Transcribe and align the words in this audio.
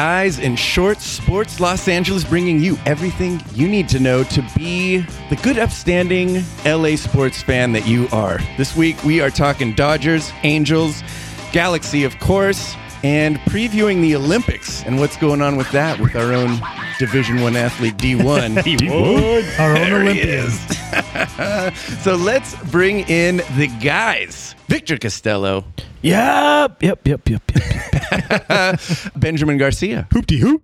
Guys 0.00 0.38
in 0.40 0.56
Shorts 0.56 1.06
Sports 1.06 1.58
Los 1.58 1.88
Angeles, 1.88 2.22
bringing 2.22 2.60
you 2.60 2.76
everything 2.84 3.40
you 3.54 3.66
need 3.66 3.88
to 3.88 3.98
know 3.98 4.24
to 4.24 4.46
be 4.54 4.98
the 5.30 5.36
good, 5.42 5.58
upstanding 5.58 6.44
LA 6.66 6.96
sports 6.96 7.40
fan 7.42 7.72
that 7.72 7.86
you 7.86 8.06
are. 8.12 8.38
This 8.58 8.76
week, 8.76 9.02
we 9.04 9.22
are 9.22 9.30
talking 9.30 9.72
Dodgers, 9.72 10.30
Angels, 10.42 11.02
Galaxy, 11.50 12.04
of 12.04 12.18
course, 12.18 12.74
and 13.04 13.38
previewing 13.48 14.02
the 14.02 14.14
Olympics 14.16 14.82
and 14.84 14.98
what's 14.98 15.16
going 15.16 15.40
on 15.40 15.56
with 15.56 15.70
that 15.72 15.98
with 15.98 16.14
our 16.14 16.34
own 16.34 16.60
Division 16.98 17.40
One 17.40 17.56
athlete 17.56 17.96
D1. 17.96 18.56
D1. 18.64 19.58
Our 19.58 19.70
own 19.70 19.74
There 19.76 20.02
he 20.02 20.10
Olympian. 20.10 20.28
is. 20.44 20.60
so 22.02 22.14
let's 22.16 22.54
bring 22.70 23.00
in 23.08 23.38
the 23.56 23.68
guys. 23.82 24.54
Victor 24.68 24.98
Costello, 24.98 25.64
Yep, 26.02 26.82
yep, 26.82 27.06
yep, 27.06 27.28
yep, 27.28 27.42
yep. 27.54 28.80
Benjamin 29.16 29.58
Garcia, 29.58 30.06
Hoopty 30.10 30.38
hoop. 30.38 30.62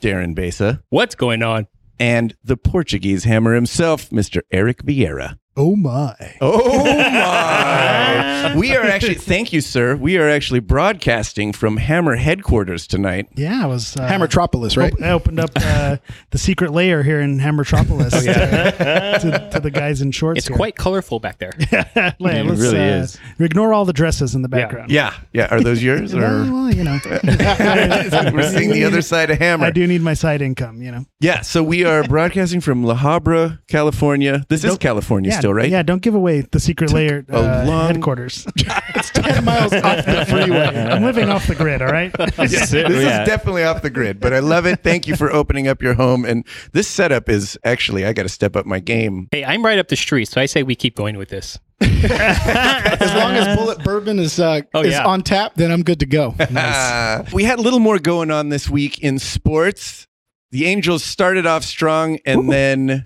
Darren 0.00 0.34
Besa, 0.34 0.82
What's 0.90 1.14
going 1.14 1.42
on? 1.42 1.66
and 1.98 2.34
the 2.42 2.56
Portuguese 2.56 3.24
hammer 3.24 3.54
himself, 3.54 4.08
Mr. 4.10 4.40
Eric 4.50 4.82
Vieira. 4.84 5.36
Oh 5.62 5.76
my. 5.76 6.16
Oh 6.40 6.84
my! 6.84 8.54
we 8.56 8.74
are 8.74 8.82
actually, 8.82 9.14
thank 9.32 9.52
you, 9.52 9.60
sir. 9.60 9.94
We 9.94 10.16
are 10.16 10.26
actually 10.26 10.60
broadcasting 10.60 11.52
from 11.52 11.76
Hammer 11.76 12.16
headquarters 12.16 12.86
tonight. 12.86 13.28
Yeah, 13.34 13.64
I 13.64 13.66
was 13.66 13.94
uh, 13.94 14.08
Hammertropolis, 14.08 14.78
right? 14.78 14.94
I 15.02 15.10
opened 15.10 15.38
up 15.38 15.50
uh, 15.56 15.98
the 16.30 16.38
secret 16.38 16.72
layer 16.72 17.02
here 17.02 17.20
in 17.20 17.38
Hammertropolis 17.38 18.10
to, 18.24 19.20
to, 19.20 19.50
to 19.50 19.60
the 19.60 19.70
guys 19.70 20.00
in 20.00 20.12
shorts. 20.12 20.38
It's 20.38 20.48
here. 20.48 20.56
quite 20.56 20.76
colorful 20.76 21.20
back 21.20 21.38
there. 21.38 21.52
Like, 22.18 22.36
It 22.36 22.44
really 22.44 22.78
uh, 22.78 23.02
is. 23.02 23.18
Ignore 23.38 23.72
all 23.72 23.84
the 23.84 23.92
dresses 23.92 24.34
in 24.34 24.42
the 24.42 24.48
background. 24.48 24.90
Yeah, 24.90 25.14
yeah. 25.32 25.48
Are 25.50 25.60
those 25.60 25.82
yours? 25.82 26.14
Or 26.14 26.20
well, 26.20 26.72
you 26.72 26.84
know, 26.84 26.98
we're 27.04 28.50
seeing 28.50 28.70
the 28.70 28.84
other 28.86 29.02
side 29.02 29.30
of 29.30 29.38
Hammer. 29.38 29.66
I 29.66 29.70
do 29.70 29.86
need 29.86 30.00
my 30.00 30.14
side 30.14 30.40
income. 30.42 30.82
You 30.82 30.92
know, 30.92 31.04
Yeah, 31.20 31.40
so 31.42 31.62
we 31.62 31.84
are 31.84 32.02
broadcasting 32.04 32.60
from 32.60 32.84
La 32.84 32.96
Habra, 32.96 33.58
California. 33.68 34.44
This 34.48 34.64
is 34.64 34.78
California 34.78 35.30
yeah, 35.30 35.38
still, 35.38 35.49
right? 35.54 35.70
Yeah, 35.70 35.82
don't 35.82 36.02
give 36.02 36.14
away 36.14 36.40
the 36.42 36.60
secret 36.60 36.92
layer 36.92 37.24
uh, 37.32 37.64
long- 37.66 37.86
headquarters. 37.94 38.46
it's 38.56 39.10
10 39.10 39.44
miles 39.44 39.72
off 39.72 40.04
the 40.06 40.26
freeway. 40.28 40.66
I'm 40.66 41.02
living 41.02 41.28
off 41.28 41.46
the 41.46 41.54
grid. 41.54 41.82
All 41.82 41.88
right. 41.88 42.14
Yeah, 42.38 42.46
this 42.46 42.72
Yeah. 42.72 43.22
is 43.22 43.28
definitely 43.28 43.64
off 43.64 43.82
the 43.82 43.90
grid, 43.90 44.18
but 44.20 44.32
I 44.32 44.38
love 44.40 44.66
it. 44.66 44.82
Thank 44.82 45.06
you 45.06 45.16
for 45.16 45.32
opening 45.32 45.68
up 45.68 45.82
your 45.82 45.94
home. 45.94 46.24
And 46.24 46.44
this 46.72 46.88
setup 46.88 47.28
is 47.28 47.58
actually, 47.64 48.04
I 48.06 48.12
got 48.12 48.22
to 48.24 48.28
step 48.28 48.56
up 48.56 48.66
my 48.66 48.80
game. 48.80 49.28
Hey, 49.32 49.44
I'm 49.44 49.64
right 49.64 49.78
up 49.78 49.88
the 49.88 49.96
street, 49.96 50.26
so 50.28 50.40
I 50.40 50.46
say 50.46 50.62
we 50.62 50.74
keep 50.74 50.96
going 50.96 51.16
with 51.18 51.28
this. 51.28 51.58
As 51.80 53.14
long 53.14 53.34
as 53.36 53.56
Bulleit 53.58 53.82
Bourbon 53.84 54.18
is 54.18 54.38
uh, 54.38 54.60
Oh, 54.74 54.82
is 54.82 54.92
yeah. 54.92 55.04
on 55.04 55.22
tap, 55.22 55.54
then 55.56 55.70
I'm 55.70 55.82
good 55.82 56.00
to 56.00 56.06
go. 56.06 56.34
Uh, 56.38 57.24
we 57.32 57.44
had 57.44 57.58
a 57.58 57.62
little 57.62 57.78
more 57.78 57.98
going 57.98 58.30
on 58.30 58.48
this 58.48 58.68
week 58.68 58.98
in 59.00 59.18
sports. 59.18 60.06
The 60.50 60.66
Angels 60.66 61.04
started 61.04 61.46
off 61.46 61.64
strong 61.64 62.18
and 62.26 62.50
then 62.50 63.04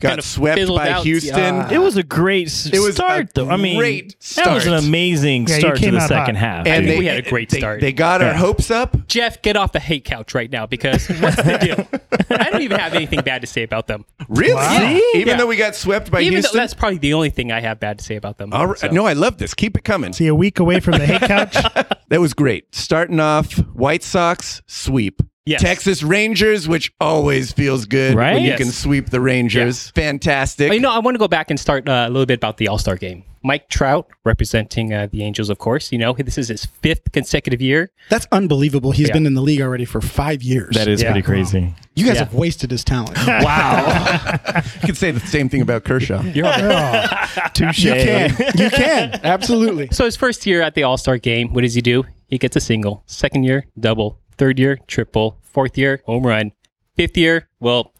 got 0.00 0.08
Kind 0.08 0.18
of 0.18 0.24
swept 0.24 0.68
by 0.68 0.90
out. 0.90 1.04
Houston. 1.04 1.36
Yeah. 1.56 1.72
It 1.72 1.78
was 1.78 1.96
a 1.96 2.02
great 2.02 2.46
s- 2.48 2.66
It 2.66 2.78
was 2.80 2.94
start, 2.96 3.30
a 3.30 3.32
though. 3.34 3.48
I 3.50 3.56
mean, 3.56 3.76
great 3.78 4.16
that 4.36 4.52
was 4.54 4.66
an 4.66 4.74
amazing 4.74 5.46
Yeah, 5.46 5.54
you 5.54 5.60
start 5.60 5.76
to 5.76 5.80
came 5.82 5.94
the 5.94 6.00
out 6.00 6.08
second 6.08 6.36
hot. 6.36 6.48
half. 6.48 6.66
and 6.66 6.84
think 6.84 6.96
they, 6.96 6.98
we 6.98 7.06
had 7.06 7.18
a 7.26 7.28
great 7.28 7.50
they- 7.50 7.58
start. 7.58 7.80
They, 7.80 7.92
got 7.92 8.22
our 8.22 8.34
hopes 8.34 8.70
up. 8.70 9.06
Jeff, 9.08 9.42
get 9.42 9.56
off 9.56 9.72
the 9.72 9.80
hate 9.80 10.04
couch 10.04 10.34
right 10.34 10.50
now 10.50 10.66
because 10.66 11.06
what's 11.20 11.36
the 11.36 11.58
deal? 11.60 12.00
I 12.30 12.50
don't 12.50 12.62
even 12.62 12.78
have 12.78 12.94
anything 12.94 13.20
bad 13.22 13.40
to 13.42 13.46
say 13.46 13.62
about 13.62 13.86
them. 13.86 14.04
Really? 14.28 14.54
Wow. 14.54 14.98
Even 15.14 15.28
Yeah. 15.28 15.36
though 15.36 15.46
we 15.46 15.56
got 15.56 15.74
swept 15.74 16.10
by 16.10 16.20
even 16.20 16.34
though 16.34 16.38
Houston? 16.40 16.56
that's 16.58 16.74
probably 16.74 16.98
the 16.98 17.14
only 17.14 17.30
thing 17.30 17.52
I 17.52 17.60
have 17.60 17.80
bad 17.80 17.98
to 17.98 18.04
say 18.04 18.16
about 18.16 18.38
them. 18.38 18.52
All 18.52 18.66
right. 18.66 18.78
So- 18.78 18.88
No, 18.88 19.06
I 19.06 19.12
love 19.14 19.38
this. 19.38 19.54
Keep 19.54 19.76
it 19.76 19.84
coming. 19.84 20.12
See, 20.12 20.26
a 20.26 20.34
week 20.34 20.58
away 20.58 20.80
from 20.80 20.92
the 20.98 21.06
hate 21.06 21.22
couch. 21.22 21.56
That 22.08 22.20
was 22.20 22.34
great. 22.34 22.72
Starting 22.74 23.18
off, 23.18 23.54
White 23.74 24.02
Sox 24.04 24.62
sweep. 24.66 25.20
Yes. 25.46 25.60
Texas 25.60 26.02
Rangers, 26.02 26.66
which 26.66 26.90
always 27.00 27.52
feels 27.52 27.84
good 27.84 28.14
Right? 28.14 28.32
when 28.34 28.42
you 28.44 28.48
Yes. 28.50 28.58
can 28.58 28.70
sweep 28.70 29.10
the 29.10 29.20
Rangers. 29.20 29.90
Fantastic. 29.90 30.70
Oh, 30.70 30.74
you 30.74 30.80
know, 30.80 30.90
I 30.90 31.00
want 31.00 31.16
to 31.16 31.18
go 31.18 31.28
back 31.28 31.50
and 31.50 31.60
start 31.60 31.86
uh, 31.86 32.06
a 32.06 32.10
little 32.10 32.24
bit 32.24 32.38
about 32.38 32.56
the 32.56 32.68
All 32.68 32.78
Star 32.78 32.96
game. 32.96 33.24
Mike 33.46 33.68
Trout, 33.68 34.06
representing 34.24 34.94
uh, 34.94 35.06
the 35.12 35.22
Angels, 35.22 35.50
of 35.50 35.58
course. 35.58 35.92
You 35.92 35.98
know, 35.98 36.14
this 36.14 36.38
is 36.38 36.48
his 36.48 36.64
fifth 36.64 37.12
consecutive 37.12 37.60
year. 37.60 37.90
That's 38.08 38.26
unbelievable. 38.32 38.92
He's 38.92 39.08
Yeah. 39.08 39.12
been 39.12 39.26
in 39.26 39.34
the 39.34 39.42
league 39.42 39.60
already 39.60 39.84
for 39.84 40.00
five 40.00 40.42
years. 40.42 40.74
that 40.76 40.88
is 40.88 41.02
Yeah. 41.02 41.10
pretty 41.10 41.26
crazy. 41.26 41.74
you 41.94 42.06
guys 42.06 42.14
yeah. 42.14 42.20
have 42.24 42.32
wasted 42.32 42.70
his 42.70 42.82
talent. 42.82 43.14
Wow. 43.26 44.38
you 44.80 44.86
can 44.86 44.94
say 44.94 45.10
the 45.10 45.20
same 45.20 45.50
thing 45.50 45.60
about 45.60 45.84
Kershaw. 45.84 46.22
You're 46.22 46.46
all- 46.46 47.06
Touche. 47.52 47.84
you 47.84 47.92
can. 47.92 48.30
You 48.56 48.70
can. 48.70 49.20
Absolutely. 49.22 49.88
so 49.92 50.06
his 50.06 50.16
first 50.16 50.46
year 50.46 50.62
at 50.62 50.74
the 50.74 50.84
All 50.84 50.96
Star 50.96 51.18
game, 51.18 51.52
what 51.52 51.60
does 51.60 51.74
he 51.74 51.82
do? 51.82 52.04
He 52.28 52.38
gets 52.38 52.56
a 52.56 52.60
single. 52.60 53.02
Second 53.04 53.44
year, 53.44 53.66
double. 53.78 54.18
Third 54.38 54.58
year, 54.58 54.78
triple. 54.86 55.38
Fourth 55.42 55.78
year, 55.78 56.02
home 56.06 56.26
run. 56.26 56.52
Fifth 56.96 57.16
year, 57.16 57.48
well, 57.60 57.92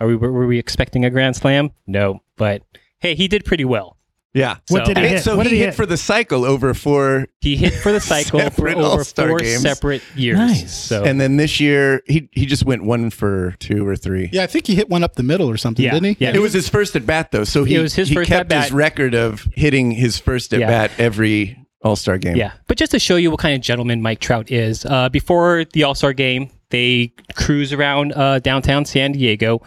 are 0.00 0.06
we 0.06 0.16
were 0.16 0.46
we 0.46 0.58
expecting 0.58 1.04
a 1.04 1.10
grand 1.10 1.36
slam? 1.36 1.70
No, 1.86 2.20
but 2.36 2.62
hey, 3.00 3.14
he 3.14 3.28
did 3.28 3.44
pretty 3.44 3.64
well. 3.64 3.96
Yeah. 4.34 4.56
What 4.68 4.86
So- 4.86 4.94
did 4.94 4.96
he 4.96 5.02
And 5.04 5.12
hit? 5.16 5.22
so 5.24 5.36
what 5.36 5.44
he 5.44 5.50
did 5.50 5.56
he 5.56 5.60
hit 5.60 5.66
hit? 5.70 5.74
for 5.74 5.84
the 5.84 5.98
cycle 5.98 6.46
over 6.46 6.72
four, 6.72 7.26
He 7.42 7.54
hit 7.56 7.74
for 7.74 7.92
the 7.92 8.00
cycle 8.12 8.48
for 8.48 8.66
over 8.70 9.04
four 9.04 9.38
games. 9.40 9.60
separate 9.60 10.00
years. 10.16 10.38
Nice. 10.38 10.74
So 10.74 11.04
and 11.04 11.20
then 11.20 11.36
this 11.36 11.60
year 11.60 12.00
he 12.06 12.30
he 12.32 12.46
just 12.46 12.64
went 12.64 12.82
one 12.82 13.10
for 13.10 13.54
two 13.58 13.86
or 13.86 13.94
three. 13.94 14.30
Yeah, 14.32 14.42
I 14.42 14.46
think 14.46 14.66
he 14.66 14.74
hit 14.74 14.88
one 14.88 15.04
up 15.04 15.16
the 15.16 15.22
middle 15.22 15.50
or 15.50 15.58
something, 15.58 15.84
Yeah, 15.84 15.92
didn't 15.92 16.16
he? 16.16 16.24
yeah. 16.24 16.32
It 16.34 16.40
was 16.40 16.54
his 16.54 16.66
first 16.70 16.96
at 16.96 17.04
bat 17.04 17.30
though, 17.30 17.44
so 17.44 17.64
he, 17.64 17.74
It 17.74 17.82
was 17.82 17.94
his 17.94 18.08
he 18.08 18.14
first 18.14 18.28
kept 18.30 18.50
his 18.50 18.64
at-bat. 18.66 18.74
record 18.74 19.14
of 19.14 19.46
hitting 19.52 19.90
his 19.90 20.18
first 20.18 20.54
at 20.54 20.60
Yeah. 20.60 20.68
bat 20.68 20.90
every 20.98 21.58
All 21.84 21.96
Star 21.96 22.18
game. 22.18 22.36
Yeah, 22.36 22.52
but 22.68 22.76
just 22.78 22.92
to 22.92 22.98
show 22.98 23.16
you 23.16 23.30
what 23.30 23.40
kind 23.40 23.54
of 23.54 23.60
gentleman 23.60 24.02
Mike 24.02 24.20
Trout 24.20 24.50
is, 24.50 24.84
uh, 24.84 25.08
before 25.08 25.64
the 25.72 25.82
All 25.84 25.94
Star 25.94 26.12
game, 26.12 26.50
they 26.70 27.12
cruise 27.34 27.72
around 27.72 28.12
uh, 28.12 28.38
downtown 28.38 28.84
San 28.84 29.12
Diego, 29.12 29.60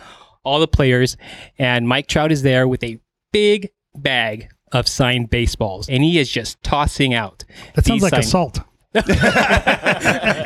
all 0.43 0.59
the 0.59 0.67
players, 0.67 1.17
and 1.59 1.87
Mike 1.87 2.07
Trout 2.07 2.31
is 2.31 2.41
there 2.41 2.67
with 2.67 2.83
a 2.83 2.99
big 3.31 3.69
bag 3.95 4.49
of 4.71 4.87
signed 4.87 5.29
baseballs, 5.29 5.89
and 5.89 6.03
he 6.03 6.17
is 6.19 6.29
just 6.29 6.61
tossing 6.63 7.13
out. 7.13 7.43
That 7.75 7.85
sounds 7.85 8.01
like 8.01 8.11
signed- 8.11 8.23
assault. 8.23 8.59
You 8.95 9.01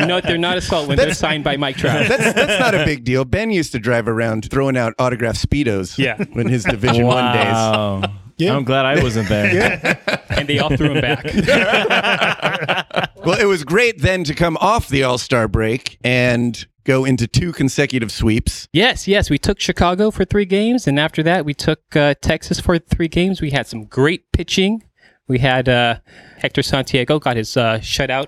know, 0.08 0.16
what? 0.16 0.24
they're 0.24 0.38
not 0.40 0.58
assault 0.58 0.88
when 0.88 0.98
they're 0.98 1.14
signed 1.14 1.44
by 1.44 1.56
Mike 1.58 1.76
Trout. 1.78 2.08
That's 2.08 2.34
that's 2.34 2.60
not 2.60 2.74
a 2.74 2.84
big 2.84 3.04
deal. 3.04 3.24
Ben 3.26 3.52
used 3.52 3.72
to 3.74 3.80
drive 3.80 4.08
around 4.08 4.50
throwing 4.50 4.76
out 4.76 4.94
autographed 4.98 5.38
speedos. 5.48 5.98
Yeah. 6.00 6.18
in 6.18 6.48
his 6.48 6.64
Division 6.64 7.06
One 7.06 7.32
days. 7.36 8.10
Wow. 8.40 8.46
Yeah. 8.46 8.56
I'm 8.56 8.64
glad 8.64 8.86
I 8.86 9.02
wasn't 9.04 9.28
there. 9.30 10.00
and 10.30 10.48
they 10.48 10.60
all 10.60 10.76
threw 10.76 10.92
him 10.94 11.02
back. 11.02 11.26
Well, 13.26 13.38
it 13.40 13.46
was 13.46 13.66
great 13.66 14.02
then 14.02 14.24
to 14.24 14.34
come 14.34 14.56
off 14.62 14.88
the 14.88 15.04
All 15.04 15.18
Star 15.18 15.48
break 15.50 16.00
and 16.04 16.66
go 16.86 17.04
into 17.04 17.28
two 17.28 17.52
consecutive 17.52 18.12
sweeps. 18.14 18.68
Yes, 18.72 19.08
yes. 19.10 19.30
We 19.30 19.38
took 19.38 19.60
Chicago 19.60 20.10
for 20.10 20.24
three 20.24 20.46
games, 20.46 20.88
and 20.88 20.98
after 21.00 21.22
that, 21.24 21.44
we 21.44 21.54
took 21.54 21.96
uh, 21.98 22.16
Texas 22.22 22.62
for 22.62 22.80
three 22.80 23.10
games. 23.10 23.42
We 23.42 23.52
had 23.52 23.68
some 23.68 23.84
great 23.84 24.32
pitching. 24.32 24.84
We 25.28 25.40
had 25.40 25.68
uh, 25.68 26.00
Hector 26.40 26.62
Santiago 26.64 27.20
got 27.20 27.38
his 27.38 27.56
uh, 27.58 27.80
shutout, 27.80 28.28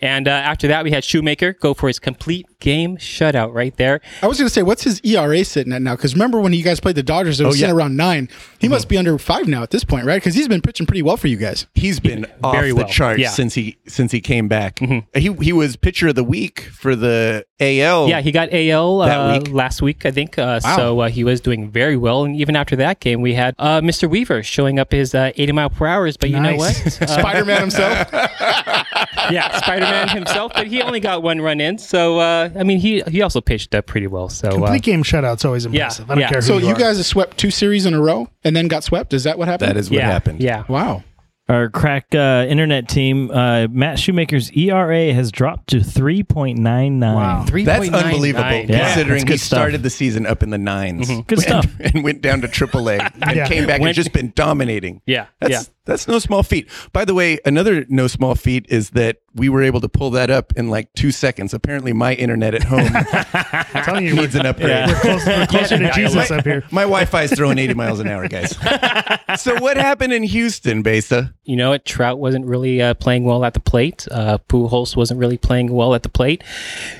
and 0.00 0.28
uh, 0.28 0.30
after 0.30 0.68
that, 0.68 0.84
we 0.84 0.90
had 0.90 1.02
Shoemaker 1.04 1.54
go 1.54 1.72
for 1.74 1.88
his 1.88 1.98
complete 1.98 2.46
game 2.60 2.96
shutout 2.98 3.54
right 3.54 3.74
there. 3.76 4.00
I 4.22 4.26
was 4.26 4.38
going 4.38 4.46
to 4.48 4.52
say, 4.52 4.62
what's 4.62 4.82
his 4.82 5.00
ERA 5.02 5.44
sitting 5.44 5.72
at 5.72 5.80
now? 5.82 5.96
Because 5.96 6.12
remember 6.14 6.40
when 6.40 6.52
you 6.52 6.62
guys 6.62 6.78
played 6.80 6.96
the 6.96 7.02
Dodgers, 7.02 7.40
it 7.40 7.46
was 7.46 7.54
Oh, 7.54 7.56
yeah. 7.56 7.60
sitting 7.68 7.76
around 7.76 7.96
nine. 7.96 8.28
He 8.58 8.68
must 8.68 8.88
be 8.88 8.98
under 8.98 9.16
five 9.18 9.46
now 9.48 9.62
at 9.62 9.70
this 9.70 9.84
point, 9.84 10.04
right? 10.04 10.16
Because 10.16 10.34
he's 10.34 10.48
been 10.48 10.60
pitching 10.60 10.86
pretty 10.86 11.02
well 11.02 11.16
for 11.16 11.28
you 11.28 11.36
guys. 11.36 11.66
He's 11.74 12.00
been 12.00 12.26
off 12.44 12.54
very 12.54 12.70
the 12.70 12.76
well. 12.76 12.86
charts 12.88 13.18
Yeah. 13.20 13.28
Mm-hmm. 13.28 13.34
since 13.34 13.54
he 13.54 13.76
since 13.86 14.12
he 14.12 14.20
came 14.20 14.48
back. 14.48 14.78
He 15.14 15.32
he 15.40 15.52
was 15.52 15.76
pitcher 15.76 16.08
of 16.08 16.14
the 16.16 16.24
week 16.24 16.60
for 16.72 16.94
the 16.96 17.46
AL. 17.60 18.08
Yeah, 18.08 18.20
he 18.20 18.32
got 18.32 18.48
AL 18.52 19.00
uh, 19.02 19.38
week? 19.38 19.48
last 19.52 19.80
week, 19.82 20.04
I 20.04 20.10
think. 20.10 20.38
Uh, 20.38 20.60
Wow. 20.64 20.76
So 20.76 21.00
uh, 21.00 21.08
he 21.08 21.22
was 21.24 21.40
doing 21.40 21.70
very 21.70 21.96
well, 21.96 22.24
and 22.24 22.34
even 22.36 22.56
after 22.56 22.76
that 22.76 23.00
game, 23.00 23.20
we 23.20 23.34
had 23.34 23.54
uh, 23.58 23.80
Mr. 23.80 24.08
Weaver 24.08 24.42
showing 24.42 24.78
up 24.78 24.90
his 24.92 25.14
uh, 25.14 25.32
80 25.36 25.52
mile 25.52 25.70
per 25.70 25.86
hours. 25.86 26.16
But 26.16 26.30
you 26.30 26.40
know 26.40 26.56
Nice. 26.56 26.98
what? 27.00 27.10
Uh, 27.36 27.42
Spider 27.42 27.44
Man 27.46 27.60
himself. 27.60 28.08
yeah, 29.30 29.56
Spider 29.58 29.84
Man 29.84 30.08
himself, 30.08 30.52
but 30.54 30.66
he 30.66 30.82
only 30.82 31.00
got 31.00 31.22
one 31.22 31.40
run 31.40 31.60
in. 31.60 31.78
So 31.78 32.18
uh, 32.18 32.50
I 32.58 32.62
mean, 32.62 32.78
he 32.78 33.02
he 33.08 33.22
also 33.22 33.40
pitched 33.40 33.74
up 33.74 33.86
pretty 33.86 34.06
well. 34.06 34.28
So 34.28 34.48
uh, 34.48 34.52
Complete 34.52 34.82
game 34.82 35.02
shutout's 35.02 35.44
always 35.44 35.66
impressive. 35.66 36.10
I 36.10 36.14
don't 36.14 36.20
yeah. 36.22 36.28
care 36.28 36.40
who 36.40 36.46
so 36.46 36.58
you, 36.58 36.68
you 36.68 36.74
guys 36.76 36.96
have 36.96 37.06
swept 37.06 37.38
two 37.38 37.50
series 37.50 37.86
in 37.86 37.94
a 37.94 38.00
row 38.00 38.28
and 38.44 38.54
then 38.56 38.68
got 38.68 38.84
swept. 38.84 39.12
Is 39.12 39.24
that 39.24 39.38
what 39.38 39.48
happened? 39.48 39.70
that 39.70 39.76
is 39.76 39.90
what 39.90 39.96
yeah, 39.98 40.06
happened. 40.10 40.40
Yeah. 40.40 40.64
Wow. 40.68 41.04
Our 41.48 41.68
crack 41.70 42.12
uh, 42.12 42.44
internet 42.48 42.88
team, 42.88 43.30
uh, 43.30 43.68
Matt 43.70 44.00
Shoemaker's 44.00 44.50
ERA 44.50 45.12
has 45.12 45.30
dropped 45.30 45.68
to 45.68 45.76
3.99. 45.76 46.98
Wow. 47.14 47.44
3. 47.46 47.64
That's 47.64 47.88
unbelievable 47.88 48.50
Yeah, 48.50 48.86
considering 48.92 49.20
that's 49.20 49.30
he 49.30 49.36
stuff. 49.38 49.58
started 49.58 49.84
the 49.84 49.90
season 49.90 50.26
up 50.26 50.42
in 50.42 50.50
the 50.50 50.56
9s 50.56 51.04
Mm-hmm. 51.06 51.20
Good 51.20 51.38
and, 51.48 51.64
stuff. 51.64 51.66
and 51.78 52.02
went 52.02 52.20
down 52.20 52.40
to 52.40 52.48
AAA 52.48 53.12
and 53.22 53.36
Yeah. 53.36 53.46
came 53.46 53.64
back 53.64 53.80
and 53.80 53.94
just 53.94 54.12
been 54.12 54.32
dominating. 54.34 55.02
Yeah, 55.06 55.26
That's 55.40 55.52
yeah. 55.52 55.62
That's 55.86 56.08
no 56.08 56.18
small 56.18 56.42
feat. 56.42 56.68
By 56.92 57.04
the 57.04 57.14
way, 57.14 57.38
another 57.44 57.86
no 57.88 58.08
small 58.08 58.34
feat 58.34 58.66
is 58.68 58.90
that 58.90 59.18
we 59.34 59.48
were 59.48 59.62
able 59.62 59.80
to 59.80 59.88
pull 59.88 60.10
that 60.10 60.30
up 60.30 60.52
in 60.56 60.68
like 60.68 60.92
two 60.94 61.12
seconds. 61.12 61.54
Apparently, 61.54 61.92
my 61.92 62.14
internet 62.14 62.54
at 62.54 62.64
home 62.64 62.90
I'm 62.92 63.64
telling 63.84 64.04
you, 64.04 64.14
needs 64.14 64.34
we're, 64.34 64.40
an 64.40 64.46
upgrade. 64.46 64.88
we're, 64.88 65.00
close, 65.00 65.26
we're 65.26 65.46
closer 65.48 65.78
to 65.78 65.92
Jesus 65.92 66.30
my, 66.30 66.36
up 66.36 66.44
here. 66.44 66.64
My 66.72 66.82
Wi-Fi 66.82 67.22
is 67.22 67.32
throwing 67.32 67.58
80 67.58 67.74
miles 67.74 68.00
an 68.00 68.08
hour, 68.08 68.26
guys. 68.26 68.56
so 69.40 69.60
what 69.60 69.76
happened 69.76 70.12
in 70.12 70.24
Houston, 70.24 70.82
Besa? 70.82 71.32
You 71.44 71.56
know 71.56 71.70
what? 71.70 71.84
Trout 71.84 72.18
wasn't 72.18 72.46
really 72.46 72.82
uh, 72.82 72.94
playing 72.94 73.24
well 73.24 73.44
at 73.44 73.54
the 73.54 73.60
plate. 73.60 74.08
Uh, 74.10 74.38
Pujols 74.48 74.96
wasn't 74.96 75.20
really 75.20 75.38
playing 75.38 75.72
well 75.72 75.94
at 75.94 76.02
the 76.02 76.08
plate. 76.08 76.42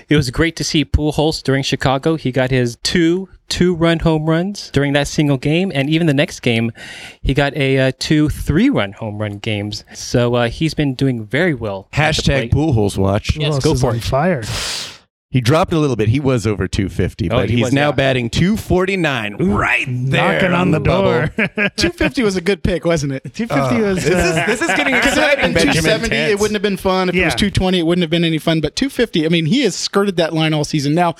It 0.08 0.16
was 0.16 0.30
great 0.30 0.54
to 0.56 0.64
see 0.64 0.84
Pujols 0.84 1.42
during 1.42 1.64
Chicago. 1.64 2.14
He 2.14 2.30
got 2.30 2.50
his 2.52 2.76
two 2.84 3.28
two-run 3.48 4.00
home 4.00 4.26
runs 4.26 4.70
during 4.70 4.92
that 4.94 5.08
single 5.08 5.36
game, 5.36 5.70
and 5.74 5.88
even 5.90 6.06
the 6.06 6.14
next 6.14 6.40
game, 6.40 6.72
he 7.22 7.34
got 7.34 7.54
a 7.56 7.78
uh, 7.78 7.92
two 7.98 8.28
three-run 8.28 8.92
home 8.92 9.18
run 9.18 9.38
games. 9.38 9.84
So 9.94 10.34
uh, 10.34 10.48
he's 10.48 10.74
been 10.74 10.94
doing 10.94 11.24
very 11.24 11.54
well. 11.54 11.88
Hashtag 11.92 12.50
plate. 12.50 12.52
Pujols 12.52 12.96
watch. 12.98 13.36
Yes, 13.36 13.56
Who 13.56 13.60
go 13.60 13.74
for 13.74 13.94
it. 13.94 14.02
fire. 14.02 14.42
He 15.28 15.40
dropped 15.42 15.72
a 15.72 15.78
little 15.78 15.96
bit. 15.96 16.08
He 16.08 16.20
was 16.20 16.46
over 16.46 16.66
250, 16.68 17.30
Oh, 17.30 17.36
but 17.36 17.50
he 17.50 17.56
he's 17.56 17.64
was, 17.66 17.72
now 17.74 17.88
yeah. 17.88 17.92
batting 17.96 18.30
249 18.30 19.36
right 19.36 19.84
there 19.86 20.32
Knocking 20.40 20.52
on 20.52 20.70
the 20.70 20.78
door. 20.78 21.26
250 21.36 22.22
was 22.22 22.36
a 22.36 22.40
good 22.40 22.62
pick, 22.62 22.84
wasn't 22.86 23.12
it? 23.12 23.34
250 23.34 23.82
was. 23.82 24.04
This 24.04 24.14
uh, 24.14 24.18
is, 24.40 24.60
this 24.60 24.70
is 24.70 24.76
getting 24.76 24.94
Because 24.94 25.18
it 25.18 25.20
had 25.20 25.32
exciting, 25.32 25.52
been 25.52 25.64
Benjamin 25.66 25.82
270, 25.82 26.16
it 26.16 26.38
wouldn't 26.38 26.54
have 26.54 26.62
been 26.62 26.76
fun. 26.78 27.08
If 27.10 27.16
it 27.16 27.24
was 27.24 27.34
220, 27.34 27.78
it 27.78 27.82
wouldn't 27.82 28.02
have 28.02 28.10
been 28.10 28.24
any 28.24 28.38
fun. 28.38 28.60
But 28.60 28.76
250, 28.76 29.26
I 29.26 29.28
mean, 29.28 29.46
he 29.46 29.62
has 29.62 29.74
skirted 29.74 30.16
that 30.16 30.32
line 30.32 30.54
all 30.54 30.64
season. 30.64 30.94
Now, 30.94 31.16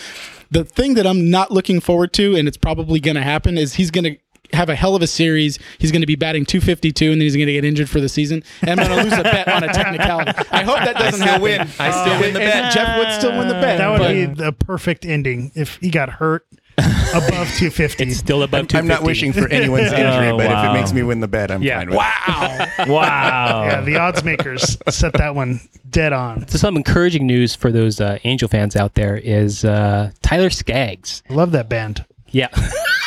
the 0.51 0.65
thing 0.65 0.95
that 0.95 1.07
I'm 1.07 1.31
not 1.31 1.51
looking 1.51 1.81
forward 1.81 2.13
to, 2.15 2.35
and 2.37 2.47
it's 2.49 2.57
probably 2.57 3.01
going 3.01 3.17
to 3.17 3.23
happen, 3.23 3.59
is 3.59 3.75
he's 3.75 3.91
going 3.91 4.05
to 4.05 4.17
have 4.57 4.69
a 4.69 4.77
hell 4.77 4.95
of 4.95 5.03
a 5.03 5.07
series. 5.09 5.59
He's 5.79 5.91
going 5.91 6.03
to 6.03 6.07
be 6.07 6.15
batting 6.15 6.45
252, 6.45 7.07
and 7.13 7.21
then 7.21 7.21
he's 7.23 7.35
going 7.35 7.47
to 7.49 7.53
get 7.53 7.65
injured 7.65 7.91
for 7.91 8.01
the 8.01 8.09
season. 8.09 8.45
And 8.63 8.79
I'm 8.81 8.87
going 8.89 8.99
to 8.99 9.05
lose 9.11 9.19
a 9.19 9.23
bet 9.25 9.49
on 9.49 9.65
a 9.65 9.73
technicality. 9.73 10.33
I 10.53 10.63
hope 10.63 10.77
that 10.79 10.97
doesn't 10.97 11.15
still 11.15 11.27
happen. 11.27 11.43
win. 11.43 11.61
I 11.81 11.91
still 11.91 12.13
uh, 12.15 12.21
win 12.21 12.35
the 12.35 12.43
And 12.43 12.51
bet. 12.63 12.73
Jeff 12.73 12.99
would 12.99 13.13
still 13.13 13.37
win 13.39 13.49
the 13.49 13.55
bet. 13.55 13.79
that 13.79 13.89
would 13.91 13.99
but- 13.99 14.13
be 14.13 14.25
the 14.27 14.53
perfect 14.53 15.05
ending 15.05 15.51
if 15.57 15.77
he 15.79 15.91
got 15.91 16.09
hurt 16.11 16.47
above 16.79 17.49
250. 17.57 18.05
It's 18.05 18.19
still 18.19 18.43
above 18.43 18.69
250. 18.69 18.79
I'm 18.79 18.87
not 18.87 19.03
wishing 19.03 19.33
for 19.33 19.49
anyone's 19.49 19.87
injury, 19.93 20.29
Oh, 20.29 20.37
but 20.37 20.47
if 20.51 20.71
it 20.71 20.73
makes 20.73 20.93
me 20.93 21.03
win 21.03 21.21
the 21.21 21.29
bet, 21.29 21.51
I'm 21.51 21.63
Yeah. 21.63 21.79
fine 21.79 21.89
with 21.91 21.99
it. 21.99 22.03
Wow. 22.89 23.65
yeah, 23.65 23.81
the 23.81 23.97
odds 23.97 24.23
makers 24.25 24.77
set 24.91 25.13
that 25.15 25.35
one 25.35 25.61
dead 25.89 26.13
on. 26.13 26.47
So 26.49 26.59
some 26.59 26.77
encouraging 26.77 27.27
news 27.27 27.55
for 27.55 27.73
those 27.73 28.01
uh, 28.01 28.19
Angel 28.25 28.49
fans 28.49 28.77
out 28.77 28.95
there 28.95 29.17
is 29.17 29.65
uh, 29.65 30.11
Tyler 30.23 30.51
Skaggs. 30.51 31.23
I 31.31 31.35
love 31.35 31.53
that 31.53 31.69
band. 31.69 32.05
Yeah. 32.31 32.49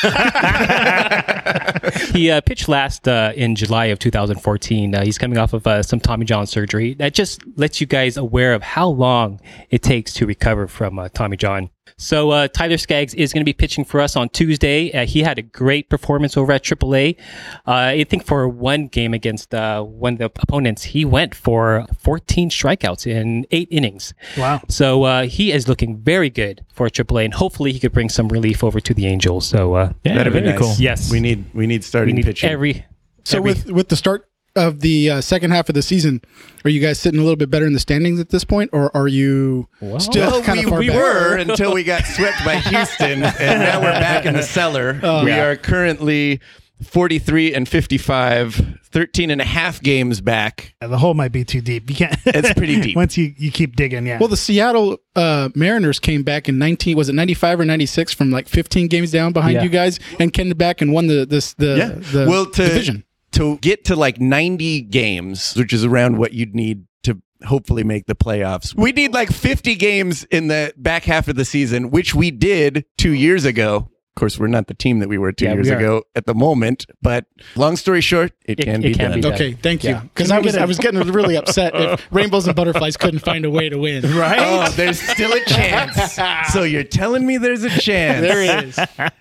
he 2.14 2.32
uh, 2.32 2.42
pitched 2.42 2.70
last 2.70 3.08
uh, 3.08 3.34
in 3.36 3.56
July 3.56 3.86
of 3.88 4.00
2014. 4.00 4.96
Uh, 4.96 5.04
he's 5.04 5.18
coming 5.18 5.38
off 5.38 5.54
of 5.54 5.68
uh, 5.68 5.84
some 5.84 6.00
Tommy 6.00 6.26
John 6.26 6.48
surgery. 6.48 6.94
That 6.96 7.14
just 7.14 7.42
lets 7.58 7.82
you 7.82 7.88
guys 7.88 8.18
aware 8.18 8.54
of 8.54 8.64
how 8.64 8.88
long 8.88 9.42
it 9.70 9.82
takes 9.84 10.14
to 10.16 10.26
recover 10.26 10.68
from 10.68 10.98
uh, 11.00 11.10
Tommy 11.10 11.38
John. 11.38 11.70
So 12.02 12.30
uh, 12.32 12.48
Tyler 12.48 12.78
Skaggs 12.78 13.14
is 13.14 13.34
going 13.34 13.42
to 13.42 13.46
be 13.46 13.52
pitching 13.54 13.84
for 13.84 14.00
us 14.00 14.16
on 14.16 14.30
Tuesday. 14.30 14.90
Uh, 14.94 15.06
he 15.06 15.22
had 15.22 15.38
a 15.38 15.42
great 15.42 15.90
performance 15.90 16.38
over 16.38 16.54
at 16.54 16.64
AAA. 16.64 17.20
Uh, 17.68 17.72
I 18.00 18.06
think 18.06 18.26
for 18.26 18.48
one 18.48 18.88
game 18.88 19.14
against 19.14 19.54
uh, 19.54 19.84
one 19.84 20.14
of 20.14 20.20
the 20.20 20.26
opponents, 20.26 20.84
he 20.84 21.04
went 21.04 21.36
for 21.36 21.86
14 22.00 22.50
strikeouts 22.50 23.06
in 23.06 23.46
eight 23.52 23.68
innings. 23.70 24.14
Wow. 24.38 24.62
So 24.70 25.04
uh, 25.04 25.24
he 25.26 25.52
is 25.52 25.68
looking 25.68 25.98
very 25.98 26.30
good 26.30 26.64
for 26.74 26.88
AAA, 26.88 27.26
and 27.26 27.34
hopefully 27.34 27.74
he 27.74 27.80
could 27.80 27.92
bring 27.92 28.08
some 28.08 28.30
relief 28.30 28.64
over 28.64 28.80
to 28.80 28.94
the 28.94 29.06
Angels. 29.06 29.46
So 29.46 29.74
uh, 29.74 29.92
Yeah, 30.06 30.16
That'd 30.16 30.32
be 30.32 30.40
nice. 30.40 30.58
cool. 30.58 30.74
Yes. 30.80 31.12
we 31.12 31.20
need 31.20 31.44
we 31.54 31.68
need 31.68 31.80
we 31.80 31.82
starting 31.82 32.16
need 32.16 32.24
pitching. 32.26 32.50
every. 32.50 32.86
So 33.26 33.40
every- 33.40 33.52
with 33.52 33.66
with 33.72 33.90
the 33.90 33.98
start 33.98 34.29
of 34.68 34.82
the 34.82 35.10
uh, 35.10 35.22
second 35.22 35.52
half 35.52 35.70
of 35.70 35.76
the 35.76 35.82
season, 35.82 36.22
are 36.66 36.70
you 36.70 36.80
guys 36.80 37.00
sitting 37.00 37.20
a 37.20 37.24
little 37.24 37.36
bit 37.38 37.50
better 37.50 37.66
in 37.66 37.74
the 37.74 37.80
standings 37.80 38.20
at 38.20 38.30
this 38.30 38.44
point, 38.44 38.70
or 38.74 38.96
are 38.96 39.08
you 39.08 39.68
still 40.00 40.32
Well, 40.32 40.42
kind 40.44 40.60
we, 40.60 40.64
of 40.66 40.70
far 40.70 40.80
we 40.80 40.88
back? 40.90 40.98
were 40.98 41.36
until 41.40 41.74
we 41.74 41.84
got 41.84 42.06
swept 42.06 42.44
by 42.46 42.56
Houston, 42.58 43.24
and 43.24 43.60
now 43.60 43.80
we're 43.82 43.92
back 43.92 44.26
in 44.26 44.34
the 44.34 44.44
cellar. 44.44 44.94
we 45.24 45.30
Yeah. 45.32 45.46
are 45.46 45.56
currently 45.56 46.40
43 46.84 47.54
and 47.54 47.68
55, 47.68 48.78
13 48.86 49.32
and 49.32 49.42
a 49.42 49.46
half 49.46 49.82
games 49.82 50.22
back. 50.22 50.74
Yeah, 50.82 50.88
the 50.88 50.98
hole 50.98 51.14
might 51.14 51.34
be 51.34 51.44
too 51.44 51.60
deep. 51.60 51.90
You 51.90 51.96
can't. 51.98 52.18
It's 52.26 52.54
pretty 52.54 52.80
deep. 52.80 52.96
Once 52.96 53.18
you, 53.18 53.34
you 53.38 53.52
keep 53.52 53.76
digging, 53.76 54.08
yeah. 54.08 54.18
Well, 54.18 54.30
the 54.30 54.38
Seattle 54.38 54.98
uh, 55.16 55.50
Mariners 55.56 56.00
came 56.00 56.24
back 56.24 56.48
in 56.48 56.58
19 56.58 56.96
was 56.96 57.10
it 57.10 57.14
95 57.16 57.60
or 57.60 57.66
96 57.66 58.14
from 58.14 58.32
like 58.32 58.48
15 58.48 58.88
games 58.88 59.12
down 59.12 59.34
behind 59.34 59.56
Yeah. 59.56 59.64
you 59.64 59.70
guys 59.70 60.00
and 60.20 60.32
came 60.32 60.50
back 60.52 60.80
and 60.82 60.94
won 60.94 61.08
the 61.08 61.26
this 61.26 61.54
the 61.56 61.76
Yeah. 61.78 61.88
the 62.12 62.28
well, 62.30 62.46
to, 62.46 62.64
division. 62.64 63.04
To 63.32 63.58
get 63.58 63.86
to 63.86 63.96
like 63.96 64.20
90 64.20 64.82
games, 64.82 65.54
which 65.56 65.74
is 65.74 65.84
around 65.86 66.18
what 66.18 66.34
you'd 66.34 66.56
need 66.56 66.86
to 67.04 67.22
hopefully 67.46 67.84
make 67.84 68.06
the 68.06 68.16
playoffs. 68.16 68.76
We 68.76 68.92
need 68.92 69.14
like 69.14 69.32
50 69.32 69.76
games 69.76 70.24
in 70.26 70.48
the 70.48 70.74
back 70.78 71.04
half 71.04 71.28
of 71.28 71.36
the 71.36 71.46
season, 71.46 71.92
which 71.92 72.14
we 72.14 72.32
did 72.32 72.86
two 72.98 73.14
years 73.14 73.46
ago. 73.46 73.90
Of 74.16 74.20
course, 74.20 74.38
we're 74.38 74.48
not 74.48 74.68
the 74.68 74.74
team 74.74 75.00
that 75.00 75.08
we 75.08 75.18
were 75.18 75.32
two 75.32 75.46
Yeah, 75.46 75.54
years 75.54 75.70
we 75.70 75.76
ago 75.76 76.04
at 76.14 76.26
the 76.26 76.34
moment, 76.34 76.86
but 77.02 77.26
long 77.56 77.78
story 77.78 78.02
short, 78.02 78.34
it, 78.44 78.60
It- 78.60 78.66
can 78.66 78.76
it 78.84 78.88
be 78.90 78.94
can 78.96 79.12
done. 79.12 79.16
be 79.16 79.22
done. 79.22 79.34
Okay, 79.34 79.54
thank 79.54 79.84
you. 79.86 79.96
Because 79.96 80.28
Can 80.28 80.36
I 80.36 80.40
was 80.40 80.54
get 80.54 80.60
a- 80.60 80.64
I 80.64 80.66
was 80.66 80.78
getting 80.78 81.00
really 81.14 81.38
upset 81.38 81.74
if 81.74 82.06
Rainbows 82.12 82.46
and 82.46 82.54
Butterflies 82.56 82.98
couldn't 82.98 83.20
find 83.20 83.46
a 83.46 83.50
way 83.50 83.70
to 83.70 83.78
win. 83.78 84.04
Right? 84.18 84.40
Oh, 84.42 84.70
there's 84.76 85.00
still 85.00 85.32
a 85.32 85.40
chance. 85.46 86.18
so 86.52 86.64
you're 86.64 86.84
telling 86.84 87.26
me 87.26 87.38
there's 87.38 87.64
a 87.64 87.70
chance. 87.70 88.20
There 88.22 88.64
is. 88.66 88.78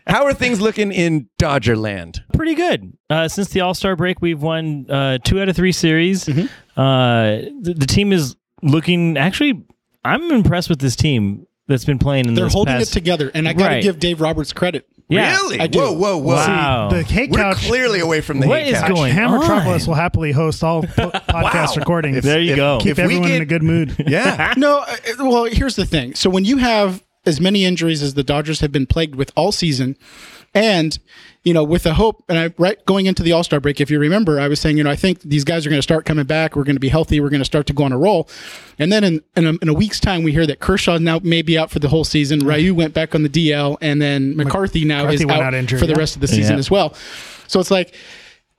How 0.06 0.24
are 0.24 0.34
things 0.34 0.60
looking 0.60 0.90
in 0.90 1.28
Dodger 1.38 1.76
land? 1.76 2.24
pretty 2.32 2.54
good. 2.56 2.96
Uh, 3.10 3.28
since 3.28 3.48
the 3.50 3.60
All 3.60 3.74
Star 3.74 3.94
break, 3.94 4.20
we've 4.22 4.42
won 4.42 4.86
uh, 4.90 5.18
two 5.22 5.40
out 5.40 5.48
of 5.48 5.54
three 5.56 5.72
series. 5.72 6.28
Uh, 6.28 6.42
the, 6.76 7.74
the 7.76 7.86
team 7.86 8.12
is 8.12 8.36
looking 8.62 9.16
actually. 9.16 9.64
I'm 10.04 10.30
impressed 10.30 10.70
with 10.70 10.78
this 10.80 10.96
team 10.96 11.46
that's 11.68 11.84
been 11.84 11.98
playing 11.98 12.26
in 12.26 12.34
the 12.34 12.40
past. 12.40 12.50
They're 12.52 12.56
holding 12.56 12.74
past, 12.74 12.90
it 12.90 12.94
together, 12.94 13.30
and 13.34 13.46
I 13.48 13.52
got 13.52 13.68
to 13.68 13.74
Right. 13.74 13.82
give 13.82 13.98
Dave 14.00 14.20
Roberts 14.20 14.52
credit. 14.52 14.86
Yeah. 15.10 15.30
Really? 15.36 15.60
I 15.60 15.66
do. 15.68 15.78
Whoa, 15.78 15.92
whoa, 15.92 16.16
whoa. 16.18 16.34
Wow. 16.34 16.88
the 16.90 17.02
hay 17.02 17.28
We're 17.30 17.38
couch. 17.38 17.58
clearly 17.66 18.00
away 18.00 18.20
from 18.20 18.40
the 18.40 18.48
What 18.48 18.62
hay 18.62 18.72
is 18.72 18.78
couch. 18.78 18.94
going 18.94 19.14
Hammertropolis 19.14 19.82
on? 19.82 19.86
will 19.86 19.94
happily 19.94 20.32
host 20.32 20.62
all 20.62 20.82
po- 20.82 21.10
podcast 21.28 21.76
recordings. 21.76 22.18
If- 22.18 22.24
There 22.24 22.40
you 22.40 22.50
if- 22.52 22.56
go. 22.56 22.78
Keep 22.82 22.90
if 22.90 22.96
we 22.98 23.02
everyone 23.04 23.30
in 23.30 23.42
a 23.42 23.46
good 23.46 23.62
mood. 23.62 23.94
Yeah. 24.06 24.52
No, 24.58 24.78
uh, 24.80 24.96
well, 25.20 25.44
here's 25.44 25.76
the 25.76 25.86
thing. 25.86 26.14
So 26.14 26.28
when 26.28 26.44
you 26.44 26.58
have 26.58 27.02
as 27.24 27.40
many 27.40 27.64
injuries 27.64 28.02
as 28.02 28.14
the 28.14 28.22
Dodgers 28.22 28.60
have 28.60 28.70
been 28.72 28.84
plagued 28.86 29.14
with 29.14 29.32
all 29.36 29.50
season, 29.52 29.96
and 30.58 30.98
you 31.44 31.54
know, 31.54 31.64
with 31.64 31.84
the 31.84 31.94
hope, 31.94 32.24
and 32.28 32.38
I 32.38 32.52
right 32.58 32.84
going 32.84 33.06
into 33.06 33.22
the 33.22 33.32
All 33.32 33.42
Star 33.44 33.58
break, 33.60 33.80
if 33.80 33.90
you 33.90 33.98
remember, 33.98 34.38
I 34.38 34.48
was 34.48 34.60
saying, 34.60 34.76
you 34.76 34.84
know, 34.84 34.90
I 34.90 34.96
think 34.96 35.20
these 35.22 35.44
guys 35.44 35.64
are 35.64 35.70
going 35.70 35.78
to 35.78 35.82
start 35.82 36.04
coming 36.04 36.26
back. 36.26 36.56
We're 36.56 36.64
going 36.64 36.76
to 36.76 36.80
be 36.80 36.88
healthy. 36.90 37.20
We're 37.20 37.30
going 37.30 37.40
to 37.40 37.46
start 37.46 37.66
to 37.68 37.72
go 37.72 37.84
on 37.84 37.92
a 37.92 37.98
roll. 37.98 38.28
And 38.78 38.92
then 38.92 39.04
in 39.04 39.22
in 39.36 39.46
a, 39.46 39.52
in 39.62 39.68
a 39.68 39.72
week's 39.72 40.00
time, 40.00 40.22
we 40.24 40.32
hear 40.32 40.46
that 40.46 40.58
Kershaw 40.60 40.98
now 40.98 41.20
may 41.22 41.40
be 41.42 41.56
out 41.56 41.70
for 41.70 41.78
the 41.78 41.88
whole 41.88 42.04
season. 42.04 42.40
Ryu 42.40 42.74
went 42.74 42.92
back 42.92 43.14
on 43.14 43.22
the 43.22 43.28
DL, 43.30 43.78
and 43.80 44.02
then 44.02 44.36
McCarthy 44.36 44.84
now 44.84 45.04
McCarthy 45.04 45.24
is 45.24 45.30
out, 45.30 45.42
out 45.42 45.54
injured, 45.54 45.78
for 45.80 45.86
the 45.86 45.92
yeah. 45.92 45.98
rest 45.98 46.16
of 46.16 46.20
the 46.20 46.28
season 46.28 46.54
Yeah. 46.56 46.58
as 46.58 46.70
well. 46.70 46.94
So 47.46 47.60
it's 47.60 47.70
like. 47.70 47.94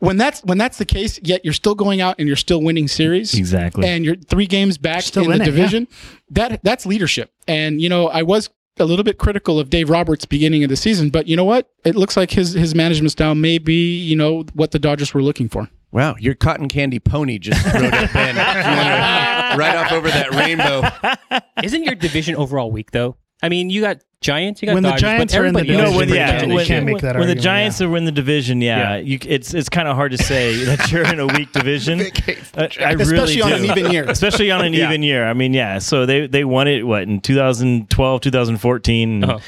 When 0.02 0.16
that's 0.16 0.42
when 0.46 0.58
that's 0.58 0.78
the 0.78 0.86
case, 0.86 1.20
yet 1.24 1.44
you're 1.44 1.54
still 1.54 1.76
going 1.76 2.00
out 2.00 2.16
and 2.20 2.26
you're 2.26 2.38
still 2.38 2.62
winning 2.62 2.88
series 2.88 3.34
Exactly. 3.34 3.86
and 3.86 4.06
you're 4.06 4.16
three 4.16 4.48
games 4.48 4.78
back 4.78 5.02
Still 5.02 5.26
in 5.26 5.34
in 5.34 5.38
the 5.40 5.44
it, 5.44 5.48
yeah. 5.48 5.52
division. 5.58 5.88
That 6.32 6.64
that's 6.64 6.86
leadership. 6.86 7.34
And 7.50 7.82
you 7.82 7.90
know, 7.90 8.08
I 8.08 8.22
was 8.22 8.50
a 8.80 8.86
little 8.86 9.04
bit 9.04 9.18
critical 9.18 9.60
of 9.60 9.70
Dave 9.70 9.90
Roberts 9.90 10.26
beginning 10.26 10.64
of 10.64 10.70
the 10.70 10.76
season, 10.76 11.10
but 11.10 11.28
you 11.28 11.36
know 11.36 11.46
what? 11.46 11.70
It 11.86 11.96
looks 11.96 12.16
like 12.18 12.32
his 12.32 12.54
his 12.54 12.74
management 12.76 13.12
style 13.12 13.36
may 13.36 13.58
be 13.58 13.98
you 13.98 14.16
know 14.16 14.46
what 14.54 14.72
the 14.72 14.80
Dodgers 14.80 15.14
were 15.14 15.22
looking 15.22 15.50
for. 15.50 15.70
Wow, 15.92 16.16
your 16.20 16.36
cotton 16.36 16.68
candy 16.68 17.00
pony 17.00 17.40
just 17.40 17.66
rode 17.74 17.94
up 17.94 18.16
in 18.16 18.36
right 18.36 19.76
off 19.76 19.92
over 19.92 20.08
that 20.08 20.32
rainbow. 20.32 21.40
Isn't 21.64 21.84
your 21.84 21.96
division 21.96 22.36
overall 22.36 22.72
weak 22.72 22.92
though? 22.92 23.18
I 23.42 23.50
mean, 23.50 23.70
you 23.70 23.82
got 23.82 24.02
Giants, 24.22 24.62
you 24.62 24.66
got 24.66 24.74
When 24.74 24.84
the 24.84 24.92
Giants 24.94 25.34
are 25.34 25.46
in 25.46 25.54
the 25.54 25.62
everybody 25.62 25.80
else 25.82 25.94
division, 25.94 26.02
is 26.04 26.10
when, 26.12 26.18
yeah, 26.18 26.32
good 26.32 26.44
in 26.44 26.50
when, 26.50 26.58
this 26.58 26.68
can't 26.68 26.86
make 26.86 27.00
that 27.00 27.18
when 27.18 27.28
the 27.30 27.36
Giants 27.36 27.80
yeah. 27.80 27.88
are 27.88 27.96
in 27.98 28.04
the 28.04 28.12
division, 28.12 28.62
yeah, 28.62 28.96
Yeah. 28.96 28.98
You, 28.98 29.20
it's 29.26 29.54
it's 29.54 29.70
kind 29.70 29.88
of 29.88 29.96
hard 29.96 30.12
to 30.12 30.18
say 30.18 30.62
that 30.66 30.92
you're 30.92 31.06
in 31.06 31.20
a 31.22 31.28
weak 31.28 31.54
division. 31.54 32.02
I, 32.58 32.70
I 32.82 32.92
really 32.94 33.02
Especially 33.04 33.42
on 33.42 33.54
an 33.54 33.64
even 33.66 33.92
year. 33.92 34.04
especially 34.10 34.52
on 34.52 34.66
an 34.66 34.74
Yeah. 34.74 34.90
even 34.90 35.04
year. 35.04 35.26
I 35.26 35.34
mean, 35.34 35.54
yeah. 35.54 35.80
So 35.80 36.06
they 36.06 36.28
they 36.28 36.44
won 36.44 36.68
it 36.68 36.84
what 36.86 37.04
in 37.04 37.22
2012, 37.22 38.22
2014. 38.22 39.24
Uh-huh. 39.24 39.40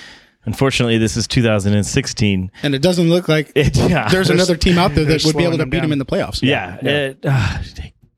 Unfortunately, 0.45 0.97
this 0.97 1.17
is 1.17 1.27
2016. 1.27 2.51
And 2.63 2.73
it 2.73 2.81
doesn't 2.81 3.09
look 3.09 3.27
like 3.27 3.51
It, 3.55 3.75
yeah, 3.77 4.09
there's 4.09 4.29
another 4.29 4.55
team 4.55 4.77
out 4.77 4.95
there 4.95 5.05
that 5.05 5.23
would 5.25 5.37
be 5.37 5.43
able 5.43 5.57
to 5.57 5.65
beat 5.65 5.79
down. 5.79 5.81
them 5.83 5.91
in 5.91 5.99
the 5.99 6.05
playoffs. 6.05 6.41
yeah. 6.41 6.77
it- 6.83 7.19
ah, 7.27 7.61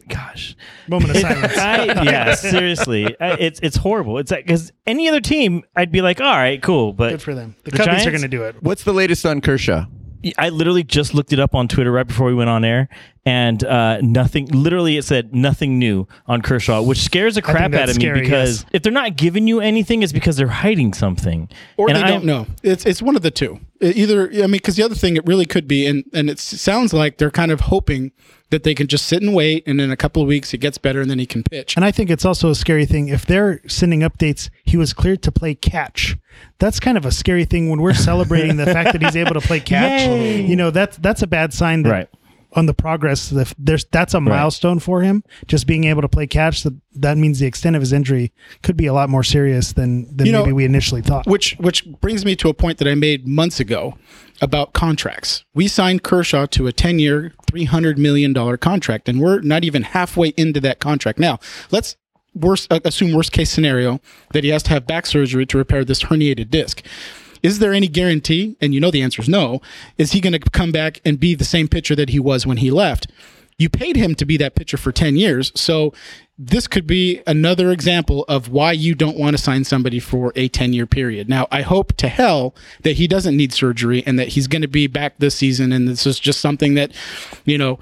gosh, 0.08 0.56
Moment 0.88 1.12
of 1.12 1.18
silence. 1.22 1.58
I, 1.58 2.04
yeah, 2.04 2.36
seriously, 2.36 3.16
I- 3.20 3.34
it's 3.40 3.60
it's 3.62 3.78
horrible. 3.78 4.18
It's 4.18 4.32
like 4.32 4.46
because 4.46 4.72
any 4.88 5.08
other 5.10 5.22
team, 5.22 5.64
I'd 5.76 5.92
be 5.92 6.02
like, 6.02 6.22
all 6.22 6.32
right, 6.36 6.62
cool, 6.62 6.94
but 6.94 7.12
Good 7.12 7.22
for 7.22 7.34
them. 7.36 7.56
The, 7.64 7.72
The 7.72 7.78
Cubbies 7.78 7.86
Giants? 7.86 8.06
are 8.08 8.12
going 8.12 8.22
to 8.22 8.28
do 8.28 8.44
it. 8.44 8.62
What's 8.62 8.84
the 8.84 8.94
latest 8.94 9.26
on 9.26 9.42
Kershaw? 9.42 9.86
I 10.38 10.50
literally 10.50 10.84
just 10.84 11.14
looked 11.14 11.34
it 11.34 11.40
up 11.40 11.54
on 11.54 11.68
Twitter 11.68 11.92
right 11.92 12.08
before 12.08 12.28
we 12.28 12.34
went 12.34 12.50
on 12.50 12.64
air, 12.64 12.88
and 13.26 13.64
uh, 13.64 14.00
nothing. 14.02 14.48
Literally, 14.48 14.98
it 14.98 15.04
said 15.06 15.34
nothing 15.34 15.80
new 15.80 16.08
on 16.28 16.42
Kershaw, 16.42 16.82
which 16.82 17.00
scares 17.00 17.36
the 17.36 17.42
crap 17.42 17.66
out 17.66 17.72
that's 17.72 17.92
of 17.94 17.98
me 18.00 18.12
because 18.12 18.62
yes. 18.64 18.66
if 18.74 18.84
they're 18.84 18.92
not 18.92 19.16
giving 19.16 19.48
you 19.48 19.62
anything, 19.62 20.04
it's 20.04 20.12
because 20.12 20.36
they're 20.36 20.48
hiding 20.48 20.94
something, 20.94 21.48
or 21.78 21.90
And 21.90 21.98
they 21.98 22.02
I'm- 22.02 22.10
don't 22.12 22.26
know. 22.26 22.48
It's 22.64 22.86
it's 22.86 23.02
one 23.02 23.16
of 23.16 23.22
the 23.22 23.32
two. 23.32 23.60
Either 23.82 24.30
I 24.32 24.42
mean, 24.44 24.52
because 24.52 24.76
the 24.78 24.84
other 24.84 24.96
thing 24.96 25.16
it 25.18 25.26
really 25.26 25.46
could 25.46 25.68
be, 25.68 25.86
and 25.86 26.04
and 26.14 26.30
it 26.30 26.40
sounds 26.40 26.94
like 26.94 27.18
they're 27.18 27.32
kind 27.32 27.52
of 27.52 27.62
hoping 27.62 28.12
that 28.50 28.64
they 28.64 28.76
can 28.76 28.88
just 28.88 29.06
sit 29.08 29.22
and 29.22 29.34
wait, 29.34 29.64
and 29.66 29.82
in 29.82 29.90
a 29.92 29.98
couple 29.98 30.22
of 30.22 30.28
weeks 30.28 30.54
it 30.54 30.60
gets 30.60 30.78
better, 30.78 31.02
and 31.02 31.10
then 31.10 31.20
he 31.20 31.26
can 31.26 31.44
pitch. 31.44 31.76
And 31.76 31.84
I 31.84 31.92
think 31.92 32.10
it's 32.10 32.24
also 32.24 32.50
a 32.50 32.56
scary 32.56 32.86
thing 32.86 33.08
if 33.10 33.26
they're 33.26 33.62
sending 33.68 34.02
updates. 34.02 34.50
He 34.64 34.78
was 34.78 34.94
cleared 34.94 35.22
to 35.24 35.32
play 35.32 35.56
catch. 35.56 36.18
That's 36.60 36.80
kind 36.80 36.98
of 36.98 37.06
a 37.06 37.12
scary 37.12 37.46
thing 37.46 37.70
when 37.70 37.82
we're 37.82 37.94
celebrating 37.94 38.58
the 38.58 38.66
fact 38.66 38.94
that 38.94 39.02
he's 39.02 39.16
able 39.16 39.34
to 39.34 39.42
play 39.42 39.60
catch. 39.74 40.02
Yay. 40.02 40.46
You 40.46 40.56
know, 40.56 40.72
that's 40.72 40.98
that's 40.98 41.22
a 41.22 41.28
bad 41.28 41.54
sign. 41.54 41.84
That 41.84 41.92
Right. 41.92 42.10
On 42.56 42.66
the 42.68 42.74
progress, 42.74 43.34
there's 43.58 43.86
that's 43.86 44.14
a 44.14 44.22
milestone 44.22 44.80
for 44.80 45.02
him. 45.02 45.24
Just 45.48 45.66
being 45.66 45.86
able 45.86 46.02
to 46.02 46.08
play 46.08 46.28
catch. 46.28 46.64
That 46.64 46.76
that 46.94 47.18
means 47.18 47.40
the 47.40 47.48
extent 47.48 47.76
of 47.76 47.82
his 47.82 47.92
injury 47.92 48.32
could 48.62 48.78
be 48.78 48.86
a 48.86 48.94
lot 48.94 49.10
more 49.10 49.24
serious 49.24 49.74
than 49.74 50.16
than 50.16 50.28
You 50.28 50.34
know, 50.34 50.42
maybe 50.42 50.54
we 50.54 50.66
initially 50.66 51.02
thought. 51.02 51.26
Which 51.26 51.56
which 51.60 51.86
brings 52.02 52.26
me 52.26 52.36
to 52.38 52.50
a 52.50 52.54
point 52.54 52.78
that 52.78 52.88
I 52.88 52.96
made 52.96 53.28
months 53.28 53.60
ago 53.60 53.98
about 54.42 54.74
contracts. 54.74 55.46
We 55.54 55.68
signed 55.68 56.04
Kershaw 56.04 56.48
to 56.48 56.68
a 56.68 56.74
10-year, 56.74 57.34
300 57.48 57.98
million 57.98 58.34
dollar 58.34 58.58
contract 58.58 59.08
and 59.08 59.20
we're 59.22 59.42
not 59.42 59.64
even 59.64 59.84
halfway 59.84 60.30
into 60.30 60.60
that 60.62 60.80
contract. 60.80 61.20
Now, 61.20 61.40
let's 61.72 61.96
worst 62.36 62.72
uh, 62.72 62.80
assume 62.84 63.14
worst 63.14 63.32
case 63.32 63.50
scenario 63.50 64.00
that 64.34 64.44
he 64.44 64.50
has 64.50 64.64
to 64.64 64.70
have 64.72 64.88
back 64.88 65.06
surgery 65.06 65.46
to 65.46 65.58
repair 65.58 65.86
this 65.86 66.04
herniated 66.04 66.50
disc. 66.50 66.84
Is 67.44 67.60
there 67.60 67.74
any 67.74 67.88
guarantee? 67.88 68.58
And 68.62 68.74
you 68.74 68.80
know 68.80 68.90
the 68.90 69.02
answer 69.02 69.22
is 69.22 69.30
no. 69.30 69.62
Is 69.98 70.14
he 70.14 70.22
going 70.22 70.34
to 70.34 70.40
come 70.40 70.72
back 70.72 71.02
and 71.06 71.20
be 71.20 71.36
the 71.36 71.44
same 71.44 71.68
pitcher 71.68 71.96
that 71.96 72.10
he 72.10 72.20
was 72.20 72.48
when 72.48 72.58
he 72.58 72.72
left? 72.72 73.08
You 73.58 73.70
paid 73.70 73.96
him 73.96 74.16
to 74.16 74.26
be 74.26 74.38
that 74.38 74.56
pitcher 74.56 74.78
for 74.78 74.92
10 74.92 75.16
years. 75.16 75.52
So 75.54 75.94
this 76.38 76.68
could 76.68 76.88
be 76.88 77.22
another 77.28 77.72
example 77.72 78.26
of 78.28 78.50
why 78.50 78.72
you 78.72 78.96
don't 78.96 79.18
want 79.18 79.38
to 79.38 79.42
sign 79.42 79.64
somebody 79.64 80.00
for 80.00 80.34
a 80.36 80.48
10 80.48 80.74
year 80.74 80.88
period. 80.88 81.30
Now, 81.30 81.48
I 81.52 81.62
hope 81.62 81.94
to 81.98 82.08
hell 82.08 82.56
that 82.82 82.94
he 82.94 83.08
doesn't 83.08 83.38
need 83.38 83.54
surgery 83.54 84.04
and 84.08 84.18
that 84.18 84.30
he's 84.30 84.48
going 84.48 84.64
to 84.64 84.68
be 84.68 84.88
back 84.88 85.20
this 85.20 85.36
season. 85.36 85.72
And 85.72 85.88
this 85.88 86.08
is 86.08 86.20
just 86.20 86.40
something 86.40 86.74
that, 86.74 86.92
you 87.46 87.58
know, 87.58 87.78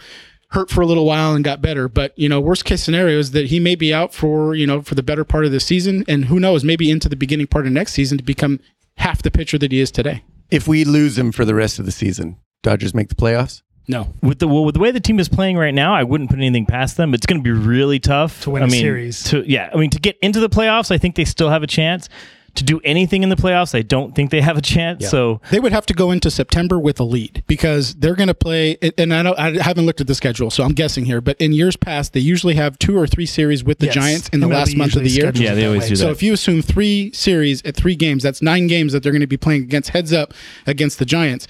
hurt 0.50 0.70
for 0.70 0.82
a 0.82 0.86
little 0.86 1.06
while 1.06 1.34
and 1.34 1.46
got 1.46 1.62
better. 1.62 1.88
But, 1.88 2.18
you 2.18 2.28
know, 2.28 2.42
worst 2.42 2.66
case 2.66 2.84
scenario 2.84 3.18
is 3.18 3.32
that 3.32 3.48
he 3.48 3.60
may 3.60 3.76
be 3.76 3.94
out 3.94 4.14
for, 4.14 4.54
you 4.54 4.68
know, 4.68 4.82
for 4.82 4.96
the 4.96 5.04
better 5.04 5.24
part 5.24 5.46
of 5.46 5.54
the 5.54 5.62
season. 5.62 6.04
And 6.10 6.26
who 6.26 6.40
knows, 6.40 6.66
maybe 6.66 6.92
into 6.92 7.08
the 7.08 7.16
beginning 7.16 7.48
part 7.48 7.66
of 7.66 7.72
next 7.72 7.94
season 7.94 8.18
to 8.18 8.24
become 8.24 8.60
half 8.98 9.22
the 9.22 9.32
pitcher 9.32 9.58
that 9.58 9.72
he 9.72 9.80
is 9.80 9.92
today. 9.92 10.24
If 10.50 10.68
we 10.68 10.84
lose 10.84 11.18
him 11.18 11.32
for 11.32 11.46
the 11.46 11.56
rest 11.56 11.80
of 11.80 11.86
the 11.86 11.92
season, 11.92 12.38
Dodgers 12.64 12.94
make 12.94 13.10
the 13.10 13.16
playoffs. 13.16 13.62
No. 13.88 14.14
with 14.22 14.40
the 14.40 14.48
well, 14.48 14.64
with 14.64 14.76
the 14.76 14.80
way 14.80 14.92
the 14.92 15.00
team 15.00 15.20
is 15.20 15.28
playing 15.28 15.58
right 15.58 15.74
now, 15.74 15.94
I 15.94 16.04
wouldn't 16.04 16.30
put 16.30 16.38
anything 16.40 16.66
past 16.66 16.98
them. 16.98 17.14
It's 17.14 17.26
going 17.26 17.40
to 17.40 17.44
be 17.44 17.52
really 17.52 18.00
tough 18.00 18.44
To 18.44 18.52
win 18.52 18.64
I 18.64 18.66
a 18.68 18.70
mean, 18.70 18.80
series. 18.82 19.24
To 19.24 19.44
yeah, 19.50 19.70
I 19.74 19.78
mean 19.78 19.90
to 19.90 20.00
get 20.00 20.18
into 20.22 20.40
the 20.40 20.50
playoffs, 20.50 20.92
I 20.92 20.98
think 20.98 21.16
they 21.16 21.26
still 21.26 21.50
have 21.50 21.64
a 21.64 21.68
chance. 21.68 22.08
To 22.56 22.64
do 22.66 22.82
anything 22.84 23.24
in 23.24 23.30
the 23.30 23.36
playoffs, 23.38 23.74
I 23.74 23.82
don't 23.82 24.14
think 24.14 24.30
they 24.30 24.42
have 24.42 24.58
a 24.58 24.62
chance. 24.62 25.10
So 25.10 25.40
They 25.52 25.60
would 25.60 25.72
have 25.72 25.86
to 25.86 25.94
go 25.94 26.12
into 26.12 26.30
September 26.30 26.78
with 26.80 27.00
a 27.00 27.04
lead 27.04 27.44
because 27.48 27.96
they're 27.96 28.16
going 28.16 28.28
to 28.28 28.34
play. 28.34 28.78
And 28.98 29.14
I 29.14 29.24
don't, 29.24 29.40
I 29.40 29.62
haven't 29.62 29.86
looked 29.86 30.02
at 30.02 30.08
the 30.08 30.16
schedule, 30.16 30.52
so 30.52 30.64
I'm 30.64 30.74
guessing 30.74 31.06
here. 31.06 31.22
But 31.22 31.38
in 31.40 31.54
years 31.54 31.78
past, 31.78 32.12
they 32.12 32.20
usually 32.20 32.56
have 32.56 32.78
two 32.78 32.98
or 32.98 33.08
three 33.08 33.26
series 33.26 33.64
with 33.64 33.80
the 33.80 33.86
Yes. 33.86 33.96
Giants 33.96 34.30
in 34.30 34.42
the 34.42 34.48
MLB 34.48 34.54
last 34.54 34.76
month 34.76 34.96
of 34.98 35.04
the 35.04 35.10
year. 35.10 35.32
Yeah, 35.34 35.54
they 35.54 35.66
always 35.66 35.84
way. 35.84 35.90
do 35.90 35.96
that. 35.96 36.02
So 36.02 36.10
if 36.12 36.22
you 36.22 36.34
assume 36.34 36.62
three 36.62 37.12
series 37.14 37.62
at 37.64 37.76
three 37.76 37.96
games, 37.96 38.22
that's 38.24 38.42
nine 38.42 38.68
games 38.68 38.92
that 38.94 39.02
they're 39.02 39.14
going 39.14 39.22
to 39.22 39.28
be 39.28 39.38
playing 39.38 39.64
against 39.64 39.90
heads 39.92 40.12
up 40.12 40.34
against 40.68 41.00
the 41.00 41.06
Giants. 41.06 41.48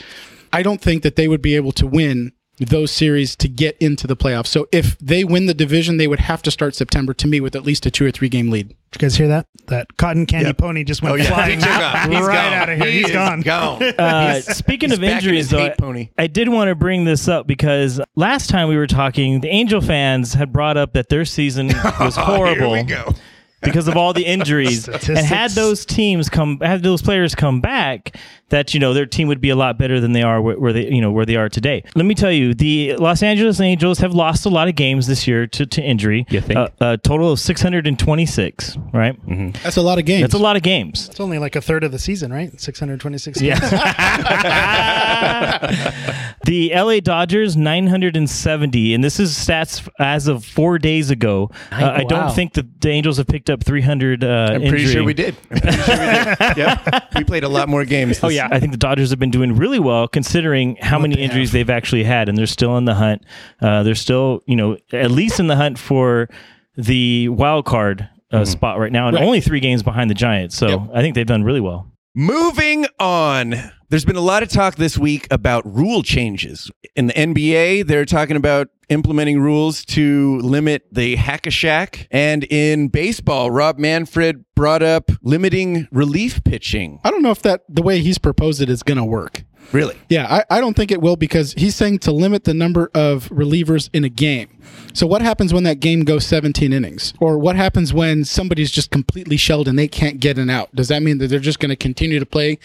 I 0.53 0.63
don't 0.63 0.81
think 0.81 1.01
that 1.03 1.15
they 1.15 1.27
would 1.27 1.41
be 1.41 1.55
able 1.55 1.71
to 1.73 1.87
win 1.87 2.31
those 2.57 2.91
series 2.91 3.35
to 3.37 3.47
get 3.47 3.75
into 3.79 4.05
the 4.05 4.15
playoffs. 4.15 4.47
So 4.47 4.67
if 4.71 4.97
they 4.99 5.23
win 5.23 5.47
the 5.47 5.53
division, 5.53 5.97
they 5.97 6.07
would 6.07 6.19
have 6.19 6.41
to 6.43 6.51
start 6.51 6.75
September 6.75 7.13
to 7.15 7.27
me 7.27 7.39
with 7.39 7.55
at 7.55 7.63
least 7.63 7.85
a 7.87 7.91
two 7.91 8.05
or 8.05 8.11
three 8.11 8.29
game 8.29 8.51
lead. 8.51 8.67
Did 8.69 8.75
you 8.95 8.99
guys 8.99 9.15
hear 9.15 9.27
that? 9.29 9.47
That 9.67 9.97
cotton 9.97 10.25
candy 10.25 10.47
Yep. 10.47 10.57
pony 10.57 10.83
just 10.83 11.01
went 11.01 11.13
Oh, 11.13 11.15
yeah. 11.15 11.23
flying 11.29 11.59
He 11.59 11.65
took. 11.65 12.11
He's 12.17 12.27
right 12.27 12.35
gone. 12.35 12.53
out 12.53 12.69
of 12.69 12.77
here. 12.77 12.87
He 12.91 12.97
He's 12.99 13.05
is 13.07 13.11
gone. 13.13 13.41
gone. 13.41 13.81
Uh, 13.97 14.33
He's- 14.33 14.57
speaking 14.57 14.89
he's 14.89 14.97
of 14.97 15.01
back 15.01 15.11
in 15.11 15.17
injuries, 15.17 15.49
though, 15.49 15.65
I- 15.65 15.69
pony. 15.69 16.09
I 16.17 16.27
did 16.27 16.49
want 16.49 16.67
to 16.69 16.75
bring 16.75 17.05
this 17.05 17.27
up 17.27 17.47
because 17.47 17.99
last 18.15 18.49
time 18.49 18.67
we 18.67 18.77
were 18.77 18.87
talking, 18.87 19.39
the 19.41 19.47
Angel 19.49 19.81
fans 19.81 20.33
had 20.33 20.51
brought 20.53 20.77
up 20.77 20.93
that 20.93 21.09
their 21.09 21.25
season 21.25 21.67
was 21.99 22.15
horrible 22.15 22.75
Here 22.75 22.83
we 22.83 22.89
go. 22.89 23.15
Because 23.61 23.87
of 23.87 23.97
all 23.97 24.13
the 24.13 24.25
injuries. 24.25 24.87
and 25.09 25.17
had 25.17 25.51
those 25.51 25.85
teams 25.85 26.29
come, 26.29 26.59
had 26.59 26.83
those 26.83 27.01
players 27.01 27.35
come 27.35 27.61
back, 27.61 28.15
that 28.51 28.73
you 28.73 28.79
know 28.79 28.93
their 28.93 29.05
team 29.05 29.27
would 29.27 29.41
be 29.41 29.49
a 29.49 29.55
lot 29.55 29.77
better 29.77 29.99
than 29.99 30.11
they 30.11 30.21
are 30.21 30.41
where, 30.41 30.59
where 30.59 30.73
they 30.73 30.89
you 30.89 31.01
know 31.01 31.11
where 31.11 31.25
they 31.25 31.35
are 31.35 31.49
today. 31.49 31.83
Let 31.95 32.05
me 32.05 32.13
tell 32.13 32.31
you, 32.31 32.53
the 32.53 32.95
Los 32.97 33.23
Angeles 33.23 33.59
Angels 33.59 33.99
have 33.99 34.13
lost 34.13 34.45
a 34.45 34.49
lot 34.49 34.67
of 34.67 34.75
games 34.75 35.07
this 35.07 35.27
year 35.27 35.47
to, 35.47 35.65
to 35.65 35.81
injury. 35.81 36.25
You 36.29 36.41
think? 36.41 36.59
Uh, 36.59 36.69
a 36.79 36.97
total 36.97 37.31
of 37.31 37.39
626, 37.39 38.77
right? 38.93 39.17
That's 39.63 39.77
a 39.77 39.81
lot 39.81 39.99
of 39.99 40.05
games. 40.05 40.21
That's 40.21 40.33
a 40.33 40.39
lot 40.39 40.55
of 40.55 40.63
games. 40.63 41.09
It's 41.09 41.19
only 41.19 41.39
like 41.39 41.55
a 41.55 41.61
third 41.61 41.83
of 41.83 41.91
the 41.91 41.99
season, 41.99 42.31
right? 42.31 42.59
626 42.59 43.41
Yeah. 43.41 43.59
games. 43.59 43.71
the 46.45 46.71
LA 46.73 46.99
Dodgers 46.99 47.55
970, 47.55 48.93
and 48.93 49.03
this 49.03 49.19
is 49.19 49.33
stats 49.33 49.87
as 49.99 50.27
of 50.27 50.43
four 50.43 50.77
days 50.77 51.09
ago. 51.09 51.49
Uh, 51.71 51.75
I 51.75 52.03
wow. 52.03 52.09
don't 52.09 52.35
think 52.35 52.53
that 52.53 52.81
the 52.81 52.89
Angels 52.89 53.17
have 53.17 53.27
picked 53.27 53.49
up 53.51 53.63
300. 53.63 54.23
Uh, 54.23 54.27
I'm 54.53 54.61
pretty 54.61 54.85
sure 54.87 55.03
we 55.03 55.13
did. 55.13 55.35
I'm 55.51 55.59
pretty 55.59 55.77
sure 55.77 55.97
we 55.97 56.05
did. 56.25 56.57
Yep. 56.57 57.13
We 57.15 57.23
played 57.23 57.43
a 57.43 57.49
lot 57.49 57.69
more 57.69 57.85
games. 57.85 58.19
Oh 58.23 58.29
yeah, 58.29 58.47
I 58.51 58.59
think 58.59 58.71
the 58.71 58.77
Dodgers 58.77 59.09
have 59.11 59.19
been 59.19 59.29
doing 59.31 59.55
really 59.55 59.79
well 59.79 60.07
considering 60.07 60.75
how 60.81 60.97
many 60.99 61.15
they 61.15 61.21
injuries 61.21 61.49
have. 61.49 61.53
they've 61.53 61.69
actually 61.69 62.03
had, 62.03 62.29
and 62.29 62.37
they're 62.37 62.45
still 62.47 62.77
in 62.77 62.85
the 62.85 62.95
hunt. 62.95 63.23
Uh, 63.61 63.83
they're 63.83 63.95
still, 63.95 64.41
you 64.47 64.55
know, 64.55 64.77
at 64.91 65.11
least 65.11 65.39
in 65.39 65.47
the 65.47 65.55
hunt 65.55 65.77
for 65.77 66.29
the 66.77 67.29
wild 67.29 67.65
card 67.65 68.09
uh, 68.31 68.45
spot 68.45 68.79
right 68.79 68.91
now, 68.91 69.07
and 69.07 69.15
Right. 69.15 69.23
only 69.25 69.41
three 69.41 69.59
games 69.59 69.83
behind 69.83 70.09
the 70.09 70.13
Giants. 70.15 70.55
So 70.55 70.67
Yep. 70.67 70.79
I 70.93 71.01
think 71.01 71.15
they've 71.15 71.25
done 71.27 71.43
really 71.43 71.59
well. 71.61 71.91
Moving 72.15 72.85
on. 72.99 73.55
There's 73.91 74.05
been 74.05 74.15
a 74.15 74.21
lot 74.21 74.41
of 74.41 74.47
talk 74.47 74.75
this 74.75 74.97
week 74.97 75.27
about 75.31 75.65
rule 75.65 76.01
changes. 76.01 76.71
In 76.95 77.07
the 77.07 77.13
NBA, 77.13 77.87
they're 77.87 78.05
talking 78.05 78.37
about 78.37 78.69
implementing 78.87 79.41
rules 79.41 79.83
to 79.87 80.37
limit 80.37 80.85
the 80.93 81.17
hack 81.17 81.45
a 81.45 81.49
Shaq. 81.49 82.07
And 82.09 82.45
in 82.45 82.87
baseball, 82.87 83.51
Rob 83.51 83.77
Manfred 83.77 84.45
brought 84.55 84.81
up 84.81 85.11
limiting 85.23 85.89
relief 85.91 86.41
pitching. 86.45 87.01
I 87.03 87.11
don't 87.11 87.21
know 87.21 87.31
if 87.31 87.41
that 87.41 87.63
the 87.67 87.81
way 87.81 87.99
he's 87.99 88.17
proposed 88.17 88.61
it 88.61 88.69
is 88.69 88.81
going 88.81 88.97
to 88.97 89.03
work. 89.03 89.43
Really? 89.73 89.97
Yeah, 90.07 90.25
I, 90.49 90.57
I 90.57 90.61
don't 90.61 90.73
think 90.73 90.91
it 90.91 91.01
will 91.01 91.17
because 91.17 91.53
he's 91.57 91.75
saying 91.75 91.99
to 91.99 92.13
limit 92.13 92.45
the 92.45 92.53
number 92.53 92.91
of 92.93 93.27
relievers 93.27 93.89
in 93.91 94.05
a 94.05 94.09
game. 94.09 94.57
So 94.93 95.07
what 95.07 95.21
happens 95.21 95.53
when 95.53 95.63
that 95.63 95.79
game 95.79 96.03
goes 96.03 96.25
17 96.25 96.73
innings? 96.73 97.13
Or 97.19 97.37
what 97.37 97.55
happens 97.55 97.93
when 97.93 98.25
somebody's 98.25 98.71
just 98.71 98.91
completely 98.91 99.37
shelled 99.37 99.67
and 99.67 99.77
they 99.79 99.87
can't 99.87 100.19
get 100.19 100.37
an 100.37 100.49
out? 100.49 100.73
Does 100.75 100.89
that 100.89 101.01
mean 101.01 101.17
that 101.19 101.27
they're 101.27 101.39
just 101.39 101.59
going 101.59 101.69
to 101.69 101.75
continue 101.75 102.19
to 102.19 102.25
play 102.25 102.59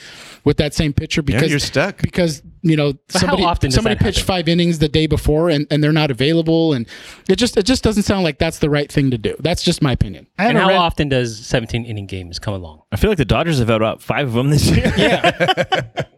with 0.45 0.57
that 0.57 0.75
same 0.75 0.93
pitcher 0.93 1.23
because 1.23 1.51
you're 1.51 1.59
stuck. 1.59 2.01
because 2.03 2.43
you 2.63 2.77
know 2.77 2.95
how 3.13 3.21
somebody 3.21 3.45
often 3.45 3.69
does 3.69 3.75
somebody 3.77 3.95
pitched 3.97 4.19
happen? 4.19 4.27
five 4.27 4.49
innings 4.49 4.81
the 4.81 4.89
day 4.89 5.07
before 5.07 5.51
and, 5.51 5.69
and 5.71 5.85
they're 5.85 5.93
not 5.93 6.11
available 6.11 6.73
and 6.73 6.89
it 7.29 7.37
just 7.37 7.57
it 7.57 7.63
just 7.65 7.85
doesn't 7.85 8.03
sound 8.03 8.25
like 8.25 8.39
that's 8.39 8.59
the 8.59 8.69
right 8.69 8.91
thing 8.91 9.11
to 9.13 9.19
do. 9.19 9.37
That's 9.39 9.63
just 9.63 9.83
my 9.83 9.93
opinion. 9.93 10.27
And 10.37 10.59
how 10.59 10.69
red- 10.69 10.77
often 10.77 11.09
does 11.09 11.39
17 11.47 11.85
inning 11.85 12.07
games 12.07 12.39
come 12.41 12.55
along? 12.55 12.83
I 12.91 12.97
feel 12.97 13.11
like 13.11 13.19
the 13.19 13.25
Dodgers 13.25 13.59
have 13.61 13.69
had 13.69 13.77
about 13.77 14.03
five 14.03 14.27
of 14.29 14.35
them 14.35 14.51
this 14.51 14.69
year. 14.69 14.85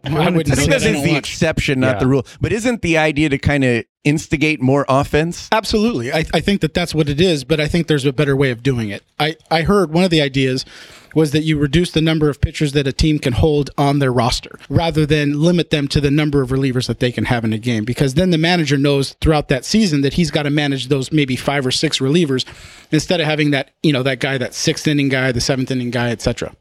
I, 0.05 0.11
I 0.11 0.31
think 0.31 0.37
know 0.37 0.43
that 0.43 0.47
that. 0.47 0.83
I 0.83 0.91
is 0.91 1.03
the 1.03 1.13
watch. 1.13 1.19
exception, 1.19 1.81
not 1.81 1.97
Yeah. 1.97 1.99
the 2.01 2.07
rule. 2.07 2.27
But 2.41 2.53
isn't 2.53 2.83
the 2.83 2.97
idea 2.99 3.29
to 3.29 3.39
kind 3.39 3.65
of 3.65 3.85
instigate 4.05 4.61
more 4.61 4.85
offense? 4.89 5.49
Absolutely. 5.53 6.13
I, 6.13 6.25
I 6.33 6.41
think 6.41 6.61
that 6.61 6.75
that's 6.75 6.95
what 6.95 7.09
it 7.09 7.21
is, 7.21 7.45
but 7.45 7.61
I 7.61 7.69
think 7.69 7.87
there's 7.87 8.05
a 8.05 8.13
better 8.13 8.37
way 8.37 8.51
of 8.51 8.63
doing 8.63 8.91
it. 8.91 9.03
I, 9.19 9.37
I 9.51 9.63
heard 9.63 9.93
one 9.93 10.05
of 10.05 10.11
the 10.11 10.23
ideas 10.23 10.65
was 11.15 11.33
that 11.33 11.43
you 11.43 11.59
reduce 11.59 11.91
the 11.91 12.01
number 12.01 12.29
of 12.29 12.41
pitchers 12.41 12.73
that 12.73 12.87
a 12.87 12.93
team 12.93 13.19
can 13.19 13.33
hold 13.33 13.71
on 13.77 13.99
their 13.99 14.13
roster 14.13 14.59
rather 14.69 15.05
than 15.07 15.41
limit 15.41 15.71
them 15.71 15.89
to 15.89 16.01
the 16.01 16.11
number 16.11 16.43
of 16.43 16.51
relievers 16.51 16.87
that 16.87 17.01
they 17.01 17.11
can 17.11 17.25
have 17.25 17.45
in 17.45 17.53
a 17.53 17.59
game 17.59 17.85
because 17.85 18.15
then 18.15 18.31
the 18.31 18.39
manager 18.39 18.77
knows 18.77 19.17
throughout 19.21 19.49
that 19.49 19.65
season 19.65 20.03
that 20.03 20.13
he's 20.13 20.31
got 20.31 20.43
to 20.43 20.51
manage 20.51 20.89
those 20.89 21.11
maybe 21.11 21.35
five 21.35 21.67
or 21.67 21.71
six 21.71 21.99
relievers 21.99 22.45
instead 22.93 23.21
of 23.21 23.27
having 23.27 23.51
that 23.51 23.71
you 23.83 23.93
know 23.93 24.03
that 24.03 24.21
guy 24.21 24.37
that 24.37 24.55
sixth 24.55 24.87
inning 24.87 25.09
guy 25.09 25.33
the 25.33 25.41
seventh 25.41 25.71
inning 25.71 25.91
guy 25.91 26.11
etc 26.11 26.55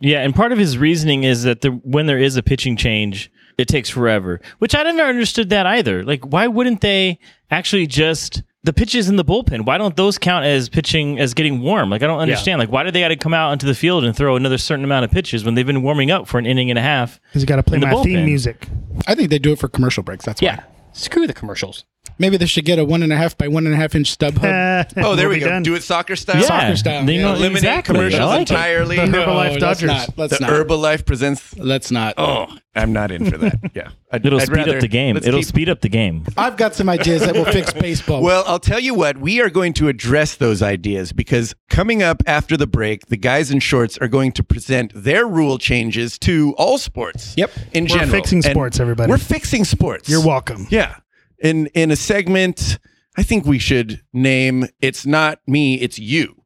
Yeah, 0.00 0.18
and 0.18 0.34
part 0.34 0.50
of 0.50 0.58
his 0.58 0.76
reasoning 0.76 1.22
is 1.22 1.44
that 1.44 1.60
the, 1.60 1.70
when 1.70 2.06
there 2.06 2.18
is 2.18 2.36
a 2.36 2.42
pitching 2.42 2.76
change, 2.76 3.30
it 3.58 3.68
takes 3.68 3.88
forever, 3.90 4.40
which 4.58 4.74
I 4.74 4.82
never 4.82 5.02
understood 5.02 5.50
that 5.50 5.66
either. 5.66 6.02
Like, 6.04 6.24
why 6.24 6.46
wouldn't 6.46 6.80
they 6.80 7.18
actually 7.50 7.86
just 7.86 8.42
the 8.64 8.72
pitches 8.72 9.08
in 9.08 9.16
the 9.16 9.24
bullpen? 9.24 9.64
Why 9.64 9.76
don't 9.78 9.96
those 9.96 10.18
count 10.18 10.44
as 10.44 10.68
pitching 10.68 11.18
as 11.18 11.34
getting 11.34 11.60
warm? 11.62 11.90
Like, 11.90 12.02
I 12.02 12.06
don't 12.06 12.20
understand. 12.20 12.58
Like, 12.60 12.70
why 12.70 12.82
do 12.84 12.90
they 12.90 13.00
got 13.00 13.08
to 13.08 13.16
come 13.16 13.34
out 13.34 13.50
onto 13.50 13.66
the 13.66 13.74
field 13.74 14.04
and 14.04 14.16
throw 14.16 14.36
another 14.36 14.58
certain 14.58 14.84
amount 14.84 15.04
of 15.04 15.10
pitches 15.10 15.44
when 15.44 15.54
they've 15.54 15.66
been 15.66 15.82
warming 15.82 16.10
up 16.10 16.28
for 16.28 16.38
an 16.38 16.46
inning 16.46 16.70
and 16.70 16.78
a 16.78 16.82
half? 16.82 17.20
Because 17.28 17.42
you 17.42 17.46
got 17.46 17.56
to 17.56 17.62
play 17.62 17.76
In 17.76 17.80
the 17.80 17.88
my 17.88 18.02
theme 18.02 18.24
music. 18.24 18.68
i 19.06 19.14
think 19.14 19.30
they 19.30 19.38
do 19.38 19.52
it 19.52 19.58
for 19.58 19.68
commercial 19.68 20.02
breaks 20.02 20.24
that's 20.24 20.40
why 20.40 20.46
Yeah. 20.46 20.64
Screw 20.94 21.26
the 21.26 21.32
commercials. 21.32 21.84
Maybe 22.18 22.36
they 22.36 22.46
should 22.46 22.64
get 22.64 22.78
a 22.78 22.84
one 22.84 23.02
and 23.02 23.12
a 23.12 23.16
half 23.16 23.36
by 23.38 23.48
one 23.48 23.64
and 23.66 23.74
a 23.74 23.78
half 23.78 23.94
inch 23.94 24.16
StubHub. 24.16 24.92
Oh, 24.96 25.14
there 25.16 25.28
We'll 25.28 25.28
we 25.28 25.34
be 25.36 25.40
go. 25.40 25.48
done. 25.48 25.62
Do 25.62 25.74
it 25.74 25.82
soccer 25.82 26.14
style. 26.16 26.40
Yeah, 26.40 26.46
Soccer 26.48 26.76
style, 26.76 27.04
They 27.06 27.14
yeah. 27.16 27.22
know 27.22 27.30
Eliminate 27.34 27.58
exactly. 27.58 27.94
commercials 27.94 28.20
I 28.20 28.24
like 28.24 28.36
it. 28.42 28.50
entirely. 28.50 28.96
The 28.96 29.06
The, 29.06 29.18
Herbalife 29.18 29.48
let's 29.50 29.60
Dodgers. 29.60 29.82
not. 29.88 30.18
Let's 30.18 30.40
not. 30.40 30.50
Herbalife 30.50 31.06
presents. 31.06 31.56
Let's 31.56 31.90
not. 31.90 32.14
Oh, 32.18 32.46
I'm 32.74 32.92
not 32.92 33.10
in 33.12 33.30
for 33.30 33.38
that. 33.38 33.58
Yeah, 33.74 33.90
I'd, 34.12 34.26
It'll 34.26 34.40
I'd 34.40 34.46
speed 34.46 34.56
rather- 34.56 34.74
up 34.76 34.80
the 34.80 34.88
game. 34.88 35.14
let's 35.14 35.26
It'll 35.26 35.40
keep- 35.40 35.46
speed 35.48 35.68
up 35.68 35.80
the 35.80 35.88
game. 35.88 36.24
I've 36.36 36.56
got 36.56 36.74
some 36.74 36.88
ideas 36.88 37.22
that 37.22 37.34
will 37.34 37.44
fix 37.44 37.72
baseball. 37.86 38.22
Well, 38.22 38.44
I'll 38.46 38.58
tell 38.58 38.80
you 38.80 38.94
what, 38.94 39.18
we 39.18 39.40
are 39.40 39.50
going 39.50 39.72
to 39.74 39.88
address 39.88 40.34
those 40.36 40.60
ideas 40.62 41.12
because 41.12 41.54
coming 41.70 42.02
up 42.02 42.22
after 42.26 42.56
the 42.56 42.66
break, 42.66 43.06
the 43.06 43.16
guys 43.16 43.50
in 43.50 43.60
shorts 43.60 43.96
are 43.98 44.08
going 44.08 44.32
to 44.32 44.42
present 44.44 44.92
their 44.94 45.26
rule 45.26 45.58
changes 45.58 46.18
to 46.20 46.54
all 46.58 46.78
sports. 46.78 47.34
Yep. 47.36 47.50
In 47.72 47.84
We're 47.84 47.88
general. 47.88 48.10
fixing 48.10 48.38
And 48.44 48.44
sports, 48.52 48.80
everybody. 48.80 49.10
We're 49.10 49.18
fixing 49.18 49.64
sports. 49.64 50.08
You're 50.08 50.24
welcome. 50.26 50.66
Yeah. 50.70 50.96
In 51.42 51.66
in 51.74 51.90
a 51.90 51.96
segment, 51.96 52.78
I 53.16 53.22
think 53.22 53.44
we 53.44 53.58
should 53.58 54.00
name 54.12 54.66
it's 54.80 55.04
not 55.06 55.40
me, 55.46 55.74
it's 55.74 55.98
you. 55.98 56.36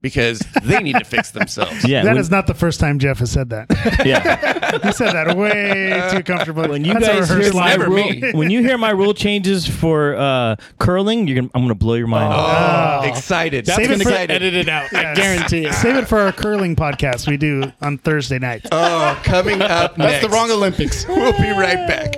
Because 0.00 0.40
they 0.62 0.80
need 0.82 0.96
to 0.98 1.04
fix 1.04 1.30
themselves. 1.30 1.82
Yeah, 1.88 2.02
That 2.04 2.10
when, 2.12 2.20
is 2.20 2.30
not 2.30 2.46
the 2.46 2.52
first 2.52 2.78
time 2.78 2.98
Jeff 2.98 3.20
has 3.20 3.30
said 3.30 3.48
that. 3.48 3.70
yeah. 4.04 4.78
he 4.86 4.92
said 4.92 5.12
that 5.14 5.34
way 5.34 6.06
too 6.12 6.22
comfortably. 6.22 6.68
When 6.68 6.84
you 6.84 6.92
That's 6.92 7.06
a 7.06 7.08
guys 7.08 7.28
hear 7.30 7.38
rehearsed 7.38 7.54
my 7.56 7.60
line. 7.70 7.78
never 7.78 7.90
rule, 7.90 8.10
me. 8.10 8.32
when 8.34 8.50
you 8.50 8.60
hear 8.62 8.76
my 8.76 8.90
rule 8.90 9.14
changes 9.14 9.66
for 9.66 10.14
uh, 10.14 10.56
curling, 10.78 11.26
you're 11.26 11.36
gonna, 11.36 11.48
I'm 11.54 11.62
gonna 11.62 11.74
blow 11.74 11.94
your 11.94 12.06
mind. 12.06 12.34
Oh, 12.34 13.00
Oh. 13.02 13.08
excited. 13.08 13.66
Save 13.66 13.78
it 13.78 13.88
That's 13.88 14.02
for- 14.02 14.08
excited. 14.10 14.42
it 14.42 14.68
out. 14.68 14.92
I 14.94 15.14
guarantee 15.14 15.64
it. 15.64 15.72
Save 15.72 15.96
it 15.96 16.06
for 16.06 16.18
our 16.18 16.32
curling 16.32 16.76
podcast 16.76 17.26
we 17.26 17.38
do 17.38 17.72
on 17.80 17.96
Thursday 17.96 18.38
night. 18.38 18.66
Oh, 18.72 19.18
coming 19.24 19.62
up 19.62 19.96
That's 19.96 19.98
next. 20.20 20.22
the 20.26 20.28
wrong 20.28 20.50
Olympics. 20.50 21.08
We'll 21.08 21.32
be 21.32 21.48
right 21.48 21.88
back. 21.88 22.16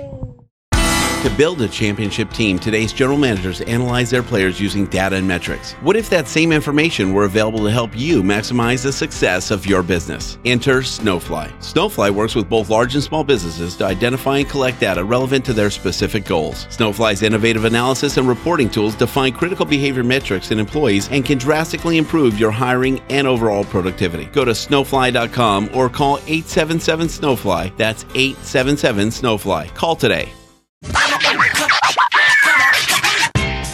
To 1.23 1.35
build 1.35 1.59
a 1.63 1.67
championship 1.67 2.31
team, 2.31 2.59
today's 2.59 2.93
general 2.93 3.17
managers 3.17 3.61
analyze 3.61 4.11
their 4.11 4.21
players 4.21 4.61
using 4.61 4.85
data 4.85 5.15
and 5.15 5.27
metrics. 5.27 5.73
What 5.81 5.95
if 5.95 6.11
that 6.11 6.27
same 6.27 6.51
information 6.51 7.11
were 7.11 7.25
available 7.25 7.63
to 7.65 7.71
help 7.71 7.97
you 7.97 8.21
maximize 8.21 8.83
the 8.83 8.93
success 8.93 9.49
of 9.49 9.65
your 9.65 9.81
business? 9.81 10.37
Enter 10.45 10.81
Snowfly. 10.81 11.51
Snowfly 11.59 12.11
works 12.11 12.35
with 12.35 12.47
both 12.47 12.69
large 12.69 12.93
and 12.93 13.03
small 13.03 13.23
businesses 13.23 13.75
to 13.77 13.85
identify 13.85 14.37
and 14.37 14.47
collect 14.47 14.79
data 14.79 15.03
relevant 15.03 15.43
to 15.45 15.53
their 15.53 15.71
specific 15.71 16.23
goals. 16.23 16.67
Snowfly's 16.69 17.23
innovative 17.23 17.65
analysis 17.65 18.17
and 18.17 18.27
reporting 18.27 18.69
tools 18.69 18.93
define 18.93 19.33
critical 19.33 19.65
behavior 19.65 20.03
metrics 20.03 20.51
in 20.51 20.59
employees 20.59 21.09
and 21.09 21.25
can 21.25 21.39
drastically 21.39 21.97
improve 21.97 22.39
your 22.39 22.51
hiring 22.51 23.01
and 23.09 23.25
overall 23.25 23.63
productivity. 23.63 24.25
Go 24.25 24.45
to 24.45 24.51
snowfly.com 24.51 25.71
or 25.73 25.89
call 25.89 26.19
877 26.27 27.07
Snowfly. 27.07 27.75
That's 27.75 28.03
877 28.13 29.09
Snowfly. 29.09 29.73
Call 29.73 29.95
today. 29.95 30.31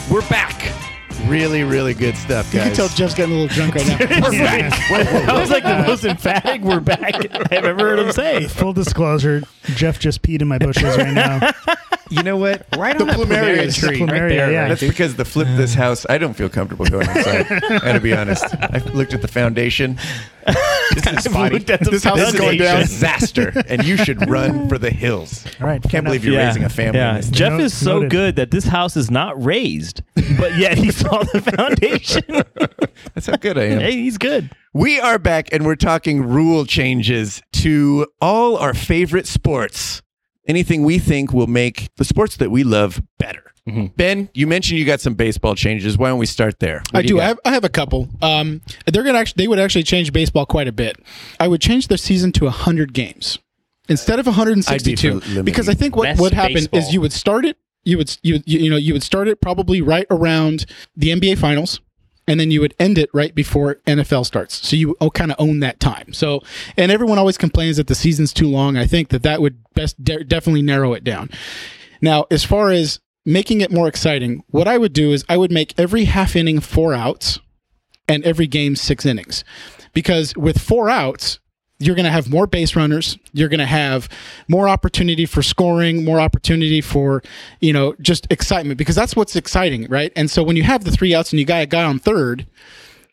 We're 0.10 0.22
back. 0.30 0.72
Really, 1.28 1.64
really 1.64 1.94
good 1.94 2.16
stuff, 2.18 2.46
guys. 2.52 2.56
You 2.56 2.62
can 2.62 2.74
tell 2.74 2.88
Jeff's 2.90 3.14
getting 3.16 3.36
a 3.36 3.40
little 3.40 3.56
drunk 3.56 3.76
right 3.76 3.88
now. 3.88 3.98
That 5.26 5.36
was 5.40 5.50
like 5.50 5.64
the 5.64 5.84
most 5.88 6.04
emphatic 6.06 6.62
"we're 6.62 6.80
back" 6.80 7.16
I've 7.52 7.52
ever 7.66 7.84
heard 7.84 8.00
him 8.00 8.12
say. 8.12 8.48
Full 8.48 8.74
disclosure, 8.74 9.42
Jeff 9.76 10.00
just 10.00 10.22
peed 10.22 10.42
in 10.42 10.48
my 10.48 10.58
bushes 10.58 10.84
right 10.98 11.14
now. 11.14 11.52
you 12.10 12.24
know 12.24 12.38
what? 12.38 12.66
Right 12.78 12.98
The 12.98 13.04
on 13.04 13.08
that 13.08 13.18
plumeria 13.18 13.56
plumeria 13.68 13.80
tree. 13.80 13.90
tree. 13.90 14.00
Plumeria, 14.00 14.10
right 14.22 14.30
there, 14.30 14.52
yeah. 14.52 14.68
That's 14.68 14.82
dude. 14.82 14.90
because 14.90 15.16
the 15.16 15.26
flip 15.26 15.48
this 15.56 15.74
house, 15.74 16.06
I 16.10 16.18
don't 16.18 16.34
feel 16.34 16.50
comfortable 16.50 16.86
going 16.86 17.08
inside. 17.10 17.48
I 17.52 17.80
gotta 17.80 18.00
be 18.02 18.14
honest. 18.14 18.46
I 18.62 18.80
looked 18.94 19.14
at 19.14 19.22
the 19.22 19.28
foundation. 19.28 19.98
This 20.46 21.08
is 21.08 21.24
spotty. 21.32 21.56
Looked 21.56 21.70
at 21.70 21.80
the 21.82 21.92
This 21.92 22.04
house 22.04 22.20
is 22.20 22.32
This 22.34 22.40
going 22.42 22.56
is 22.56 22.62
a 22.62 22.64
down. 22.64 22.82
disaster, 22.82 23.64
and 23.68 23.84
you 23.86 23.98
should 23.98 24.30
run 24.30 24.68
for 24.70 24.78
the 24.78 24.90
hills. 24.90 25.46
All 25.62 25.68
right, 25.68 25.82
fair 25.82 25.90
Can't 25.90 26.06
believe 26.06 26.24
enough. 26.26 26.34
you're 26.34 26.46
raising 26.46 26.64
a 26.64 26.70
family. 26.70 27.00
Yeah. 27.00 27.12
in 27.12 27.16
this 27.18 27.30
Jeff 27.30 27.52
Note- 27.54 27.62
is 27.62 27.74
so 27.74 27.94
noted. 27.96 28.12
good 28.12 28.36
that 28.38 28.52
this 28.52 28.66
house 28.66 28.96
is 28.98 29.10
not 29.10 29.42
raised, 29.44 30.02
but 30.38 30.56
yet 30.58 30.78
he 30.78 30.92
saw 30.92 31.24
the 31.24 31.42
foundation. 31.42 32.24
That's 33.14 33.28
how 33.28 33.38
good 33.38 33.58
I 33.58 33.64
am. 33.64 33.80
hey, 33.82 33.92
he's 33.94 34.18
good. 34.18 34.50
We 34.74 35.00
are 35.00 35.20
back 35.20 35.50
and 35.52 35.66
we're 35.66 35.76
talking 35.76 36.22
rule 36.24 36.66
changes 36.66 37.42
to 37.54 38.08
all 38.22 38.58
our 38.58 38.74
favorite 38.74 39.28
sports. 39.28 40.02
Anything 40.48 40.84
we 40.84 41.00
think 41.00 41.32
will 41.32 41.48
make 41.48 41.90
the 41.98 42.04
sports 42.06 42.36
that 42.38 42.52
we 42.52 42.64
love 42.64 43.02
better. 43.18 43.53
Ben, 43.66 44.30
you 44.34 44.46
mentioned 44.46 44.78
you 44.78 44.86
got 44.86 45.00
some 45.00 45.14
baseball 45.14 45.56
changes. 45.56 45.98
Why 45.98 46.10
don't 46.10 46.20
we 46.20 46.26
start 46.26 46.60
there? 46.60 46.84
What 46.92 47.00
I 47.00 47.00
you 47.02 47.08
do. 47.08 47.20
I 47.22 47.26
have, 47.26 47.40
I 47.46 47.52
have 47.52 47.64
a 47.64 47.70
couple. 47.70 48.10
Um, 48.22 48.62
they're 48.86 49.04
gonna 49.04 49.18
actually. 49.18 49.44
They 49.44 49.48
would 49.48 49.60
actually 49.60 49.84
change 49.84 50.12
baseball 50.12 50.46
quite 50.46 50.68
a 50.68 50.74
bit. 50.74 50.98
I 51.40 51.48
would 51.48 51.62
change 51.62 51.88
the 51.88 51.98
season 51.98 52.34
to 52.34 52.50
hundred 52.50 52.94
games 52.94 53.40
instead 53.88 54.20
of 54.20 54.26
162 54.26 55.22
be 55.22 55.42
because 55.44 55.70
I 55.70 55.74
think 55.74 55.96
what 55.96 56.06
Less 56.06 56.20
would 56.20 56.34
happen 56.34 56.56
baseball. 56.56 56.80
is 56.80 56.94
you 56.94 57.00
would 57.02 57.14
start 57.14 57.46
it. 57.46 57.58
You 57.86 57.98
would 57.98 58.18
you, 58.22 58.42
you 58.46 58.60
you 58.60 58.70
know 58.70 58.76
you 58.78 58.94
would 58.94 59.04
start 59.04 59.30
it 59.30 59.40
probably 59.40 59.82
right 59.82 60.08
around 60.10 60.66
the 60.96 61.10
NBA 61.10 61.38
finals. 61.38 61.80
And 62.26 62.40
then 62.40 62.52
you 62.52 62.62
would 62.62 62.74
end 62.80 62.98
it 62.98 63.10
right 63.14 63.36
before 63.36 63.82
NFL 63.86 64.26
starts. 64.26 64.66
So 64.66 64.78
you 64.78 64.96
kind 65.14 65.30
of 65.30 65.36
own 65.40 65.60
that 65.60 65.82
time. 65.82 66.14
So, 66.14 66.42
and 66.78 66.90
everyone 66.90 67.18
always 67.18 67.38
complains 67.38 67.76
that 67.76 67.88
the 67.88 67.96
season's 67.96 68.32
too 68.32 68.48
long. 68.48 68.78
I 68.78 68.86
think 68.86 69.10
that 69.10 69.24
that 69.24 69.42
would 69.42 69.62
best 69.74 70.02
de- 70.02 70.24
definitely 70.24 70.62
narrow 70.62 70.94
it 70.94 71.04
down. 71.04 71.30
Now, 72.02 72.26
as 72.32 72.46
far 72.46 72.70
as 72.70 73.02
making 73.26 73.62
it 73.62 73.72
more 73.72 73.88
exciting, 73.88 74.44
what 74.50 74.68
I 74.68 74.78
would 74.78 74.94
do 74.94 75.12
is 75.12 75.24
I 75.30 75.38
would 75.38 75.52
make 75.52 75.74
every 75.78 76.06
half 76.06 76.36
inning 76.36 76.60
four 76.60 76.94
outs 76.94 77.40
and 78.08 78.24
every 78.26 78.48
game 78.48 78.76
six 78.76 79.06
innings. 79.06 79.44
Because 79.94 80.36
with 80.36 80.60
four 80.60 80.90
outs, 80.90 81.40
you're 81.80 81.96
going 81.96 82.06
to 82.06 82.12
have 82.12 82.30
more 82.30 82.48
base 82.48 82.76
runners. 82.76 83.18
You're 83.34 83.50
going 83.50 83.60
to 83.60 83.66
have 83.66 84.10
more 84.48 84.68
opportunity 84.70 85.26
for 85.26 85.42
scoring, 85.44 86.04
more 86.06 86.20
opportunity 86.20 86.82
for, 86.82 87.22
you 87.60 87.74
know, 87.74 87.94
just 88.02 88.26
excitement 88.32 88.78
because 88.78 88.96
that's 88.96 89.16
what's 89.16 89.36
exciting, 89.36 89.88
right? 89.90 90.12
And 90.16 90.30
so 90.32 90.44
when 90.44 90.56
you 90.56 90.64
have 90.64 90.84
the 90.84 90.92
three 90.92 91.14
outs 91.14 91.32
and 91.32 91.40
you 91.40 91.46
got 91.46 91.62
a 91.62 91.66
guy 91.66 91.84
on 91.84 92.00
third, 92.00 92.46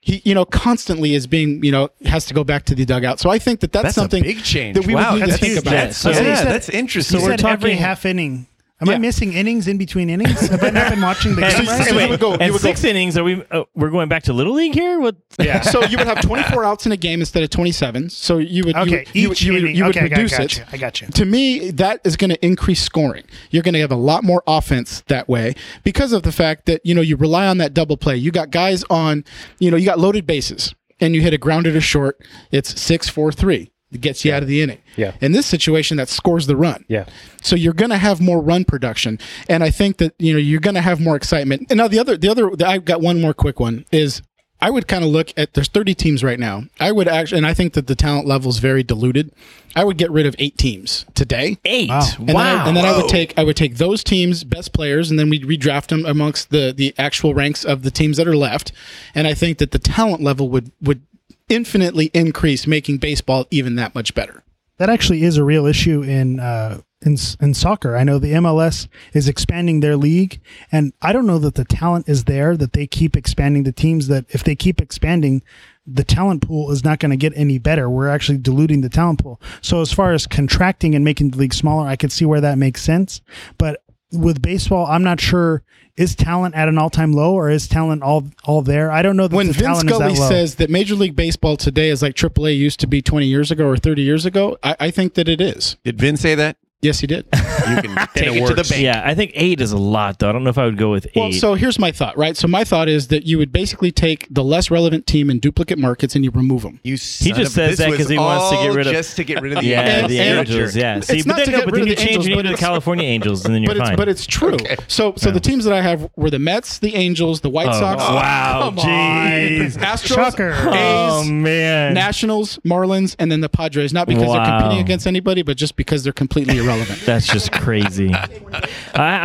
he, 0.00 0.22
you 0.24 0.34
know, 0.34 0.44
constantly 0.44 1.14
is 1.14 1.26
being, 1.26 1.62
you 1.64 1.70
know, 1.72 1.90
has 2.06 2.24
to 2.26 2.34
go 2.34 2.42
back 2.44 2.64
to 2.66 2.74
the 2.74 2.84
dugout. 2.86 3.20
So 3.20 3.28
I 3.28 3.38
think 3.38 3.60
that 3.60 3.72
that's, 3.72 3.82
That's 3.84 3.94
something 3.96 4.24
a 4.24 4.28
big 4.34 4.42
change. 4.42 4.76
that 4.76 4.86
we 4.86 4.94
wow, 4.94 5.12
would 5.12 5.20
need 5.20 5.24
to 5.26 5.30
that's 5.32 5.40
think 5.40 5.52
huge. 5.54 5.62
about. 5.62 5.70
That's, 5.72 5.96
So- 5.98 6.10
yeah, 6.10 6.34
said- 6.36 6.46
that's 6.46 6.68
interesting. 6.70 7.18
So 7.18 7.24
we're 7.24 7.32
we're 7.32 7.36
talking 7.36 7.60
talking- 7.60 7.76
half 7.76 8.06
inning. 8.06 8.46
Am 8.80 8.88
I 8.88 8.96
missing 8.98 9.34
innings 9.34 9.68
in 9.68 9.76
between 9.76 10.08
innings? 10.08 10.48
Have 10.48 10.62
I 10.64 10.70
not 10.70 10.90
been 10.90 11.02
watching 11.02 11.34
the 11.34 11.42
game? 11.42 11.66
so 11.66 11.72
right? 11.72 12.02
you 12.04 12.08
would 12.08 12.20
go- 12.20 12.30
you 12.32 12.38
and 12.40 12.52
would 12.52 12.62
go- 12.62 12.68
six 12.68 12.82
innings? 12.84 13.18
Are 13.18 13.24
we? 13.24 13.44
Uh, 13.50 13.64
we're 13.74 13.90
going 13.90 14.08
back 14.08 14.22
to 14.24 14.32
little 14.32 14.54
league 14.54 14.72
here. 14.74 14.98
What? 15.00 15.16
Yeah. 15.38 15.60
so 15.60 15.84
you 15.84 15.98
would 15.98 16.06
have 16.06 16.22
24 16.22 16.64
outs 16.64 16.86
in 16.86 16.92
a 16.92 16.96
game 16.96 17.20
instead 17.20 17.42
of 17.42 17.50
27. 17.50 18.08
So 18.10 18.38
you 18.38 18.64
would 18.64 18.76
Okay, 18.76 19.04
you, 19.12 19.28
would- 19.28 19.36
each 19.38 19.42
you, 19.42 19.52
would- 19.52 19.62
inning. 19.62 19.76
you 19.76 19.84
would 19.84 19.96
okay, 19.96 20.06
I 20.06 20.08
got, 20.08 20.16
reduce 20.16 20.32
got 20.38 20.40
it. 20.58 20.64
I 20.72 20.76
got 20.78 21.00
you. 21.02 21.08
To 21.08 21.24
me, 21.24 21.70
that 21.72 22.00
is 22.04 22.16
going 22.16 22.30
to 22.30 22.44
increase 22.44 22.80
scoring. 22.82 23.24
You're 23.50 23.62
going 23.62 23.74
to 23.74 23.80
have 23.80 23.92
a 23.92 23.96
lot 23.96 24.24
more 24.24 24.42
offense 24.46 25.02
that 25.08 25.28
way 25.28 25.54
because 25.84 26.12
of 26.12 26.22
the 26.22 26.32
fact 26.32 26.66
that 26.66 26.80
you 26.84 26.94
know 26.94 27.02
you 27.02 27.16
rely 27.16 27.46
on 27.46 27.58
that 27.58 27.74
double 27.74 27.96
play. 27.98 28.16
You 28.16 28.30
got 28.30 28.50
guys 28.50 28.82
on, 28.88 29.24
you 29.58 29.70
know, 29.70 29.76
you 29.76 29.84
got 29.84 29.98
loaded 29.98 30.26
bases, 30.26 30.74
and 31.00 31.14
you 31.14 31.20
hit 31.20 31.34
a 31.34 31.38
grounded 31.38 31.74
to 31.74 31.80
short. 31.82 32.18
It's 32.50 32.80
six 32.80 33.08
four 33.08 33.30
three. 33.30 33.70
It 33.92 34.00
gets 34.00 34.24
you 34.24 34.32
out 34.32 34.42
of 34.42 34.48
the 34.48 34.62
inning. 34.62 34.78
Yeah. 34.96 35.14
In 35.20 35.32
this 35.32 35.46
situation, 35.46 35.96
that 35.96 36.08
scores 36.08 36.46
the 36.46 36.56
run. 36.56 36.84
Yeah. 36.88 37.06
So 37.42 37.56
you're 37.56 37.72
going 37.72 37.90
to 37.90 37.98
have 37.98 38.20
more 38.20 38.40
run 38.40 38.64
production, 38.64 39.18
and 39.48 39.64
I 39.64 39.70
think 39.70 39.96
that 39.98 40.14
you 40.18 40.32
know 40.32 40.38
you're 40.38 40.60
going 40.60 40.74
to 40.74 40.80
have 40.80 41.00
more 41.00 41.16
excitement. 41.16 41.66
And 41.70 41.78
now 41.78 41.88
the 41.88 41.98
other, 41.98 42.16
the 42.16 42.28
other, 42.28 42.50
I've 42.64 42.84
got 42.84 43.00
one 43.00 43.20
more 43.20 43.34
quick 43.34 43.58
one 43.58 43.84
is 43.90 44.22
I 44.62 44.70
would 44.70 44.86
kind 44.86 45.02
of 45.02 45.10
look 45.10 45.32
at 45.36 45.54
there's 45.54 45.68
30 45.68 45.94
teams 45.94 46.22
right 46.22 46.38
now. 46.38 46.64
I 46.78 46.92
would 46.92 47.08
actually, 47.08 47.38
and 47.38 47.46
I 47.46 47.54
think 47.54 47.72
that 47.74 47.86
the 47.86 47.94
talent 47.94 48.26
level 48.26 48.50
is 48.50 48.58
very 48.58 48.82
diluted. 48.82 49.32
I 49.74 49.84
would 49.84 49.96
get 49.96 50.10
rid 50.10 50.26
of 50.26 50.34
eight 50.38 50.58
teams 50.58 51.06
today. 51.14 51.58
Eight. 51.64 51.88
Wow. 51.88 52.06
And 52.18 52.28
then, 52.28 52.36
I, 52.36 52.68
and 52.68 52.76
then 52.76 52.84
I 52.84 52.96
would 52.96 53.08
take 53.08 53.38
I 53.38 53.44
would 53.44 53.56
take 53.56 53.76
those 53.76 54.04
teams 54.04 54.44
best 54.44 54.72
players 54.72 55.10
and 55.10 55.18
then 55.18 55.30
we'd 55.30 55.44
redraft 55.44 55.88
them 55.88 56.04
amongst 56.04 56.50
the 56.50 56.74
the 56.76 56.94
actual 56.98 57.34
ranks 57.34 57.64
of 57.64 57.82
the 57.82 57.90
teams 57.90 58.16
that 58.18 58.28
are 58.28 58.36
left. 58.36 58.72
And 59.14 59.26
I 59.26 59.34
think 59.34 59.58
that 59.58 59.70
the 59.70 59.78
talent 59.78 60.22
level 60.22 60.48
would 60.50 60.72
would 60.82 61.02
infinitely 61.50 62.10
increase, 62.14 62.66
making 62.66 62.98
baseball 62.98 63.46
even 63.50 63.74
that 63.74 63.94
much 63.94 64.14
better. 64.14 64.42
That 64.78 64.88
actually 64.88 65.24
is 65.24 65.36
a 65.36 65.44
real 65.44 65.66
issue 65.66 66.02
in 66.02 66.40
uh, 66.40 66.80
in 67.02 67.16
in 67.38 67.52
soccer. 67.52 67.96
I 67.96 68.04
know 68.04 68.18
the 68.18 68.32
MLS 68.32 68.88
is 69.12 69.28
expanding 69.28 69.80
their 69.80 69.96
league, 69.96 70.40
and 70.72 70.94
I 71.02 71.12
don't 71.12 71.26
know 71.26 71.38
that 71.38 71.54
the 71.54 71.66
talent 71.66 72.08
is 72.08 72.24
there. 72.24 72.56
That 72.56 72.72
they 72.72 72.86
keep 72.86 73.16
expanding 73.16 73.64
the 73.64 73.72
teams. 73.72 74.08
That 74.08 74.24
if 74.30 74.42
they 74.42 74.56
keep 74.56 74.80
expanding, 74.80 75.42
the 75.86 76.04
talent 76.04 76.46
pool 76.46 76.70
is 76.70 76.82
not 76.82 76.98
going 76.98 77.10
to 77.10 77.16
get 77.16 77.32
any 77.36 77.58
better. 77.58 77.90
We're 77.90 78.08
actually 78.08 78.38
diluting 78.38 78.80
the 78.80 78.88
talent 78.88 79.22
pool. 79.22 79.40
So 79.60 79.82
as 79.82 79.92
far 79.92 80.12
as 80.12 80.26
contracting 80.26 80.94
and 80.94 81.04
making 81.04 81.32
the 81.32 81.38
league 81.38 81.54
smaller, 81.54 81.86
I 81.86 81.96
could 81.96 82.12
see 82.12 82.24
where 82.24 82.40
that 82.40 82.56
makes 82.56 82.82
sense. 82.82 83.20
But 83.58 83.82
with 84.12 84.42
baseball, 84.42 84.86
I'm 84.86 85.02
not 85.02 85.20
sure 85.20 85.62
is 85.96 86.14
talent 86.14 86.54
at 86.54 86.68
an 86.68 86.78
all 86.78 86.90
time 86.90 87.12
low 87.12 87.34
or 87.34 87.50
is 87.50 87.68
talent 87.68 88.02
all 88.02 88.24
all 88.44 88.62
there. 88.62 88.90
I 88.90 89.02
don't 89.02 89.16
know 89.16 89.28
that 89.28 89.36
When 89.36 89.48
the 89.48 89.52
Vince 89.52 89.82
talent 89.82 89.90
Scully 89.90 90.12
is 90.12 90.18
that 90.18 90.28
says 90.28 90.54
that 90.56 90.70
Major 90.70 90.94
League 90.94 91.14
Baseball 91.14 91.56
today 91.56 91.90
is 91.90 92.02
like 92.02 92.14
AAA 92.14 92.56
used 92.56 92.80
to 92.80 92.86
be 92.86 93.02
20 93.02 93.26
years 93.26 93.50
ago 93.50 93.66
or 93.66 93.76
30 93.76 94.02
years 94.02 94.24
ago, 94.24 94.56
I, 94.62 94.76
I 94.80 94.90
think 94.90 95.14
that 95.14 95.28
it 95.28 95.40
is. 95.40 95.76
Did 95.84 95.98
Vin 95.98 96.16
say 96.16 96.34
that? 96.34 96.56
Yes, 96.82 96.98
he 97.00 97.06
did. 97.06 97.26
You 97.34 97.40
can 97.82 97.94
take 98.14 98.34
it, 98.36 98.46
to 98.46 98.54
the 98.54 98.66
bank. 98.68 98.80
Yeah, 98.82 99.02
I 99.04 99.14
think 99.14 99.32
eight 99.34 99.60
is 99.60 99.72
a 99.72 99.76
lot 99.76 100.18
though. 100.18 100.30
I 100.30 100.32
don't 100.32 100.44
know 100.44 100.48
if 100.50 100.56
I 100.56 100.64
would 100.64 100.78
go 100.78 100.90
with 100.90 101.06
eight. 101.08 101.16
Well, 101.16 101.30
so 101.32 101.52
here's 101.52 101.78
my 101.78 101.92
thought, 101.92 102.16
right? 102.16 102.34
So 102.38 102.48
my 102.48 102.64
thought 102.64 102.88
is 102.88 103.08
that 103.08 103.26
you 103.26 103.36
would 103.36 103.52
basically 103.52 103.92
take 103.92 104.26
the 104.30 104.42
less 104.42 104.70
relevant 104.70 105.06
team 105.06 105.28
in 105.28 105.40
duplicate 105.40 105.78
markets 105.78 106.14
and 106.14 106.24
you 106.24 106.30
remove 106.30 106.62
them. 106.62 106.80
You 106.82 106.92
He 106.94 107.32
just 107.32 107.40
of- 107.40 107.48
says 107.48 107.76
that 107.78 107.90
because 107.90 108.08
he 108.08 108.16
wants 108.16 108.48
to 108.56 108.56
get 108.66 108.74
rid 108.74 108.86
of- 108.86 108.92
just 108.94 109.16
to 109.16 109.24
get 109.24 109.42
rid 109.42 109.52
of 109.52 109.58
the 109.60 109.66
yeah, 109.68 109.80
And- 109.82 110.10
the 110.10 110.18
Angels. 110.20 110.74
Yeah, 110.74 111.00
see, 111.00 111.18
It's 111.18 111.26
but 111.26 111.32
not 111.32 111.36
then, 111.36 111.46
to 111.46 111.52
no, 111.52 111.58
get 111.58 111.64
but 111.66 111.72
rid 111.74 111.74
then 111.74 111.82
of 111.82 111.88
you 111.88 111.94
the 111.96 112.00
change 112.00 112.10
Angels, 112.16 112.26
it 112.28 112.30
but 112.34 112.46
into 112.46 112.52
the 112.52 112.58
California 112.58 113.04
Angels, 113.04 113.44
and 113.44 113.54
then 113.54 113.62
you're 113.62 113.68
But 113.74 113.76
it's, 113.76 113.88
fine. 113.90 113.96
but 113.98 114.08
it's 114.08 114.24
true. 114.26 114.56
So 114.88 115.12
so 115.18 115.30
the 115.30 115.38
teams 115.40 115.64
that 115.66 115.74
I 115.74 115.82
have 115.82 116.08
were 116.16 116.30
the 116.30 116.38
Mets, 116.38 116.78
the 116.78 116.94
Angels, 116.94 117.42
the 117.42 117.50
White 117.50 117.68
Oh, 117.68 117.72
Sox, 117.78 118.00
wow, 118.02 118.70
jeez. 118.74 119.72
Astros, 119.76 120.14
Shocker. 120.14 120.54
Oh 120.56 121.20
A's, 121.24 121.30
man, 121.30 121.92
Nationals, 121.92 122.58
Marlins, 122.64 123.16
and 123.18 123.30
then 123.30 123.42
the 123.42 123.50
Padres. 123.50 123.92
Not 123.92 124.06
because 124.08 124.32
they're 124.32 124.46
competing 124.46 124.78
against 124.78 125.06
anybody, 125.06 125.42
but 125.42 125.58
just 125.58 125.76
because 125.76 126.04
they're 126.04 126.14
completely 126.14 126.54
irrelevant. 126.54 126.69
That's 127.06 127.26
just 127.26 127.52
crazy. 127.52 128.12
I, 128.14 128.28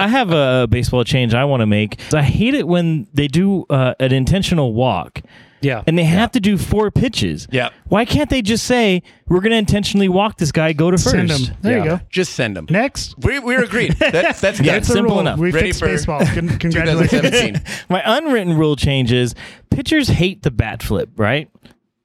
I 0.05 0.07
have 0.07 0.31
a 0.31 0.67
baseball 0.69 1.03
change 1.03 1.33
I 1.33 1.45
want 1.45 1.61
to 1.61 1.65
make. 1.65 1.99
I 2.13 2.21
hate 2.23 2.53
it 2.53 2.67
when 2.67 3.07
they 3.13 3.27
do 3.27 3.65
uh, 3.69 3.93
an 3.99 4.11
intentional 4.11 4.73
walk. 4.73 5.21
Yeah. 5.61 5.81
And 5.87 5.97
they 5.97 6.03
have 6.03 6.31
to 6.33 6.39
do 6.39 6.57
four 6.59 6.91
pitches. 6.91 7.47
Yeah. 7.51 7.69
Why 7.87 8.05
can't 8.05 8.29
they 8.29 8.43
just 8.43 8.65
say 8.65 9.01
we're 9.27 9.39
going 9.39 9.51
to 9.51 9.57
intentionally 9.57 10.07
walk 10.09 10.37
this 10.37 10.51
guy? 10.51 10.73
Go 10.73 10.91
to 10.91 10.97
first. 10.97 11.09
Send 11.09 11.31
him. 11.31 11.55
There 11.61 11.77
you 11.79 11.83
go. 11.85 11.99
Just 12.09 12.33
send 12.33 12.55
them. 12.55 12.67
Next. 12.69 13.15
We, 13.17 13.39
we're 13.39 13.63
agreed. 13.63 13.93
That's 13.99 14.41
that's 14.41 14.59
Yeah, 14.59 14.73
done. 14.73 14.77
it's 14.79 14.87
simple 14.89 15.11
rule. 15.13 15.19
enough. 15.21 15.39
We 15.39 15.51
Ready 15.51 15.67
fixed 15.69 15.79
for 15.79 15.87
baseball. 15.87 16.23
Con- 16.25 16.49
Congratulations. 16.59 17.59
My 17.89 18.03
unwritten 18.05 18.55
rule 18.57 18.75
changes. 18.75 19.33
Pitchers 19.71 20.07
hate 20.09 20.43
the 20.43 20.51
bat 20.51 20.83
flip. 20.83 21.09
Right? 21.15 21.49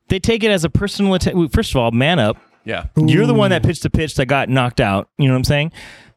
They 0.09 0.20
take 0.20 0.42
it 0.42 0.50
as 0.50 0.64
a 0.64 0.70
personal 0.70 1.12
attack. 1.14 1.35
First 1.53 1.72
of 1.72 1.76
all, 1.76 1.90
man 1.90 2.18
up. 2.18 2.38
Yeah. 2.64 2.87
You're 2.96 3.27
the 3.27 3.35
one 3.35 3.51
that 3.51 3.62
pitched 3.62 3.83
the 3.83 3.90
pitch 3.90 4.14
that 4.16 4.27
got 4.27 4.49
knocked 4.49 4.81
out. 4.81 5.09
You 5.18 5.27
know 5.29 5.35
what 5.35 5.38
I'm 5.38 5.44
saying? 5.44 5.73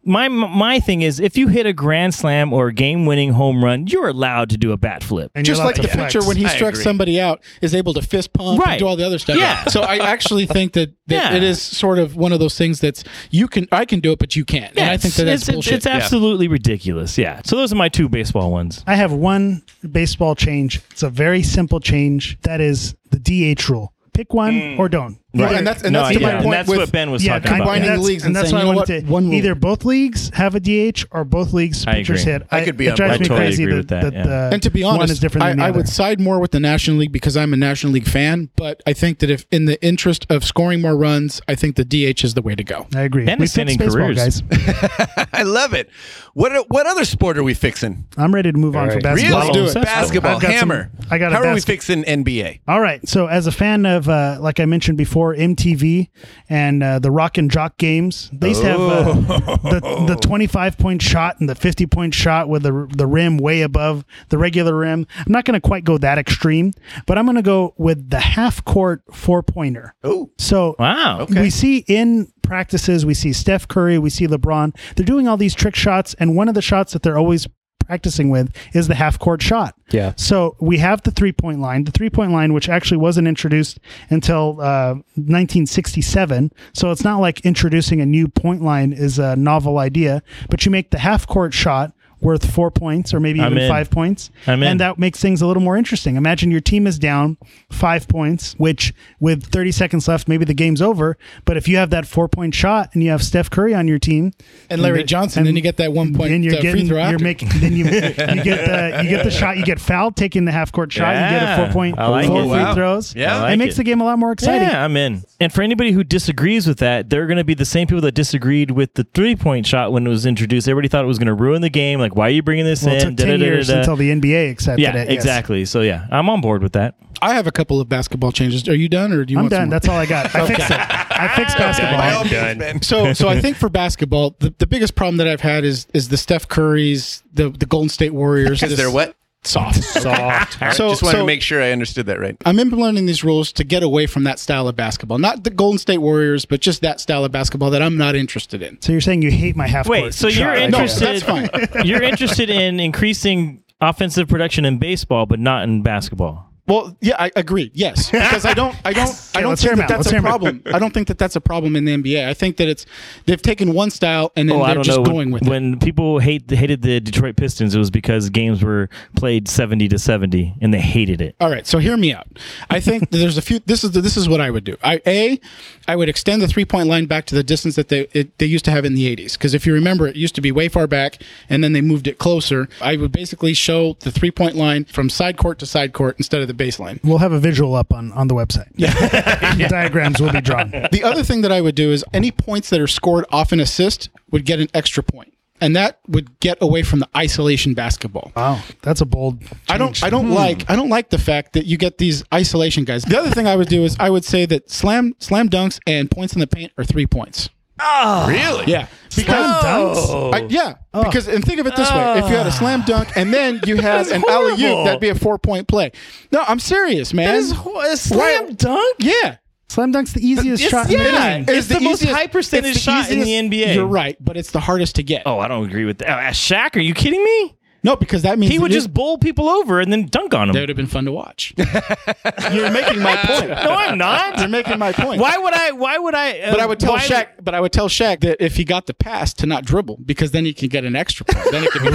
My 0.06 0.27
my 0.27 0.82
thing 0.82 1.01
is, 1.01 1.21
if 1.21 1.38
you 1.38 1.47
hit 1.47 1.65
a 1.65 1.71
grand 1.71 2.13
slam 2.13 2.51
or 2.51 2.67
a 2.67 2.73
game-winning 2.73 3.32
home 3.32 3.63
run, 3.63 3.88
you're 3.88 4.10
allowed 4.10 4.49
to 4.49 4.58
do 4.58 4.73
a 4.73 4.77
bat 4.77 5.01
flip. 5.01 5.32
And 5.34 5.45
Just 5.45 5.63
like 5.63 5.77
the 5.77 5.88
flex. 5.88 6.13
pitcher 6.13 6.27
when 6.27 6.36
he 6.36 6.43
I 6.45 6.49
strikes 6.49 6.79
agree. 6.79 6.84
somebody 6.84 7.21
out 7.21 7.41
is 7.62 7.73
able 7.73 7.93
to 7.93 8.01
fist 8.01 8.34
pump 8.34 8.60
Right. 8.60 8.71
and 8.71 8.79
do 8.79 8.86
all 8.86 8.97
the 8.97 9.06
other 9.06 9.17
stuff. 9.17 9.38
Yeah. 9.38 9.63
So 9.69 9.79
I 9.79 9.99
actually 9.99 10.45
think 10.45 10.73
that, 10.73 10.89
that 11.08 11.32
Yeah. 11.32 11.38
it 11.38 11.41
is 11.41 11.62
sort 11.62 11.99
of 11.99 12.17
one 12.17 12.34
of 12.34 12.39
those 12.39 12.58
things 12.58 12.82
that's 12.82 13.06
you 13.32 13.47
can 13.47 13.65
I 13.71 13.86
can 13.86 14.01
do 14.01 14.12
it, 14.12 14.19
but 14.19 14.36
you 14.36 14.43
can't. 14.43 14.77
and 14.77 14.89
I 14.89 14.97
think 14.97 15.13
that 15.13 15.23
that's 15.23 15.43
it's, 15.43 15.51
bullshit. 15.53 15.73
It's 15.75 15.88
absolutely 15.88 16.49
ridiculous. 16.49 17.17
Yeah. 17.17 17.41
So 17.45 17.56
those 17.56 17.71
are 17.71 17.77
my 17.77 17.88
two 17.88 18.10
baseball 18.10 18.51
ones. 18.51 18.84
I 18.86 18.95
have 18.95 19.13
one 19.13 19.63
baseball 19.89 20.36
change. 20.36 20.82
It's 20.91 21.03
a 21.03 21.10
very 21.10 21.43
simple 21.43 21.79
change. 21.79 22.38
That 22.41 22.60
is 22.60 22.93
the 23.12 23.19
DH 23.56 23.69
rule. 23.69 23.93
Pick 24.13 24.34
one 24.34 24.53
mm. 24.53 24.79
or 24.79 24.89
don't. 24.89 25.17
Well, 25.34 25.48
Either- 25.48 25.56
and 25.58 25.65
that's 25.67 25.82
and 25.84 25.93
No, 25.93 26.04
that's 26.04 26.15
to 26.15 26.22
yeah, 26.22 26.28
my 26.28 26.34
and 26.36 26.43
point 26.43 26.54
that's 26.58 26.69
with 26.69 26.78
what 26.78 26.91
Ben 26.91 27.10
was 27.10 27.26
yeah, 27.26 27.39
talking 27.39 27.48
about. 27.56 27.58
combining 27.65 27.89
and 27.89 27.98
the 28.00 28.06
leagues 28.06 28.24
and 28.24 28.36
that's 28.36 28.50
saying, 28.52 28.56
why 28.56 28.60
you 28.62 28.67
I 28.67 28.72
know 28.72 28.78
wanted 28.82 29.10
what, 29.10 29.22
to 29.22 29.32
either 29.36 29.56
both 29.56 29.84
leagues 29.84 30.30
have 30.36 30.54
a 30.54 30.60
DH 30.60 31.06
or 31.12 31.24
both 31.26 31.54
leagues 31.54 31.84
pitchers 31.86 32.22
agree. 32.22 32.32
hit. 32.34 32.48
I 32.52 32.63
could 32.63 32.78
be 32.78 32.86
it 32.86 32.91
on 32.91 32.96
drives 32.98 33.19
me 33.19 33.26
totally 33.28 33.48
crazy 33.48 33.63
agree 33.63 33.74
that, 33.74 33.78
with 33.80 33.88
that, 33.89 34.13
that, 34.13 34.26
yeah. 34.28 34.46
uh, 34.48 34.50
And 34.54 34.62
to 34.62 34.69
be 34.69 34.84
one 34.84 34.96
honest, 34.96 35.13
is 35.13 35.19
different 35.19 35.43
I, 35.46 35.50
than 35.50 35.58
the 35.58 35.63
I 35.65 35.72
would 35.72 35.89
side 35.89 36.19
more 36.19 36.39
with 36.39 36.52
the 36.52 36.60
National 36.60 36.98
League 36.98 37.12
because 37.12 37.36
I'm 37.36 37.52
a 37.52 37.58
National 37.58 37.93
League 37.93 38.08
fan. 38.08 38.50
But 38.56 38.84
I 38.86 38.93
think 38.93 39.17
that 39.19 39.32
if 39.32 39.48
in 39.52 39.65
the 39.65 39.84
interest 39.84 40.28
of 40.30 40.43
scoring 40.43 40.82
more 40.82 40.96
runs, 40.96 41.41
I 41.48 41.56
think 41.56 41.78
the 41.78 41.86
DH 41.86 42.24
is 42.24 42.36
the 42.36 42.43
way 42.43 42.54
to 42.54 42.63
go. 42.63 42.86
I 42.96 43.02
agree. 43.02 43.26
Ben 43.26 43.39
we 43.39 43.46
is 43.46 43.56
fixed 43.56 43.56
sending 43.56 43.78
baseball, 43.80 44.13
careers. 44.13 44.41
guys. 44.41 45.28
I 45.34 45.41
love 45.43 45.74
it. 45.74 45.89
What 46.36 46.69
what 46.69 46.86
other 46.86 47.06
sport 47.06 47.39
are 47.39 47.43
we 47.43 47.56
fixing? 47.56 48.06
I'm 48.17 48.34
ready 48.36 48.52
to 48.52 48.58
move 48.58 48.76
on 48.76 48.89
for 48.89 48.96
right. 48.96 49.04
basketball. 49.04 49.39
Really? 49.41 49.60
Let's 49.62 49.74
do 49.74 49.80
it. 49.80 49.84
Basketball 49.86 50.36
I've 50.36 50.41
got 50.41 50.48
some- 50.60 50.69
hammer. 50.69 50.91
I 51.10 51.17
got 51.17 51.32
How 51.32 51.43
are 51.43 51.54
we 51.54 51.60
fixing 51.62 52.04
NBA? 52.04 52.60
All 52.67 52.80
right. 52.82 53.08
So, 53.08 53.28
as 53.28 53.48
a 53.48 53.52
fan 53.52 53.86
of, 53.86 54.08
uh, 54.10 54.38
like 54.39 54.60
I 54.60 54.65
mentioned 54.65 54.98
before, 54.98 55.22
MTV 55.36 56.09
and 56.49 56.83
uh, 56.83 56.99
the 56.99 57.12
Rock 57.12 57.38
and 57.38 57.49
Jock 57.49 57.77
games, 57.77 58.29
they 58.33 58.49
used 58.49 58.62
to 58.62 58.67
have 58.67 58.79
uh, 58.79 59.13
the 59.57 60.05
the 60.07 60.17
25 60.21 60.77
point 60.77 61.01
shot 61.01 61.39
and 61.39 61.47
the 61.47 61.55
50 61.55 61.86
point 61.88 62.13
shot 62.13 62.49
with 62.49 62.63
the 62.63 62.88
the 62.95 63.07
rim 63.07 63.38
way 63.38 63.62
above 63.62 64.05
the 64.29 64.38
regular 64.38 64.75
rim. 64.75 65.07
I'm 65.17 65.31
not 65.31 65.45
going 65.45 65.59
to 65.59 65.65
quite 65.65 65.83
go 65.83 65.97
that 65.97 66.17
extreme, 66.17 66.73
but 67.05 67.17
I'm 67.17 67.25
going 67.25 67.36
to 67.38 67.41
go 67.41 67.73
with 67.77 68.09
the 68.09 68.19
half 68.19 68.63
court 68.65 69.01
four 69.12 69.41
pointer. 69.43 69.95
Oh, 70.03 70.31
So, 70.38 70.75
Wow. 70.79 71.21
Okay. 71.21 71.41
we 71.41 71.49
see 71.49 71.77
in 71.88 72.31
practices, 72.41 73.05
we 73.05 73.13
see 73.13 73.31
Steph 73.33 73.67
Curry, 73.67 73.97
we 73.97 74.09
see 74.09 74.27
LeBron. 74.27 74.75
They're 74.95 75.05
doing 75.05 75.27
all 75.27 75.38
these 75.38 75.55
trick 75.55 75.75
shots, 75.75 76.13
and 76.15 76.36
one 76.36 76.49
of 76.49 76.55
the 76.55 76.62
shots 76.62 76.93
that 76.93 77.03
they're 77.03 77.17
always 77.17 77.47
practicing 77.86 78.30
with 78.30 78.56
is 78.74 78.88
the 78.88 78.96
half 78.96 79.19
court 79.19 79.41
shot. 79.41 79.76
Yeah. 79.91 80.13
So 80.17 80.56
we 80.60 80.78
have 80.80 81.04
the 81.04 81.12
three 81.12 81.32
point 81.32 81.60
line, 81.60 81.84
the 81.84 81.91
three 81.91 82.10
point 82.10 82.32
line, 82.32 82.54
which 82.54 82.69
actually 82.69 82.98
wasn't 82.98 83.28
introduced 83.28 83.80
until 84.10 84.62
uh, 84.62 84.96
1967. 85.15 86.52
So 86.74 86.91
it's 86.91 87.04
not 87.04 87.19
like 87.19 87.41
introducing 87.41 88.02
a 88.02 88.06
new 88.06 88.28
point 88.28 88.62
line 88.62 88.93
is 88.93 89.19
a 89.19 89.36
novel 89.36 89.78
idea, 89.78 90.24
but 90.50 90.65
you 90.65 90.72
make 90.72 90.91
the 90.91 91.00
half 91.00 91.28
court 91.28 91.54
shot 91.54 91.93
worth 92.23 92.49
four 92.51 92.71
points 92.71 93.13
or 93.13 93.19
maybe 93.19 93.39
I'm 93.41 93.51
even 93.51 93.63
in. 93.63 93.69
five 93.69 93.89
points. 93.89 94.31
I'm 94.47 94.63
in. 94.63 94.69
And 94.69 94.79
that 94.79 94.97
makes 94.97 95.19
things 95.19 95.41
a 95.41 95.47
little 95.47 95.62
more 95.63 95.77
interesting. 95.77 96.15
Imagine 96.15 96.51
your 96.51 96.62
team 96.62 96.88
is 96.88 96.97
down 96.99 97.38
five 97.69 98.07
points, 98.07 98.53
which 98.57 98.93
with 99.19 99.43
30 99.45 99.71
seconds 99.71 100.07
left, 100.07 100.27
maybe 100.27 100.45
the 100.45 100.53
game's 100.53 100.81
over. 100.81 101.17
But 101.45 101.57
if 101.57 101.67
you 101.67 101.77
have 101.77 101.89
that 101.91 102.07
four 102.07 102.27
point 102.27 102.55
shot 102.55 102.89
and 102.93 103.03
you 103.03 103.09
have 103.12 103.23
Steph 103.23 103.49
Curry 103.49 103.73
on 103.73 103.88
your 103.88 103.99
team 103.99 104.31
And 104.69 104.81
Larry 104.81 104.99
the- 104.99 105.03
Johnson, 105.05 105.39
and- 105.39 105.47
then 105.47 105.55
you 105.55 105.62
get 105.62 105.77
that 105.77 105.93
one 105.93 106.13
point 106.15 106.29
then 106.31 106.43
you're 106.43 106.53
uh, 106.55 106.62
getting, 106.62 106.81
free 106.81 106.88
throw 106.88 106.97
you're 106.97 107.05
after. 107.13 107.23
making, 107.23 107.49
then 107.55 107.73
you, 107.73 107.86
you 107.86 107.91
get 107.91 108.15
the, 108.17 109.01
you 109.03 109.09
get 109.09 109.23
the 109.23 109.31
shot, 109.39 109.57
you 109.57 109.65
get 109.65 109.79
fouled 109.79 110.15
taking 110.15 110.45
the 110.45 110.51
half 110.51 110.71
court 110.71 110.91
shot, 110.91 111.09
you 111.13 111.19
get 111.19 111.43
a 111.43 111.45
Yeah. 111.45 111.65
four 111.65 111.73
point, 111.73 111.97
like 111.97 112.27
four 112.27 112.39
it. 112.39 112.43
free 112.43 112.49
Wow. 112.49 112.75
throws. 112.75 113.15
Yeah. 113.15 113.43
I 113.43 113.53
it 113.53 113.57
makes 113.57 113.73
it. 113.75 113.77
the 113.77 113.83
game 113.83 114.01
a 114.01 114.05
lot 114.05 114.17
more 114.19 114.31
exciting. 114.31 114.67
Yeah, 114.67 114.83
I'm 114.83 114.95
in. 114.97 115.23
And 115.39 115.51
for 115.51 115.62
anybody 115.62 115.91
who 115.91 116.03
disagrees 116.03 116.67
with 116.67 116.77
that, 116.79 117.09
they're 117.09 117.27
going 117.27 117.38
to 117.38 117.43
be 117.43 117.53
the 117.53 117.65
same 117.65 117.88
people 117.88 118.01
that 118.01 118.13
disagreed 118.13 118.71
with 118.71 118.93
the 118.93 119.03
three 119.13 119.36
point 119.36 119.65
shot 119.67 119.91
when 119.91 120.05
it 120.07 120.09
was 120.09 120.25
introduced. 120.25 120.67
Everybody 120.67 120.88
thought 120.88 121.03
it 121.03 121.07
was 121.07 121.17
going 121.19 121.27
to 121.27 121.33
ruin 121.33 121.62
the 121.62 121.69
game. 121.69 121.99
Like, 121.99 122.12
why 122.15 122.28
are 122.28 122.32
you 122.32 122.41
bringing 122.43 122.65
this 122.65 122.84
Well, 122.84 122.95
it 122.95 123.04
in? 123.04 123.15
took 123.15 123.26
10 123.28 123.39
years 123.41 123.67
Da-da-da-da-da. 123.67 123.80
until 123.91 123.95
the 123.95 124.10
NBA 124.21 124.52
accepted 124.52 124.82
yeah, 124.82 124.95
it. 124.95 125.10
yes. 125.10 125.13
exactly. 125.17 125.65
So 125.65 125.82
yeah, 125.82 126.08
I'm 126.12 126.30
on 126.30 126.41
board 126.41 126.62
with 126.63 126.73
that. 126.73 126.95
I 127.21 127.36
have 127.36 127.47
a 127.47 127.52
couple 127.52 127.80
of 127.80 127.88
basketball 127.88 128.32
changes. 128.34 128.67
Are 128.67 128.76
you 128.76 128.89
done, 128.89 129.13
or 129.13 129.23
do 129.23 129.32
you 129.34 129.39
I'm 129.39 129.45
want 129.45 129.54
some 129.54 129.62
done. 129.62 129.69
That's 129.69 129.88
all 129.88 129.95
I 129.97 130.06
got. 130.06 130.36
I 130.36 130.45
fixed 130.47 130.69
it. 130.71 130.78
I 130.80 131.34
fixed 131.36 131.58
basketball. 131.58 131.97
by 131.97 132.12
all 132.13 132.23
means, 132.23 132.58
Ben. 132.60 132.82
So, 132.82 133.13
so 133.13 133.30
I 133.30 133.39
think 133.39 133.56
for 133.56 133.69
basketball, 133.69 134.36
the, 134.39 134.54
the 134.58 134.67
biggest 134.67 134.95
problem 134.95 135.17
that 135.17 135.28
I've 135.28 135.39
had 135.41 135.63
is 135.63 135.88
is 135.93 136.10
the 136.10 136.17
Steph 136.17 136.47
Currys, 136.49 137.23
the 137.34 137.49
the 137.49 137.65
Golden 137.65 137.89
State 137.89 138.13
Warriors. 138.13 138.60
Because 138.60 138.71
this- 138.71 138.80
they're 138.80 138.91
what? 138.91 139.15
Soft. 139.47 139.84
Soft. 139.84 140.53
So, 140.75 140.89
Just 140.89 141.03
wanted 141.03 141.17
so 141.17 141.19
to 141.19 141.25
make 141.25 141.41
sure 141.41 141.62
I 141.62 141.71
understood 141.71 142.06
that 142.08 142.19
right. 142.19 142.36
I'm 142.45 142.60
implementing 142.60 143.06
these 143.06 143.23
rules 143.23 143.51
to 143.53 143.63
get 143.63 143.84
away 143.84 144.06
from 144.06 144.23
that 144.23 144.39
style 144.39 144.67
of 144.67 144.75
basketball, 144.75 145.17
not 145.17 145.43
the 145.43 145.49
Golden 145.49 145.77
State 145.77 145.99
Warriors, 145.99 146.45
but 146.45 146.62
just 146.62 146.82
that 146.82 146.99
style 146.99 147.25
of 147.25 147.32
basketball 147.32 147.69
that 147.71 147.82
I'm 147.82 147.97
not 147.97 148.15
interested 148.15 148.62
in. 148.62 148.82
So 148.82 148.91
you're 148.91 149.01
saying 149.01 149.21
you 149.21 149.32
hate 149.32 149.56
my 149.56 149.67
half 149.67 149.88
Wait, 149.88 150.01
court 150.01 150.13
so 150.13 150.27
you're 150.27 150.47
right? 150.47 150.69
No, 150.69 150.86
that's 150.88 151.23
fine. 151.23 151.49
you're 151.86 152.03
interested 152.03 152.49
in 152.49 152.79
increasing 152.79 153.63
offensive 153.82 154.27
production 154.27 154.65
in 154.65 154.79
baseball, 154.79 155.25
but 155.25 155.39
not 155.39 155.63
in 155.63 155.82
basketball. 155.84 156.53
Well, 156.65 156.95
yeah, 157.02 157.15
I 157.19 157.30
agree. 157.36 157.71
Yes, 157.73 158.10
because 158.12 158.45
I 158.45 158.54
don't, 158.54 158.73
I 158.86 158.93
don't, 158.93 159.32
I 159.36 159.41
don't 159.41 159.49
let's 159.49 159.62
hear 159.62 159.71
think 159.71 159.71
'em 159.71 159.78
that 159.80 159.88
that's 159.89 159.97
Let's 159.97 160.08
a 160.08 160.12
hear 160.12 160.19
'em 160.19 160.26
out. 160.26 160.30
problem. 160.39 160.62
I 160.73 160.80
don't 160.80 160.93
think 160.93 161.10
that 161.10 161.17
that's 161.17 161.36
a 161.36 161.41
problem 161.41 161.76
in 161.76 161.84
the 161.84 161.91
NBA. 161.97 162.26
I 162.28 162.34
think 162.34 162.56
that 162.58 162.69
it's 162.69 162.86
they've 163.26 163.41
taken 163.41 163.73
one 163.73 163.89
style 163.91 164.32
and 164.38 164.47
then 164.49 164.58
Oh, 164.58 164.62
I 164.62 164.67
they're 164.67 164.76
don't 164.76 164.84
just 164.86 164.97
know. 164.99 165.04
going 165.04 165.32
When, 165.32 165.32
with 165.32 165.43
it. 165.43 165.49
when 165.49 165.80
people 165.80 166.19
hate 166.19 166.49
hated 166.49 166.82
the 166.82 167.02
Detroit 167.02 167.36
Pistons, 167.36 167.76
it 167.76 167.80
was 167.80 167.91
because 167.91 168.30
games 168.30 168.63
were 168.63 168.89
played 169.17 169.47
seventy 169.49 169.89
to 169.89 169.99
seventy, 169.99 170.54
and 170.62 170.73
they 170.73 170.80
hated 170.80 171.19
it. 171.21 171.36
All 171.41 171.49
right, 171.49 171.67
so 171.67 171.80
hear 171.80 171.97
me 171.97 172.13
out. 172.13 172.28
I 172.69 172.80
think 172.80 173.10
there's 173.12 173.38
a 173.38 173.41
few. 173.41 173.60
This 173.65 173.84
is 173.84 173.91
the, 173.91 173.99
this 174.02 174.15
is 174.15 174.30
what 174.30 174.39
I 174.39 174.49
would 174.49 174.63
do. 174.63 174.78
I 174.84 175.02
a, 175.06 175.39
I 175.88 175.97
would 175.97 176.08
extend 176.08 176.41
the 176.41 176.47
three 176.47 176.65
point 176.65 176.88
line 176.88 177.08
back 177.08 177.26
to 177.26 177.36
the 177.36 177.43
distance 177.43 177.76
that 177.76 177.89
they 177.89 178.08
it, 178.13 178.38
they 178.38 178.45
used 178.45 178.63
to 178.65 178.71
have 178.71 178.86
in 178.86 178.93
the 178.95 179.13
80s. 179.13 179.34
Because 179.34 179.54
if 179.54 179.65
you 179.65 179.73
remember, 179.73 180.08
it 180.08 180.15
used 180.15 180.36
to 180.36 180.41
be 180.41 180.52
way 180.54 180.69
far 180.69 180.88
back, 180.88 181.21
and 181.49 181.62
then 181.62 181.73
they 181.73 181.82
moved 181.82 182.08
it 182.08 182.19
closer. 182.19 182.69
I 182.82 182.95
would 182.95 183.12
basically 183.12 183.54
show 183.54 183.97
the 183.99 184.12
three 184.12 184.32
point 184.32 184.56
line 184.56 184.86
from 184.86 185.10
side 185.10 185.36
court 185.36 185.60
to 185.60 185.65
side 185.65 185.91
court 185.91 186.15
instead 186.17 186.41
of 186.41 186.47
the 186.47 186.53
baseline. 186.54 187.00
We'll 187.04 187.20
have 187.20 187.32
a 187.32 187.39
visual 187.39 187.76
up 187.76 187.94
on, 187.94 188.12
on 188.13 188.28
the 188.28 188.36
website. 188.36 188.70
Yeah. 188.76 189.68
Diagrams 189.68 190.22
will 190.22 190.32
be 190.32 190.42
drawn. 190.42 190.70
The 190.70 191.02
other 191.04 191.24
thing 191.24 191.42
that 191.42 191.52
I 191.52 191.62
would 191.62 191.76
do 191.76 191.92
is 191.92 192.04
any 192.13 192.32
points 192.32 192.70
that 192.70 192.80
are 192.80 192.88
scored 192.88 193.26
off 193.32 193.52
an 193.52 193.60
assist 193.60 194.10
would 194.32 194.46
get 194.46 194.60
an 194.60 194.68
extra 194.74 195.04
point, 195.04 195.34
and 195.62 195.76
that 195.76 196.00
would 196.08 196.39
get 196.39 196.58
away 196.62 196.84
from 196.84 197.00
the 197.00 197.10
isolation 197.16 197.74
basketball. 197.74 198.32
Wow, 198.36 198.62
that's 198.82 199.02
a 199.02 199.06
bold. 199.06 199.44
I 199.70 199.78
don't 199.78 200.02
I 200.04 200.10
don't 200.10 200.28
hmm. 200.28 200.34
like 200.34 200.70
I 200.70 200.76
don't 200.76 200.89
like 200.89 201.10
the 201.10 201.18
fact 201.18 201.54
that 201.54 201.66
you 201.66 201.78
get 201.78 201.98
these 201.98 202.24
isolation 202.34 202.84
guys. 202.84 203.04
The 203.04 203.18
other 203.18 203.30
thing 203.32 203.48
I 203.48 203.56
would 203.56 203.70
do 203.70 203.84
is 203.84 203.96
I 204.00 204.10
would 204.10 204.26
say 204.26 204.46
that 204.48 204.70
slam 204.70 205.16
slam 205.20 205.50
dunks 205.50 205.80
and 205.88 206.10
points 206.10 206.34
in 206.34 206.39
the 206.39 206.48
paint 206.48 206.72
are 206.78 206.84
three 206.84 207.08
points. 207.08 207.50
Oh, 207.79 208.27
really? 208.27 208.65
Yeah. 208.71 208.88
Slam 209.09 209.25
Because 209.27 210.09
dunks. 210.09 210.33
I, 210.33 210.47
yeah, 210.49 210.73
because 210.91 211.27
and 211.27 211.45
think 211.45 211.59
of 211.59 211.67
it 211.67 211.75
this 211.75 211.91
way: 211.91 212.17
if 212.17 212.29
you 212.29 212.36
had 212.36 212.47
a 212.47 212.51
slam 212.51 212.81
dunk 212.81 213.15
and 213.15 213.31
then 213.31 213.62
you 213.63 213.75
had 213.81 214.07
an 214.07 214.23
alley 214.27 214.53
oop, 214.53 214.86
that'd 214.86 214.99
be 214.99 215.09
a 215.09 215.15
four 215.15 215.38
point 215.38 215.67
play. 215.67 215.91
No, 216.31 216.43
I'm 216.47 216.57
serious, 216.57 217.13
man. 217.13 217.36
a 217.36 217.95
slam 217.95 218.55
dunk. 218.55 218.95
yeah, 218.97 219.38
Slam 219.73 219.91
dunk's 219.91 220.13
the 220.13 220.25
easiest 220.25 220.63
shot 220.69 220.89
in 220.91 220.99
the 220.99 221.05
yeah. 221.05 221.39
game. 221.39 221.45
It's 221.47 221.67
the 221.67 221.79
most 221.79 222.03
high 222.05 222.27
percentage 222.27 222.75
it's 222.75 222.79
shot 222.79 223.09
in 223.09 223.19
the 223.19 223.25
NBA. 223.25 223.73
You're 223.73 223.88
right, 223.88 224.15
but 224.23 224.38
it's 224.38 224.51
the 224.51 224.59
hardest 224.59 224.97
to 224.97 225.03
get. 225.03 225.23
Oh, 225.25 225.39
I 225.39 225.47
don't 225.47 225.65
agree 225.65 225.86
with 225.86 225.97
that. 225.97 226.09
Uh, 226.09 226.31
Shaq, 226.31 226.75
are 226.75 226.79
you 226.79 226.93
kidding 226.93 227.23
me? 227.23 227.57
No, 227.86 227.96
because 227.98 228.22
that 228.22 228.39
means 228.39 228.52
He 228.52 228.60
would 228.60 228.72
just 228.72 228.93
bowl 228.93 229.17
people 229.17 229.50
over 229.50 229.82
and 229.82 229.91
then 229.91 230.06
dunk 230.06 230.34
on 230.34 230.48
them. 230.48 230.54
That 230.54 230.62
would 230.62 230.69
have 230.69 230.78
been 230.78 230.88
fun 230.88 231.04
to 231.06 231.12
watch. 231.12 231.54
You're 232.52 232.72
making 232.72 233.02
my 233.02 233.15
point. 233.17 233.50
No, 233.63 233.76
I'm 233.76 233.98
not. 233.98 234.39
You're 234.39 234.48
making 234.48 234.80
my 234.80 234.93
point. 234.93 235.19
Why 235.19 235.38
would 235.38 235.54
I? 235.54 235.72
Why 235.72 235.98
would 235.98 236.15
I? 236.15 236.39
uh, 236.39 236.52
But 236.52 236.60
I 236.62 236.65
would 236.65 236.80
tell 236.80 236.93
why- 236.93 237.02
Shaq. 237.02 237.28
But 237.43 237.54
I 237.56 237.60
would 237.60 237.74
tell 237.74 237.89
Shaq 237.89 238.22
that 238.22 238.38
if 238.43 238.56
he 238.56 238.63
got 238.63 238.86
the 238.86 238.93
pass 238.93 239.34
to 239.36 239.46
not 239.46 239.65
dribble, 239.65 240.00
because 240.06 240.32
then 240.32 240.46
he 240.46 240.54
can 240.54 240.69
get 240.69 240.86
an 240.86 240.96
extra 240.96 241.26
point. 241.26 241.46
Then 241.52 241.63
it 241.65 241.72
could 241.72 241.82
be. 241.84 241.89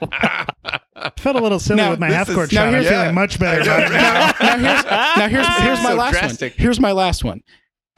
I 0.00 1.10
felt 1.18 1.36
a 1.36 1.40
little 1.40 1.58
silly 1.58 1.76
Now, 1.78 1.90
with 1.90 2.00
my 2.00 2.10
half 2.10 2.28
court 2.32 2.50
shot. 2.50 2.68
I'm 2.68 2.74
here's- 2.74 2.88
feeling 2.88 3.14
much 3.14 3.38
better 3.38 3.60
about 3.62 3.82
it. 3.82 3.92
now, 3.92 4.32
now 4.40 4.58
here's 4.58 4.84
now 4.84 5.28
here's 5.28 5.46
here's 5.58 5.82
my 5.82 5.90
So 5.90 5.96
last 5.96 6.12
drastic. 6.12 6.52
one. 6.54 6.62
Here's 6.62 6.80
my 6.80 6.92
last 6.92 7.24
one. 7.24 7.42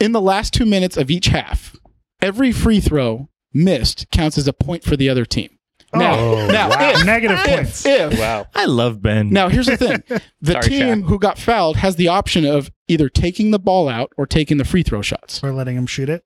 In 0.00 0.12
the 0.12 0.20
last 0.20 0.52
two 0.54 0.64
minutes 0.66 0.96
of 0.96 1.10
each 1.10 1.26
half, 1.26 1.76
every 2.22 2.52
free 2.52 2.80
throw 2.80 3.28
missed 3.52 4.06
counts 4.10 4.38
as 4.38 4.46
a 4.48 4.52
point 4.52 4.84
for 4.84 4.96
the 4.96 5.08
other 5.08 5.24
team. 5.24 5.57
Now, 5.94 6.18
Oh, 6.18 6.46
now 6.48 6.68
wow. 6.68 6.90
if, 6.90 7.06
Negative 7.06 7.38
points. 7.38 7.86
if, 7.86 8.12
if 8.12 8.18
Wow. 8.18 8.46
I 8.54 8.66
love 8.66 9.00
Ben. 9.00 9.30
now 9.30 9.48
here's 9.48 9.66
the 9.66 9.76
thing, 9.76 10.02
the 10.42 10.52
Sorry, 10.52 10.68
team 10.68 11.02
Shaq. 11.02 11.08
who 11.08 11.18
got 11.18 11.38
fouled 11.38 11.76
has 11.78 11.96
the 11.96 12.08
option 12.08 12.44
of 12.44 12.70
either 12.88 13.08
taking 13.08 13.50
the 13.52 13.58
ball 13.58 13.88
out 13.88 14.12
or 14.18 14.26
taking 14.26 14.58
the 14.58 14.64
free 14.64 14.82
throw 14.82 15.00
shots. 15.02 15.42
Or 15.42 15.50
letting 15.52 15.76
them 15.76 15.86
shoot 15.86 16.08
it. 16.10 16.24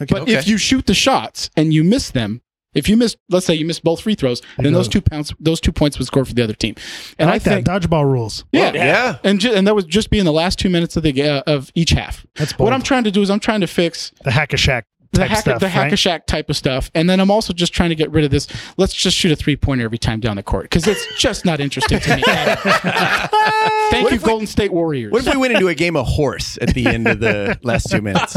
Okay. 0.00 0.06
But 0.18 0.28
if 0.28 0.48
you 0.48 0.56
shoot 0.56 0.86
the 0.86 0.94
shots 0.94 1.50
and 1.56 1.72
you 1.74 1.84
miss 1.84 2.10
them, 2.10 2.40
if 2.74 2.88
you 2.88 2.96
miss, 2.96 3.14
let's 3.28 3.44
say 3.44 3.52
you 3.54 3.66
miss 3.66 3.78
both 3.80 4.00
free 4.00 4.14
throws, 4.14 4.40
then 4.56 4.72
go. 4.72 4.78
those 4.78 4.88
two 4.88 5.02
pounds, 5.02 5.30
those 5.38 5.60
two 5.60 5.72
points 5.72 5.98
would 5.98 6.06
score 6.06 6.24
for 6.24 6.32
the 6.32 6.42
other 6.42 6.54
team. 6.54 6.74
And 7.18 7.28
I 7.28 7.34
like 7.34 7.42
think, 7.42 7.66
that. 7.66 7.82
Dodgeball 7.82 8.10
rules. 8.10 8.44
yeah, 8.50 8.72
Yeah. 8.72 9.18
and 9.22 9.38
ju- 9.38 9.52
and 9.52 9.66
that 9.66 9.74
would 9.74 9.88
just 9.90 10.08
be 10.08 10.18
in 10.18 10.24
the 10.24 10.32
last 10.32 10.58
two 10.58 10.70
minutes 10.70 10.96
of 10.96 11.02
the 11.02 11.22
uh, 11.22 11.42
of 11.46 11.70
each 11.74 11.90
half. 11.90 12.24
That's 12.36 12.54
bold. 12.54 12.68
What 12.68 12.72
I'm 12.72 12.80
trying 12.80 13.04
to 13.04 13.10
do 13.10 13.20
is 13.20 13.28
I'm 13.30 13.40
trying 13.40 13.60
to 13.60 13.66
fix 13.66 14.10
the 14.24 14.30
hack 14.30 14.54
a 14.54 14.56
Shaq 14.56 14.84
the 15.12 15.26
hack 15.26 15.38
stuff. 15.40 15.60
the 15.60 15.68
hack 15.68 15.82
right? 15.84 15.92
a 15.92 15.96
shack 15.96 16.26
type 16.26 16.48
of 16.50 16.56
stuff, 16.56 16.90
and 16.94 17.08
then 17.08 17.20
I'm 17.20 17.30
also 17.30 17.52
just 17.52 17.72
trying 17.72 17.90
to 17.90 17.94
get 17.94 18.10
rid 18.10 18.24
of 18.24 18.30
this. 18.30 18.46
Let's 18.76 18.94
just 18.94 19.16
shoot 19.16 19.30
a 19.32 19.36
three 19.36 19.56
pointer 19.56 19.84
every 19.84 19.98
time 19.98 20.20
down 20.20 20.36
the 20.36 20.42
court 20.42 20.64
because 20.64 20.86
it's 20.86 21.06
just 21.20 21.44
not 21.44 21.60
interesting 21.60 22.00
to 22.00 22.16
me. 22.16 22.22
Thank 23.90 24.10
you, 24.10 24.18
Golden 24.18 24.46
State 24.46 24.72
Warriors. 24.72 25.12
What 25.12 25.26
if 25.26 25.34
we 25.34 25.38
went 25.40 25.52
into 25.54 25.68
a 25.68 25.74
game 25.74 25.96
of 25.96 26.06
horse 26.06 26.58
at 26.62 26.72
the 26.74 26.86
end 26.86 27.06
of 27.06 27.20
the 27.20 27.58
last 27.62 27.90
two 27.90 28.00
minutes? 28.00 28.36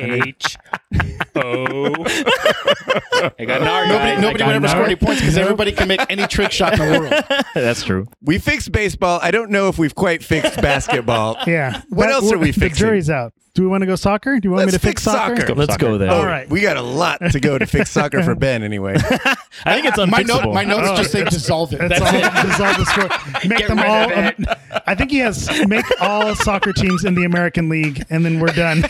H 0.00 0.56
O. 1.36 1.86
I 3.38 3.44
got 3.44 3.62
an 3.62 3.68
R. 3.68 3.86
Nobody, 3.86 4.20
nobody 4.20 4.44
would 4.44 4.54
ever 4.54 4.64
an 4.66 4.68
score 4.68 4.84
any 4.84 4.96
points 4.96 5.20
because 5.20 5.36
everybody 5.36 5.72
can 5.72 5.88
make 5.88 6.00
any 6.08 6.26
trick 6.26 6.52
shot 6.52 6.74
in 6.74 6.92
the 6.92 7.00
world. 7.00 7.44
That's 7.54 7.82
true. 7.82 8.06
We 8.22 8.38
fixed 8.38 8.70
baseball. 8.72 9.18
I 9.22 9.30
don't 9.30 9.50
know 9.50 9.68
if 9.68 9.78
we've 9.78 9.94
quite 9.94 10.22
fixed 10.22 10.60
basketball. 10.60 11.36
Yeah. 11.46 11.82
What 11.88 12.06
But 12.06 12.10
else 12.10 12.32
are 12.32 12.38
we 12.38 12.46
fixing? 12.52 12.60
The 12.60 12.68
fixing? 12.68 12.86
jury's 12.86 13.10
out. 13.10 13.32
Do 13.54 13.62
we 13.62 13.68
want 13.68 13.82
to 13.82 13.86
go 13.86 13.94
soccer? 13.94 14.40
Do 14.40 14.48
you 14.48 14.50
want 14.50 14.66
Let's 14.66 14.72
me 14.72 14.78
to 14.78 14.82
fix, 14.84 15.04
fix 15.04 15.16
soccer. 15.16 15.54
Let's 15.54 15.76
go 15.76 15.96
there. 15.96 16.10
All 16.10 16.26
right. 16.26 16.48
We 16.50 16.60
got 16.60 16.76
a 16.76 16.82
lot 16.82 17.20
to 17.30 17.38
go 17.38 17.56
to 17.56 17.66
fix 17.66 17.88
soccer 17.88 18.20
for 18.24 18.34
Ben 18.34 18.64
anyway. 18.64 18.94
I 18.96 19.74
think 19.80 19.86
it's 19.86 19.96
my 20.10 20.22
note, 20.22 20.52
my 20.52 20.64
notes 20.64 20.88
Oh. 20.90 20.96
just 20.96 21.12
say 21.12 21.22
dissolve 21.22 21.72
it. 21.72 21.78
That's, 21.78 22.00
all. 22.00 22.10
Dissolve 22.46 22.76
the 22.78 22.84
score. 22.84 23.48
Make 23.48 23.58
Get 23.60 23.68
them 23.68 23.76
rid 23.78 23.86
all. 23.86 24.10
of 24.10 24.18
it. 24.18 24.48
um, 24.48 24.56
I 24.88 24.96
think 24.96 25.12
he 25.12 25.18
has 25.18 25.48
make 25.68 25.84
all 26.00 26.34
soccer 26.34 26.72
teams 26.72 27.04
in 27.04 27.14
the 27.14 27.24
American 27.24 27.68
League, 27.68 28.04
and 28.10 28.24
then 28.24 28.40
we're 28.40 28.48
done. 28.48 28.84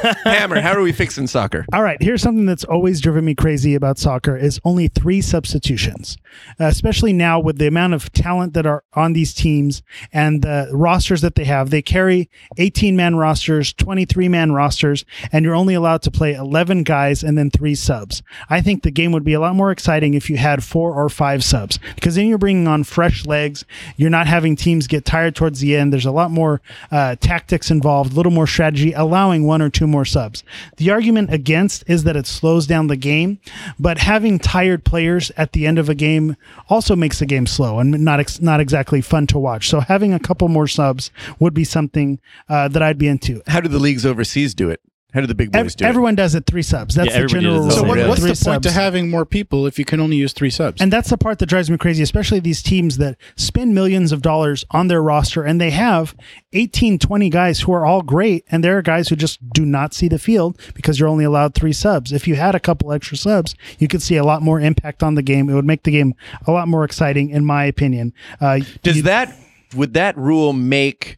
Hammer, 0.24 0.60
how 0.60 0.72
are 0.72 0.82
we 0.82 0.92
fixing 0.92 1.26
soccer? 1.26 1.64
All 1.72 1.82
right, 1.82 2.00
here's 2.00 2.22
something 2.22 2.46
that's 2.46 2.64
always 2.64 3.00
driven 3.00 3.24
me 3.24 3.34
crazy 3.34 3.74
about 3.74 3.98
soccer 3.98 4.36
is 4.36 4.60
only 4.64 4.88
three 4.88 5.20
substitutions, 5.20 6.16
uh, 6.60 6.64
especially 6.64 7.12
now 7.12 7.38
with 7.38 7.58
the 7.58 7.66
amount 7.66 7.94
of 7.94 8.12
talent 8.12 8.54
that 8.54 8.66
are 8.66 8.84
on 8.94 9.12
these 9.12 9.34
teams 9.34 9.82
and 10.12 10.42
the 10.42 10.68
rosters 10.72 11.20
that 11.20 11.34
they 11.34 11.44
have. 11.44 11.70
They 11.70 11.82
carry 11.82 12.28
18 12.58 12.96
man 12.96 13.16
rosters, 13.16 13.72
23 13.74 14.28
man 14.28 14.52
rosters, 14.52 15.04
and 15.32 15.44
you're 15.44 15.54
only 15.54 15.74
allowed 15.74 16.02
to 16.02 16.10
play 16.10 16.34
11 16.34 16.82
guys 16.82 17.22
and 17.22 17.36
then 17.36 17.50
three 17.50 17.74
subs. 17.74 18.22
I 18.48 18.60
think 18.60 18.82
the 18.82 18.90
game 18.90 19.12
would 19.12 19.24
be 19.24 19.34
a 19.34 19.40
lot 19.40 19.54
more 19.54 19.70
exciting 19.70 20.14
if 20.14 20.28
you 20.30 20.36
had 20.36 20.62
four 20.64 20.92
or 20.92 21.08
five 21.08 21.44
subs 21.44 21.78
because 21.94 22.14
then 22.14 22.26
you're 22.26 22.38
bringing 22.38 22.68
on 22.68 22.84
fresh 22.84 23.26
legs. 23.26 23.64
You're 23.96 24.10
not 24.10 24.26
having 24.26 24.56
teams 24.56 24.86
get 24.86 25.04
tired 25.04 25.34
towards 25.34 25.60
the 25.60 25.76
end. 25.76 25.92
There's 25.92 26.06
a 26.06 26.12
lot 26.12 26.30
more 26.30 26.60
uh, 26.90 27.16
tactics 27.16 27.70
involved, 27.70 28.12
a 28.12 28.16
little 28.16 28.32
more 28.32 28.46
strategy, 28.46 28.92
allowing 28.92 29.46
one 29.46 29.62
or 29.62 29.70
two 29.70 29.85
more 29.86 30.04
subs. 30.04 30.42
The 30.76 30.90
argument 30.90 31.32
against 31.32 31.84
is 31.86 32.04
that 32.04 32.16
it 32.16 32.26
slows 32.26 32.66
down 32.66 32.86
the 32.86 32.96
game, 32.96 33.38
but 33.78 33.98
having 33.98 34.38
tired 34.38 34.84
players 34.84 35.30
at 35.36 35.52
the 35.52 35.66
end 35.66 35.78
of 35.78 35.88
a 35.88 35.94
game 35.94 36.36
also 36.68 36.96
makes 36.96 37.18
the 37.18 37.26
game 37.26 37.46
slow 37.46 37.78
and 37.78 38.04
not 38.04 38.20
ex- 38.20 38.40
not 38.40 38.60
exactly 38.60 39.00
fun 39.00 39.26
to 39.28 39.38
watch. 39.38 39.68
So 39.68 39.80
having 39.80 40.12
a 40.12 40.20
couple 40.20 40.48
more 40.48 40.66
subs 40.66 41.10
would 41.38 41.54
be 41.54 41.64
something 41.64 42.18
uh, 42.48 42.68
that 42.68 42.82
I'd 42.82 42.98
be 42.98 43.08
into. 43.08 43.42
How 43.46 43.60
do 43.60 43.68
the 43.68 43.78
leagues 43.78 44.06
overseas 44.06 44.54
do 44.54 44.70
it? 44.70 44.80
How 45.14 45.20
do 45.22 45.26
the 45.28 45.34
big 45.36 45.50
boys 45.52 45.60
Ev- 45.60 45.76
do 45.76 45.84
it? 45.84 45.88
everyone 45.88 46.14
does 46.14 46.34
it 46.34 46.44
three 46.46 46.62
subs. 46.62 46.94
That's 46.96 47.06
Yeah, 47.06 47.12
the 47.12 47.18
everybody 47.24 47.44
general 47.44 47.54
does 47.54 47.62
rule. 47.62 47.68
the 47.68 47.74
so 47.74 47.80
same. 47.80 47.88
what, 47.88 47.98
Yeah. 47.98 48.08
what's 48.08 48.20
Three 48.20 48.30
the 48.32 48.44
point 48.44 48.62
to 48.64 48.68
subs. 48.68 48.74
having 48.76 49.08
more 49.08 49.24
people 49.24 49.66
if 49.66 49.78
you 49.78 49.84
can 49.84 50.00
only 50.00 50.16
use 50.16 50.32
three 50.34 50.50
subs? 50.50 50.82
And 50.82 50.92
that's 50.92 51.08
the 51.10 51.16
part 51.16 51.38
that 51.38 51.46
drives 51.46 51.70
me 51.70 51.78
crazy, 51.78 52.02
especially 52.02 52.40
these 52.40 52.60
teams 52.62 52.98
that 52.98 53.16
spend 53.36 53.74
millions 53.74 54.12
of 54.12 54.20
dollars 54.20 54.64
on 54.72 54.88
their 54.88 55.00
roster 55.02 55.42
and 55.44 55.58
they 55.60 55.70
have 55.70 56.14
18, 56.52 56.98
20 56.98 57.30
guys 57.30 57.60
who 57.60 57.72
are 57.72 57.86
all 57.86 58.02
great. 58.02 58.44
And 58.50 58.62
there 58.62 58.76
are 58.76 58.82
guys 58.82 59.08
who 59.08 59.16
just 59.16 59.38
do 59.50 59.64
not 59.64 59.94
see 59.94 60.08
the 60.08 60.18
field 60.18 60.60
because 60.74 60.98
you're 61.00 61.08
only 61.08 61.24
allowed 61.24 61.54
three 61.54 61.72
subs. 61.72 62.12
If 62.12 62.26
you 62.28 62.34
had 62.34 62.54
a 62.54 62.60
couple 62.60 62.92
extra 62.92 63.16
subs, 63.16 63.54
you 63.78 63.88
could 63.88 64.02
see 64.02 64.16
a 64.16 64.24
lot 64.24 64.42
more 64.42 64.60
impact 64.60 65.02
on 65.02 65.14
the 65.14 65.22
game. 65.22 65.48
It 65.48 65.54
would 65.54 65.64
make 65.64 65.84
the 65.84 65.92
game 65.92 66.14
a 66.46 66.50
lot 66.52 66.68
more 66.68 66.84
exciting, 66.84 67.30
in 67.30 67.44
my 67.44 67.64
opinion. 67.64 68.12
Uh, 68.40 68.60
Does 68.82 68.96
you- 68.98 69.02
that 69.04 69.34
would 69.74 69.94
that 69.94 70.16
rule 70.18 70.52
make 70.52 71.16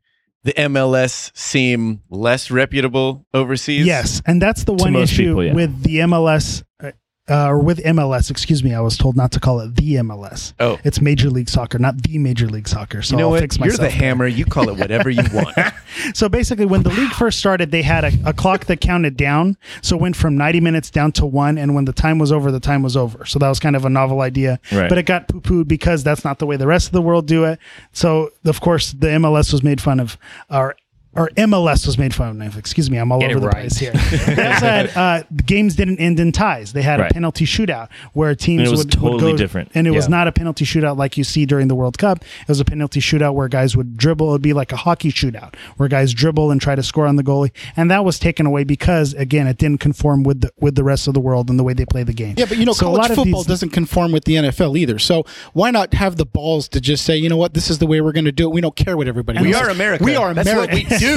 the 0.48 0.54
MLS 0.62 1.30
seem 1.37 2.00
less 2.08 2.50
reputable 2.50 3.26
overseas? 3.34 3.87
Yes, 3.87 4.22
and 4.24 4.40
that's 4.40 4.64
the 4.64 4.72
one 4.72 4.96
issue 4.96 5.26
people, 5.26 5.44
yeah. 5.44 5.52
with 5.52 5.82
the 5.82 5.96
MLS. 5.98 6.62
Uh, 6.82 6.92
Uh, 7.28 7.48
or 7.48 7.58
with 7.58 7.78
MLS, 7.84 8.30
excuse 8.30 8.64
me, 8.64 8.74
I 8.74 8.80
was 8.80 8.96
told 8.96 9.16
not 9.16 9.32
to 9.32 9.40
call 9.40 9.60
it 9.60 9.74
the 9.76 9.94
MLS. 9.96 10.54
Oh. 10.60 10.78
it's 10.84 11.00
Major 11.00 11.30
League 11.30 11.48
Soccer, 11.48 11.78
not 11.78 12.02
the 12.02 12.18
Major 12.18 12.46
League 12.48 12.68
Soccer. 12.68 13.02
So 13.02 13.14
You 13.14 13.18
know 13.18 13.24
I'll 13.26 13.30
what? 13.32 13.40
fix 13.40 13.58
You're 13.58 13.76
the 13.76 13.90
hammer. 13.90 14.26
You 14.26 14.44
call 14.44 14.68
it 14.68 14.76
whatever 14.78 15.10
you 15.10 15.22
want. 15.32 15.56
So 16.14 16.28
basically, 16.28 16.64
when 16.66 16.82
the 16.84 16.90
league 16.90 17.10
first 17.10 17.38
started, 17.40 17.70
they 17.70 17.82
had 17.82 18.04
a, 18.04 18.12
a 18.26 18.32
clock 18.32 18.66
that 18.66 18.80
counted 18.80 19.16
down. 19.16 19.56
So 19.82 19.96
it 19.96 20.02
went 20.02 20.16
from 20.16 20.36
90 20.36 20.60
minutes 20.60 20.90
down 20.90 21.12
to 21.12 21.26
one. 21.26 21.58
And 21.58 21.74
when 21.74 21.86
the 21.86 21.92
time 21.92 22.18
was 22.18 22.30
over, 22.30 22.52
the 22.52 22.60
time 22.60 22.82
was 22.82 22.96
over. 22.96 23.24
So 23.24 23.38
that 23.40 23.48
was 23.48 23.58
kind 23.58 23.74
of 23.74 23.84
a 23.84 23.90
novel 23.90 24.20
idea. 24.20 24.60
Right. 24.70 24.88
But 24.88 24.98
it 24.98 25.04
got 25.06 25.26
poo 25.28 25.40
pooed 25.40 25.68
because 25.68 26.04
that's 26.04 26.24
not 26.24 26.38
the 26.38 26.46
way 26.46 26.56
the 26.56 26.66
rest 26.66 26.86
of 26.86 26.92
the 26.92 27.02
world 27.02 27.26
do 27.26 27.44
it. 27.44 27.58
So, 27.92 28.30
of 28.44 28.60
course, 28.60 28.92
the 28.92 29.08
MLS 29.08 29.52
was 29.52 29.62
made 29.62 29.80
fun 29.80 29.98
of, 29.98 30.16
or 30.50 30.76
or 31.18 31.28
MLS 31.37 31.85
was 31.87 31.98
made 31.98 32.14
fun 32.14 32.40
of. 32.42 32.57
Excuse 32.57 32.90
me, 32.90 32.96
I'm 32.98 33.11
all 33.12 33.20
Get 33.20 33.31
over 33.33 33.40
the 33.40 33.46
right. 33.48 33.68
place 33.68 33.76
here. 33.76 33.92
They 33.92 34.46
also 34.52 34.66
had 34.66 34.96
uh, 34.96 35.22
the 35.31 35.42
games 35.42 35.74
didn't 35.76 35.98
end 35.98 36.20
in 36.20 36.33
ties. 36.33 36.72
They 36.72 36.83
had 36.83 37.00
Right. 37.00 37.11
a 37.11 37.14
penalty 37.14 37.44
shootout 37.44 37.88
where 38.12 38.35
teams 38.35 38.61
And 38.61 38.68
it 38.68 38.70
was 38.70 38.78
would, 38.87 38.94
would 38.94 39.11
totally 39.12 39.33
go- 39.33 39.38
different. 39.38 39.70
and 39.74 39.87
it 39.87 39.90
was 39.90 40.09
not 40.09 40.28
a 40.28 40.33
penalty 40.33 40.64
shootout 40.64 40.96
like 40.96 41.16
you 41.16 41.24
see 41.24 41.44
during 41.46 41.68
the 41.68 41.74
World 41.74 41.98
Cup. 41.98 42.18
It 42.42 42.48
was 42.48 42.61
a 42.61 42.64
penalty 42.64 43.00
shootout 43.00 43.35
where 43.35 43.48
guys 43.48 43.76
would 43.76 43.96
dribble. 43.96 44.28
It 44.28 44.33
would 44.33 44.42
be 44.42 44.52
like 44.52 44.72
a 44.72 44.76
hockey 44.76 45.11
shootout 45.12 45.54
where 45.76 45.88
guys 45.88 46.14
dribble 46.14 46.50
and 46.50 46.61
try 46.61 46.74
to 46.74 46.83
score 46.83 47.07
on 47.07 47.16
the 47.16 47.22
goalie. 47.24 47.50
And 47.76 47.90
that 47.90 48.04
was 48.04 48.18
taken 48.18 48.46
away 48.46 48.64
because 48.64 49.14
again, 49.14 49.46
it 49.46 49.59
didn't 49.59 49.78
conform 49.81 50.22
with 50.22 50.40
the 50.42 50.50
with 50.61 50.74
the 50.76 50.85
rest 50.85 51.09
of 51.09 51.14
the 51.14 51.20
world 51.20 51.50
and 51.50 51.59
the 51.59 51.64
way 51.64 51.72
they 51.72 51.85
play 51.87 52.02
the 52.04 52.12
game. 52.12 52.35
Yeah, 52.38 52.46
but 52.48 52.59
you 52.59 52.64
know, 52.64 52.72
So 52.72 52.87
a 52.87 52.88
college 52.90 53.00
lot 53.02 53.11
of 53.11 53.16
football 53.16 53.40
these- 53.42 53.46
doesn't 53.48 53.70
conform 53.70 54.12
with 54.12 54.24
the 54.24 54.35
NFL 54.37 54.76
either. 54.78 54.98
So 54.98 55.24
why 55.52 55.70
not 55.70 55.94
have 55.94 56.16
the 56.16 56.26
balls 56.26 56.68
to 56.68 56.81
just 56.81 57.04
say, 57.04 57.16
you 57.16 57.28
know 57.28 57.37
what, 57.37 57.54
this 57.54 57.70
is 57.70 57.78
the 57.78 57.87
way 57.87 58.00
we're 58.00 58.12
going 58.12 58.24
to 58.26 58.33
do 58.33 58.44
it. 58.48 58.52
We 58.52 58.61
don't 58.61 58.76
care 58.76 58.96
what 58.96 59.09
everybody. 59.09 59.40
we 59.42 59.52
else 59.52 59.62
are 59.62 59.66
says. 59.66 59.76
America. 59.76 60.04
We 60.04 60.16
are 60.16 60.35
That's 60.35 60.48
America. 60.48 60.74
what 60.76 60.90
we 60.90 60.98
do. 60.98 61.08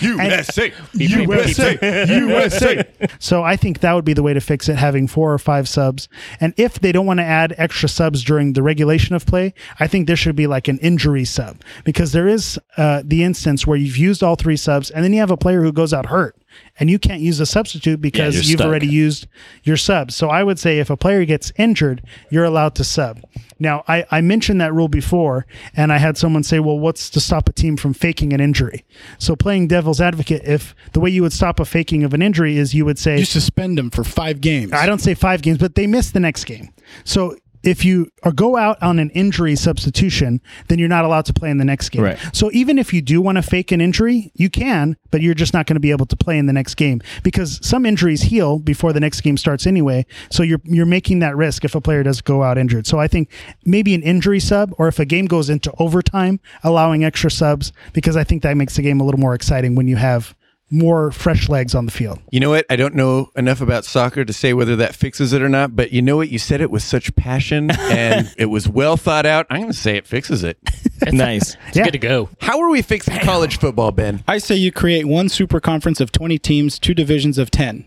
USA. 0.00 0.72
USA, 0.92 2.06
USA. 2.06 2.84
So 3.18 3.42
I 3.42 3.56
think 3.56 3.80
that 3.80 3.92
would 3.92 4.04
be 4.04 4.12
the 4.12 4.22
way 4.22 4.34
to 4.34 4.40
fix 4.40 4.68
it, 4.68 4.76
having 4.76 5.06
four 5.06 5.32
or 5.32 5.38
five 5.38 5.68
subs. 5.68 6.08
And 6.40 6.54
if 6.56 6.80
they 6.80 6.92
don't 6.92 7.06
want 7.06 7.18
to 7.18 7.24
add 7.24 7.54
extra 7.58 7.88
subs 7.88 8.22
during 8.22 8.52
the 8.52 8.62
regulation 8.62 9.14
of 9.14 9.26
play, 9.26 9.54
I 9.78 9.86
think 9.86 10.06
there 10.06 10.16
should 10.16 10.36
be 10.36 10.46
like 10.46 10.68
an 10.68 10.78
injury 10.78 11.24
sub 11.24 11.60
because 11.84 12.12
there 12.12 12.28
is 12.28 12.58
uh, 12.76 13.02
the 13.04 13.24
instance 13.24 13.66
where 13.66 13.76
you've 13.76 13.96
used 13.96 14.22
all 14.22 14.36
three 14.36 14.56
subs 14.56 14.90
and 14.90 15.04
then 15.04 15.12
you 15.12 15.20
have 15.20 15.30
a 15.30 15.36
player 15.36 15.62
who 15.62 15.72
goes 15.72 15.92
out 15.92 16.06
hurt 16.06 16.36
and 16.78 16.90
you 16.90 16.98
can't 16.98 17.20
use 17.20 17.40
a 17.40 17.46
substitute 17.46 18.00
because 18.00 18.34
you're 18.34 18.44
you've 18.44 18.58
stuck. 18.58 18.66
already 18.66 18.86
used 18.86 19.26
your 19.64 19.76
subs. 19.76 20.16
So 20.16 20.28
I 20.28 20.42
would 20.42 20.58
say 20.58 20.78
if 20.78 20.90
a 20.90 20.96
player 20.96 21.24
gets 21.24 21.52
injured, 21.56 22.02
you're 22.30 22.44
allowed 22.44 22.74
to 22.76 22.84
sub. 22.84 23.20
Now, 23.58 23.84
I, 23.86 24.06
I 24.10 24.20
mentioned 24.22 24.60
that 24.60 24.72
rule 24.72 24.88
before, 24.88 25.46
and 25.76 25.92
I 25.92 25.98
had 25.98 26.16
someone 26.16 26.42
say, 26.42 26.60
well, 26.60 26.78
what's 26.78 27.10
to 27.10 27.20
stop 27.20 27.48
a 27.48 27.52
team 27.52 27.76
from 27.76 27.92
faking 27.92 28.32
an 28.32 28.40
injury? 28.40 28.84
So 29.18 29.36
playing 29.36 29.68
devil's 29.68 30.00
advocate, 30.00 30.42
if 30.44 30.74
the 30.92 31.00
way 31.00 31.10
you 31.10 31.22
would 31.22 31.32
stop 31.32 31.60
a 31.60 31.64
faking 31.64 32.02
of 32.04 32.14
an 32.14 32.22
injury 32.22 32.56
is 32.56 32.74
you 32.74 32.84
would 32.86 32.98
say, 32.98 33.18
You 33.18 33.24
suspend 33.26 33.76
them 33.76 33.90
for 33.90 34.02
five 34.04 34.40
games. 34.40 34.72
I 34.72 34.86
don't 34.86 35.00
say 35.00 35.14
five 35.14 35.42
games, 35.42 35.58
but 35.58 35.74
they 35.74 35.86
miss 35.86 36.10
the 36.10 36.20
next 36.20 36.44
game. 36.44 36.72
So 37.04 37.36
if 37.62 37.84
you 37.84 38.10
or 38.22 38.32
go 38.32 38.56
out 38.56 38.82
on 38.82 38.98
an 38.98 39.10
injury 39.10 39.56
substitution, 39.56 40.40
then 40.68 40.78
you're 40.78 40.88
not 40.88 41.04
allowed 41.04 41.26
to 41.26 41.32
play 41.32 41.50
in 41.50 41.58
the 41.58 41.64
next 41.64 41.90
game. 41.90 42.02
Right. 42.02 42.18
So 42.32 42.50
even 42.52 42.78
if 42.78 42.92
you 42.92 43.02
do 43.02 43.20
want 43.20 43.36
to 43.36 43.42
fake 43.42 43.72
an 43.72 43.80
injury, 43.80 44.32
you 44.34 44.48
can, 44.50 44.96
but 45.10 45.20
you're 45.20 45.34
just 45.34 45.52
not 45.52 45.66
going 45.66 45.76
to 45.76 45.80
be 45.80 45.90
able 45.90 46.06
to 46.06 46.16
play 46.16 46.38
in 46.38 46.46
the 46.46 46.52
next 46.52 46.74
game 46.74 47.00
because 47.22 47.64
some 47.66 47.84
injuries 47.84 48.22
heal 48.22 48.58
before 48.58 48.92
the 48.92 49.00
next 49.00 49.20
game 49.20 49.36
starts 49.36 49.66
anyway. 49.66 50.06
So 50.30 50.42
you're 50.42 50.60
you're 50.64 50.86
making 50.86 51.18
that 51.20 51.36
risk 51.36 51.64
if 51.64 51.74
a 51.74 51.80
player 51.80 52.02
does 52.02 52.20
go 52.20 52.42
out 52.42 52.58
injured. 52.58 52.86
So 52.86 52.98
I 52.98 53.08
think 53.08 53.30
maybe 53.64 53.94
an 53.94 54.02
injury 54.02 54.40
sub 54.40 54.74
or 54.78 54.88
if 54.88 54.98
a 54.98 55.04
game 55.04 55.26
goes 55.26 55.50
into 55.50 55.72
overtime, 55.78 56.40
allowing 56.62 57.04
extra 57.04 57.30
subs 57.30 57.72
because 57.92 58.16
I 58.16 58.24
think 58.24 58.42
that 58.42 58.56
makes 58.56 58.76
the 58.76 58.82
game 58.82 59.00
a 59.00 59.04
little 59.04 59.20
more 59.20 59.34
exciting 59.34 59.74
when 59.74 59.88
you 59.88 59.96
have 59.96 60.34
more 60.70 61.10
fresh 61.10 61.48
legs 61.48 61.74
on 61.74 61.84
the 61.84 61.92
field. 61.92 62.20
You 62.30 62.40
know 62.40 62.50
what? 62.50 62.64
I 62.70 62.76
don't 62.76 62.94
know 62.94 63.30
enough 63.36 63.60
about 63.60 63.84
soccer 63.84 64.24
to 64.24 64.32
say 64.32 64.52
whether 64.54 64.76
that 64.76 64.94
fixes 64.94 65.32
it 65.32 65.42
or 65.42 65.48
not, 65.48 65.74
but 65.74 65.92
you 65.92 66.00
know 66.00 66.16
what? 66.16 66.28
You 66.28 66.38
said 66.38 66.60
it 66.60 66.70
with 66.70 66.82
such 66.82 67.14
passion 67.16 67.70
and 67.78 68.32
it 68.38 68.46
was 68.46 68.68
well 68.68 68.96
thought 68.96 69.26
out. 69.26 69.46
I'm 69.50 69.60
going 69.60 69.72
to 69.72 69.78
say 69.78 69.96
it 69.96 70.06
fixes 70.06 70.44
it. 70.44 70.58
nice. 71.12 71.56
It's 71.68 71.76
Yeah. 71.76 71.84
good 71.84 71.92
to 71.92 71.98
go. 71.98 72.28
How 72.40 72.60
are 72.60 72.68
we 72.68 72.82
fixing 72.82 73.18
college 73.20 73.58
football, 73.58 73.90
Ben? 73.90 74.22
I 74.28 74.38
say 74.38 74.54
you 74.56 74.70
create 74.72 75.06
one 75.06 75.28
super 75.28 75.60
conference 75.60 76.00
of 76.00 76.12
20 76.12 76.38
teams, 76.38 76.78
two 76.78 76.94
divisions 76.94 77.38
of 77.38 77.50
10. 77.50 77.86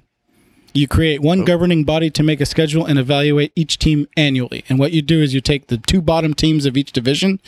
You 0.76 0.88
create 0.88 1.22
one 1.22 1.42
oh. 1.42 1.46
governing 1.46 1.84
body 1.84 2.10
to 2.10 2.24
make 2.24 2.42
a 2.42 2.48
schedule 2.48 2.84
and 2.86 2.98
evaluate 2.98 3.54
each 3.56 3.78
team 3.78 4.08
annually. 4.18 4.66
And 4.68 4.80
what 4.80 4.92
you 4.92 5.04
do 5.04 5.22
is 5.22 5.34
you 5.34 5.40
take 5.40 5.68
the 5.68 5.78
two 5.78 6.02
bottom 6.02 6.34
teams 6.34 6.66
of 6.66 6.76
each 6.76 6.92
division, 6.92 7.40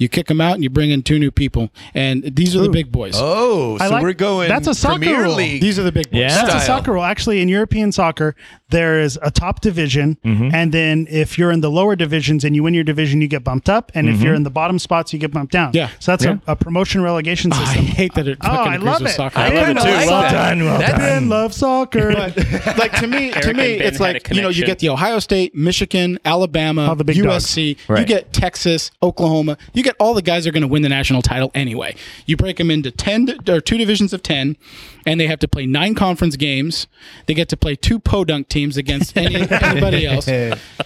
you 0.00 0.08
kick 0.08 0.26
them 0.26 0.40
out, 0.40 0.54
and 0.54 0.64
you 0.64 0.70
bring 0.70 0.90
in 0.90 1.02
two 1.02 1.18
new 1.18 1.30
people. 1.30 1.70
And 1.94 2.24
these 2.34 2.56
are 2.56 2.60
the 2.60 2.70
big 2.70 2.90
boys. 2.90 3.14
Oh, 3.16 3.76
so 3.78 3.90
like- 3.90 4.02
we're 4.02 4.14
going 4.14 4.48
that's 4.48 4.66
a 4.66 4.74
soccer 4.74 4.98
Premier 4.98 5.24
rule. 5.24 5.34
League. 5.34 5.60
These 5.60 5.78
are 5.78 5.82
the 5.82 5.92
big 5.92 6.10
boys. 6.10 6.20
Yeah. 6.20 6.46
That's 6.46 6.54
a 6.54 6.66
soccer 6.66 6.92
rule. 6.92 7.04
Actually, 7.04 7.40
in 7.40 7.48
European 7.48 7.92
soccer, 7.92 8.34
there 8.70 8.98
is 8.98 9.18
a 9.22 9.30
top 9.30 9.60
division, 9.60 10.16
mm-hmm. 10.24 10.54
and 10.54 10.72
then 10.72 11.06
if 11.10 11.38
you're 11.38 11.50
in 11.50 11.60
the 11.60 11.70
lower 11.70 11.96
divisions 11.96 12.44
and 12.44 12.56
you 12.56 12.62
win 12.62 12.72
your 12.72 12.84
division, 12.84 13.20
you 13.20 13.28
get 13.28 13.44
bumped 13.44 13.68
up, 13.68 13.92
and 13.94 14.08
if 14.08 14.16
mm-hmm. 14.16 14.24
you're 14.24 14.34
in 14.34 14.42
the 14.42 14.50
bottom 14.50 14.78
spots, 14.78 15.12
you 15.12 15.18
get 15.18 15.32
bumped 15.32 15.52
down. 15.52 15.72
Yeah. 15.74 15.90
So 15.98 16.12
that's 16.12 16.24
a, 16.24 16.40
a 16.46 16.56
promotion 16.56 17.02
relegation 17.02 17.52
system. 17.52 17.68
I 17.68 17.74
system. 17.74 17.94
hate 17.94 18.14
that 18.14 18.26
it 18.26 18.38
Oh, 18.42 18.48
I 18.48 18.76
love 18.76 19.02
it. 19.02 19.10
soccer. 19.10 19.38
I 19.38 19.48
love 19.50 19.68
it 19.68 19.74
too. 19.74 19.80
soccer. 19.80 20.06
Well 20.06 20.32
done, 20.32 20.64
well 20.64 20.78
That 20.78 20.90
done. 20.92 21.00
Ben 21.00 21.28
loves 21.28 21.56
soccer. 21.56 22.12
like 22.14 22.92
to 23.00 23.06
me, 23.06 23.30
to 23.42 23.52
me, 23.52 23.74
it's 23.74 24.00
like 24.00 24.30
you 24.30 24.40
know 24.40 24.48
you 24.48 24.64
get 24.64 24.78
the 24.78 24.88
Ohio 24.88 25.18
State, 25.18 25.54
Michigan, 25.54 26.18
Alabama, 26.24 26.86
All 26.88 26.96
the 26.96 27.04
big 27.04 27.16
USC. 27.16 27.76
You 27.88 28.04
get 28.04 28.32
Texas, 28.32 28.90
Oklahoma. 29.02 29.58
You 29.74 29.82
get 29.82 29.89
all 29.98 30.14
the 30.14 30.22
guys 30.22 30.44
that 30.44 30.50
are 30.50 30.52
going 30.52 30.62
to 30.62 30.68
win 30.68 30.82
the 30.82 30.88
national 30.88 31.22
title 31.22 31.50
anyway. 31.54 31.96
You 32.26 32.36
break 32.36 32.56
them 32.58 32.70
into 32.70 32.90
ten 32.90 33.28
or 33.48 33.60
two 33.60 33.78
divisions 33.78 34.12
of 34.12 34.22
ten, 34.22 34.56
and 35.06 35.20
they 35.20 35.26
have 35.26 35.38
to 35.40 35.48
play 35.48 35.66
nine 35.66 35.94
conference 35.94 36.36
games. 36.36 36.86
They 37.26 37.34
get 37.34 37.48
to 37.50 37.56
play 37.56 37.76
two 37.76 37.98
podunk 37.98 38.48
teams 38.48 38.76
against 38.76 39.16
any, 39.16 39.34
anybody 39.50 40.06
else, 40.06 40.28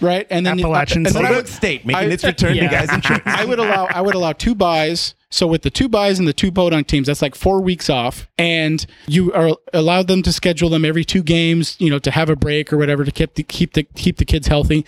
right? 0.00 0.26
And 0.30 0.46
then 0.46 0.58
Appalachian 0.60 0.98
and 1.06 1.06
then 1.06 1.22
Podunk 1.22 1.36
would- 1.36 1.48
State 1.48 1.84
making 1.86 2.10
I- 2.10 2.12
its 2.12 2.24
return 2.24 2.56
to 2.56 2.62
Yeah. 2.62 2.70
guys 2.70 2.92
in 2.92 3.00
church. 3.02 3.22
I 3.24 3.44
would 3.44 3.58
allow 3.58 3.86
I 3.86 4.00
would 4.00 4.14
allow 4.14 4.32
two 4.32 4.54
buys. 4.54 5.14
So 5.30 5.48
with 5.48 5.62
the 5.62 5.70
two 5.70 5.88
buys 5.88 6.20
and 6.20 6.28
the 6.28 6.32
two 6.32 6.52
podunk 6.52 6.86
teams, 6.86 7.08
that's 7.08 7.20
like 7.20 7.34
four 7.34 7.60
weeks 7.60 7.90
off, 7.90 8.28
and 8.38 8.86
you 9.08 9.32
are 9.32 9.56
allowed 9.72 10.06
them 10.06 10.22
to 10.22 10.32
schedule 10.32 10.68
them 10.70 10.84
every 10.84 11.04
two 11.04 11.24
games, 11.24 11.74
you 11.80 11.90
know, 11.90 11.98
to 11.98 12.12
have 12.12 12.30
a 12.30 12.36
break 12.36 12.72
or 12.72 12.76
whatever 12.78 13.04
to 13.04 13.10
keep 13.10 13.34
the 13.34 13.42
keep 13.42 13.72
the 13.72 13.82
keep 13.82 14.18
the 14.18 14.24
kids 14.24 14.46
healthy. 14.46 14.86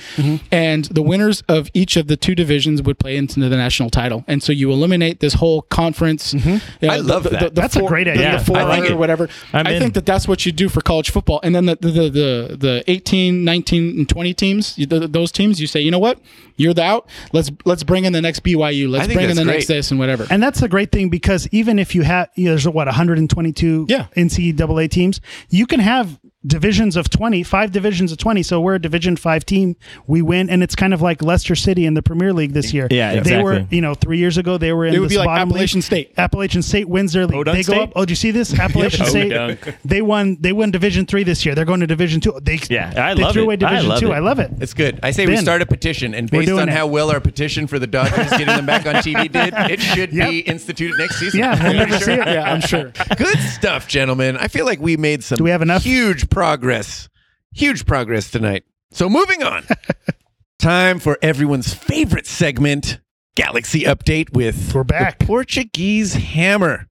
And 0.53 0.85
the 0.85 1.03
winners 1.03 1.43
of 1.49 1.69
each 1.75 1.97
of 1.97 2.07
the 2.07 2.17
two 2.17 2.37
divisions 2.37 2.81
would 2.83 2.97
play 3.01 3.17
into 3.17 3.41
the 3.41 3.57
national 3.57 3.91
title, 3.91 4.23
and 4.29 4.41
so 4.41 4.53
you 4.53 4.71
eliminate 4.71 5.19
this 5.19 5.35
whole 5.35 5.63
conference. 5.63 6.33
uh, 6.33 6.61
I 6.83 6.99
love 6.99 7.25
the, 7.25 7.31
that. 7.31 7.41
The, 7.41 7.49
the 7.51 7.61
That's 7.61 7.75
a 7.75 7.83
great 7.83 8.07
idea. 8.07 8.39
The 8.39 8.45
four 8.45 8.59
I 8.59 8.63
like 8.63 8.83
or 8.89 8.93
it. 8.93 8.97
Whatever. 9.19 9.33
I'm 9.53 9.67
I 9.67 9.73
in. 9.73 9.81
think 9.83 9.95
that 9.95 10.07
that's 10.07 10.27
what 10.29 10.45
you 10.47 10.53
do 10.53 10.69
for 10.69 10.81
college 10.81 11.11
football, 11.11 11.41
and 11.43 11.55
then 11.55 11.67
the 11.67 11.77
the 11.77 11.89
the 11.91 12.11
the, 12.11 12.57
the 12.57 12.85
18, 12.91 13.45
19, 13.45 13.99
and 13.99 14.09
twenty 14.09 14.35
teams, 14.35 14.77
you- 14.79 14.87
the, 14.87 15.07
those 15.09 15.31
teams, 15.33 15.61
you 15.61 15.67
say, 15.67 15.81
you 15.81 15.91
know 15.91 15.99
what, 15.99 16.19
you're 16.57 16.75
the 16.75 16.83
out. 16.83 17.09
Let's 17.33 17.51
let's 17.65 17.83
bring 17.83 18.05
in 18.05 18.13
the 18.13 18.23
next 18.23 18.43
BYU. 18.43 18.89
Let's 18.89 19.07
bring 19.07 19.21
in 19.21 19.27
that's 19.29 19.39
the 19.39 19.45
next 19.45 19.67
great. 19.67 19.77
this 19.77 19.91
and 19.91 19.99
whatever. 20.01 20.27
And 20.31 20.43
that's 20.43 20.63
a 20.63 20.69
great 20.69 20.93
thing 20.93 21.09
because 21.11 21.49
even 21.53 21.79
if 21.79 21.95
you 21.95 22.03
have, 22.03 22.29
you 22.37 22.45
know, 22.47 22.51
there's 22.53 22.67
what 22.69 22.87
122 22.87 23.87
Yeah. 23.89 24.07
NCAA 24.17 24.91
teams, 24.91 25.21
you 25.51 25.67
can 25.67 25.81
have 25.81 26.19
divisions 26.47 26.97
of 26.97 27.11
20, 27.11 27.43
five 27.43 27.73
divisions 27.73 28.13
of 28.13 28.19
20. 28.19 28.43
So 28.43 28.61
we're 28.61 28.77
a 28.77 28.81
Division 28.81 29.17
Five 29.17 29.45
team. 29.45 29.77
We 30.07 30.23
win, 30.23 30.49
and 30.51 30.63
it's 30.63 30.75
kind 30.75 30.95
of 30.95 31.03
like 31.03 31.23
Leicester 31.23 31.55
City 31.55 31.87
in 31.87 31.95
the 31.95 32.03
Premier 32.03 32.33
League 32.33 32.53
this 32.53 32.73
year. 32.73 32.87
Yeah, 32.91 33.21
they 33.21 33.43
were, 33.43 33.67
you 33.71 33.81
know, 33.81 33.95
three 33.95 34.19
years 34.19 34.39
ago 34.39 34.59
they 34.59 34.73
were 34.73 34.87
in. 34.87 34.95
It 34.95 34.99
would 35.01 35.07
this 35.11 35.15
be 35.15 35.19
like 35.19 35.27
bottom 35.27 35.49
Appalachian 35.49 35.79
league. 35.79 35.85
State. 35.85 36.13
Appalachian 36.17 36.63
State 36.63 36.89
wins 36.89 37.13
their 37.13 37.27
league. 37.27 37.37
Podunk 37.45 37.57
they 37.57 37.63
go 37.63 37.73
State? 37.75 37.83
up. 37.83 37.93
Oh, 37.97 38.01
did 38.03 38.11
you 38.11 38.17
see 38.17 38.31
this? 38.31 38.53
Appalachian 38.59 39.07
State. 39.07 39.33
Podunk. 39.33 39.77
They 39.85 40.03
won. 40.03 40.37
They 40.41 40.53
won 40.53 40.71
Division 40.71 41.07
Three 41.07 41.25
this 41.25 41.45
year. 41.45 41.55
They're 41.55 41.65
going 41.65 41.81
to 41.81 41.87
Division 41.87 42.21
Two. 42.21 42.39
They 42.43 42.59
Yeah, 42.71 42.93
I 42.97 43.15
they 43.15 43.23
love 43.23 43.33
threw 43.33 43.43
it. 43.43 43.45
away 43.47 43.55
I 43.55 43.57
Division 43.57 43.89
love 43.89 44.01
Two. 44.01 44.13
it. 44.13 44.15
I 44.15 44.19
love 44.21 44.39
it. 44.39 44.51
It's 44.61 44.75
good. 44.75 45.01
I 45.03 45.11
say 45.11 45.27
we 45.27 45.35
Ben. 45.35 45.43
start 45.43 45.63
a 45.63 45.67
petition, 45.67 46.15
and 46.15 46.31
We're 46.31 46.41
based 46.41 46.49
doing 46.49 46.63
on 46.63 46.69
it. 46.69 46.73
how 46.73 46.87
well 46.87 47.11
our 47.11 47.21
petition 47.21 47.67
for 47.67 47.79
the 47.79 47.87
Dodgers 47.87 48.31
getting 48.31 48.47
them 48.47 48.67
back 48.67 48.87
on 48.87 48.95
TV 48.97 49.31
did, 49.31 49.53
it 49.71 49.81
should 49.81 50.13
Yep. 50.13 50.31
be 50.31 50.39
instituted 50.41 50.97
next 50.99 51.17
season. 51.19 51.41
Yeah, 51.41 51.63
we'll 51.63 51.75
never 51.75 51.99
see 51.99 52.13
it. 52.13 52.27
yeah, 52.27 52.53
I'm 52.53 52.61
sure. 52.61 52.93
Good 53.17 53.39
stuff, 53.39 53.89
gentlemen. 53.89 54.37
I 54.37 54.49
feel 54.49 54.65
like 54.67 54.81
we 54.81 54.97
made 54.97 55.25
some 55.25 55.37
Do 55.39 55.45
we 55.45 55.51
have 55.51 55.63
enough? 55.63 55.83
huge 55.83 56.29
progress. 56.41 57.09
Huge 57.55 57.87
progress 57.87 58.31
tonight. 58.31 58.65
So 58.91 59.09
moving 59.09 59.43
on. 59.43 59.65
Time 60.59 60.99
for 60.99 61.17
everyone's 61.23 61.73
favorite 61.73 62.27
segment, 62.27 63.01
Galaxy 63.37 63.85
Update 63.85 64.35
with 64.35 64.75
We're 64.75 64.85
back. 64.85 65.19
Portuguese 65.21 66.13
Hammer. 66.13 66.89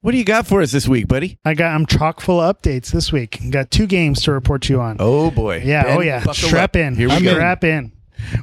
What 0.00 0.12
do 0.12 0.16
you 0.16 0.24
got 0.24 0.46
for 0.46 0.62
us 0.62 0.72
this 0.72 0.88
week, 0.88 1.06
buddy? 1.06 1.38
I 1.44 1.52
got. 1.52 1.74
I'm 1.74 1.84
chock 1.84 2.22
full 2.22 2.40
of 2.40 2.56
updates 2.62 2.90
this 2.90 3.12
week. 3.12 3.38
Got 3.50 3.70
two 3.70 3.86
games 3.86 4.22
to 4.22 4.32
report 4.32 4.62
to 4.62 4.72
you 4.72 4.80
on. 4.80 4.96
Oh 5.00 5.30
boy. 5.30 5.60
Yeah, 5.62 5.82
Ben, 5.82 5.96
oh 5.98 6.00
yeah. 6.00 6.22
Strap 6.32 6.70
up. 6.70 6.76
in. 6.76 6.94
Here 6.96 7.08
we 7.08 7.14
I'm 7.14 7.22
go. 7.24 7.34
Strap 7.34 7.64
in. 7.64 7.92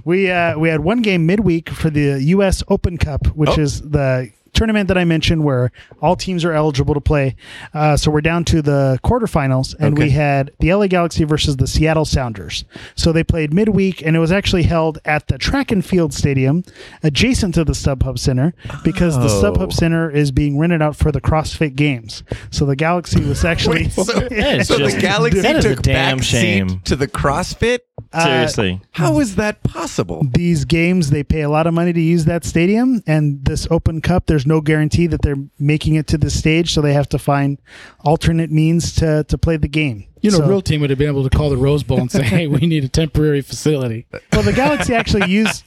We 0.04 0.30
uh 0.30 0.60
we 0.60 0.70
had 0.70 0.82
one 0.82 1.02
game 1.02 1.26
midweek 1.26 1.70
for 1.70 1.90
the 1.90 2.22
US 2.22 2.62
Open 2.68 2.98
Cup, 3.00 3.26
which 3.36 3.58
Oh. 3.58 3.62
is 3.62 3.82
the 3.82 4.30
tournament 4.56 4.88
that 4.88 4.98
I 4.98 5.06
mentioned 5.06 5.44
where 5.44 5.72
all 6.02 6.16
teams 6.16 6.44
are 6.44 6.54
eligible 6.54 6.94
to 6.96 7.02
play. 7.02 7.36
Uh, 7.74 7.96
so 7.98 8.10
we're 8.10 8.22
down 8.22 8.44
to 8.46 8.62
the 8.62 9.00
quarterfinals, 9.04 9.76
and 9.80 9.98
we 9.98 10.10
had 10.10 10.52
the 10.60 10.74
LA 10.74 10.88
Galaxy 10.88 11.24
versus 11.24 11.58
the 11.58 11.68
Seattle 11.68 12.06
Sounders. 12.06 12.66
So 12.96 13.12
they 13.12 13.24
played 13.24 13.54
midweek, 13.54 14.02
and 14.02 14.16
it 14.16 14.20
was 14.20 14.32
actually 14.32 14.64
held 14.64 14.98
at 15.06 15.28
the 15.28 15.38
Track 15.38 15.72
and 15.72 15.86
Field 15.86 16.14
Stadium, 16.14 16.64
adjacent 17.04 17.54
to 17.56 17.64
the 17.64 17.74
StubHub 17.74 18.18
Center, 18.18 18.54
because 18.84 19.16
the 19.18 19.26
Oh. 19.26 19.42
StubHub 19.44 19.74
Center 19.74 20.10
is 20.10 20.32
being 20.32 20.58
rented 20.58 20.82
out 20.82 20.96
for 20.96 21.12
the 21.12 21.22
CrossFit 21.22 21.76
Games. 21.76 22.24
So 22.52 22.66
the 22.66 22.76
Galaxy 22.76 23.24
was 23.24 23.44
actually 23.44 23.84
Wait, 23.84 23.92
so, 23.92 24.04
That 24.04 24.60
is 24.62 24.68
so 24.68 24.78
the 24.78 24.98
Galaxy 25.00 25.42
that 25.42 25.58
is 25.58 25.66
a 25.66 25.76
took 25.76 25.84
damn 25.84 26.18
back 26.18 26.26
shame. 26.26 26.70
seat 26.70 26.86
to 26.86 26.96
the 26.96 27.08
CrossFit? 27.08 27.80
uh, 28.14 28.24
Seriously. 28.24 28.82
How 28.92 29.20
is 29.20 29.36
that 29.36 29.64
possible? 29.64 30.24
these 30.32 30.66
games 30.66 31.10
they 31.10 31.24
pay 31.24 31.42
a 31.42 31.50
lot 31.50 31.68
of 31.68 31.74
money 31.74 31.92
to 31.94 32.02
use 32.02 32.26
that 32.26 32.44
stadium 32.46 33.02
and 33.08 33.44
this 33.46 33.68
open 33.72 34.02
cup 34.02 34.26
there's 34.26 34.45
no 34.46 34.62
guarantee 34.62 35.08
that 35.08 35.22
they're 35.22 35.44
making 35.60 35.96
it 35.96 36.08
to 36.08 36.18
the 36.18 36.30
stage 36.30 36.74
so 36.74 36.82
they 36.82 36.94
have 36.94 37.10
to 37.10 37.20
find 37.20 37.58
alternate 38.02 38.52
means 38.52 38.94
to 38.94 39.24
to 39.26 39.38
play 39.38 39.58
the 39.58 39.68
game 39.68 40.08
You 40.26 40.32
know, 40.32 40.38
So- 40.38 40.48
real 40.48 40.62
team 40.62 40.82
would 40.82 40.90
have 40.90 41.00
been 41.00 41.08
able 41.10 41.28
to 41.28 41.36
call 41.36 41.50
the 41.50 41.58
Rose 41.58 41.84
Bowl 41.84 42.00
and 42.00 42.12
say, 42.12 42.24
"Hey, 42.24 42.48
we 42.48 42.66
need 42.68 42.84
a 42.84 42.90
temporary 42.90 43.42
facility." 43.42 44.06
well 44.34 44.44
the 44.44 44.54
galaxy 44.54 44.94
actually 44.94 45.30
used 45.32 45.64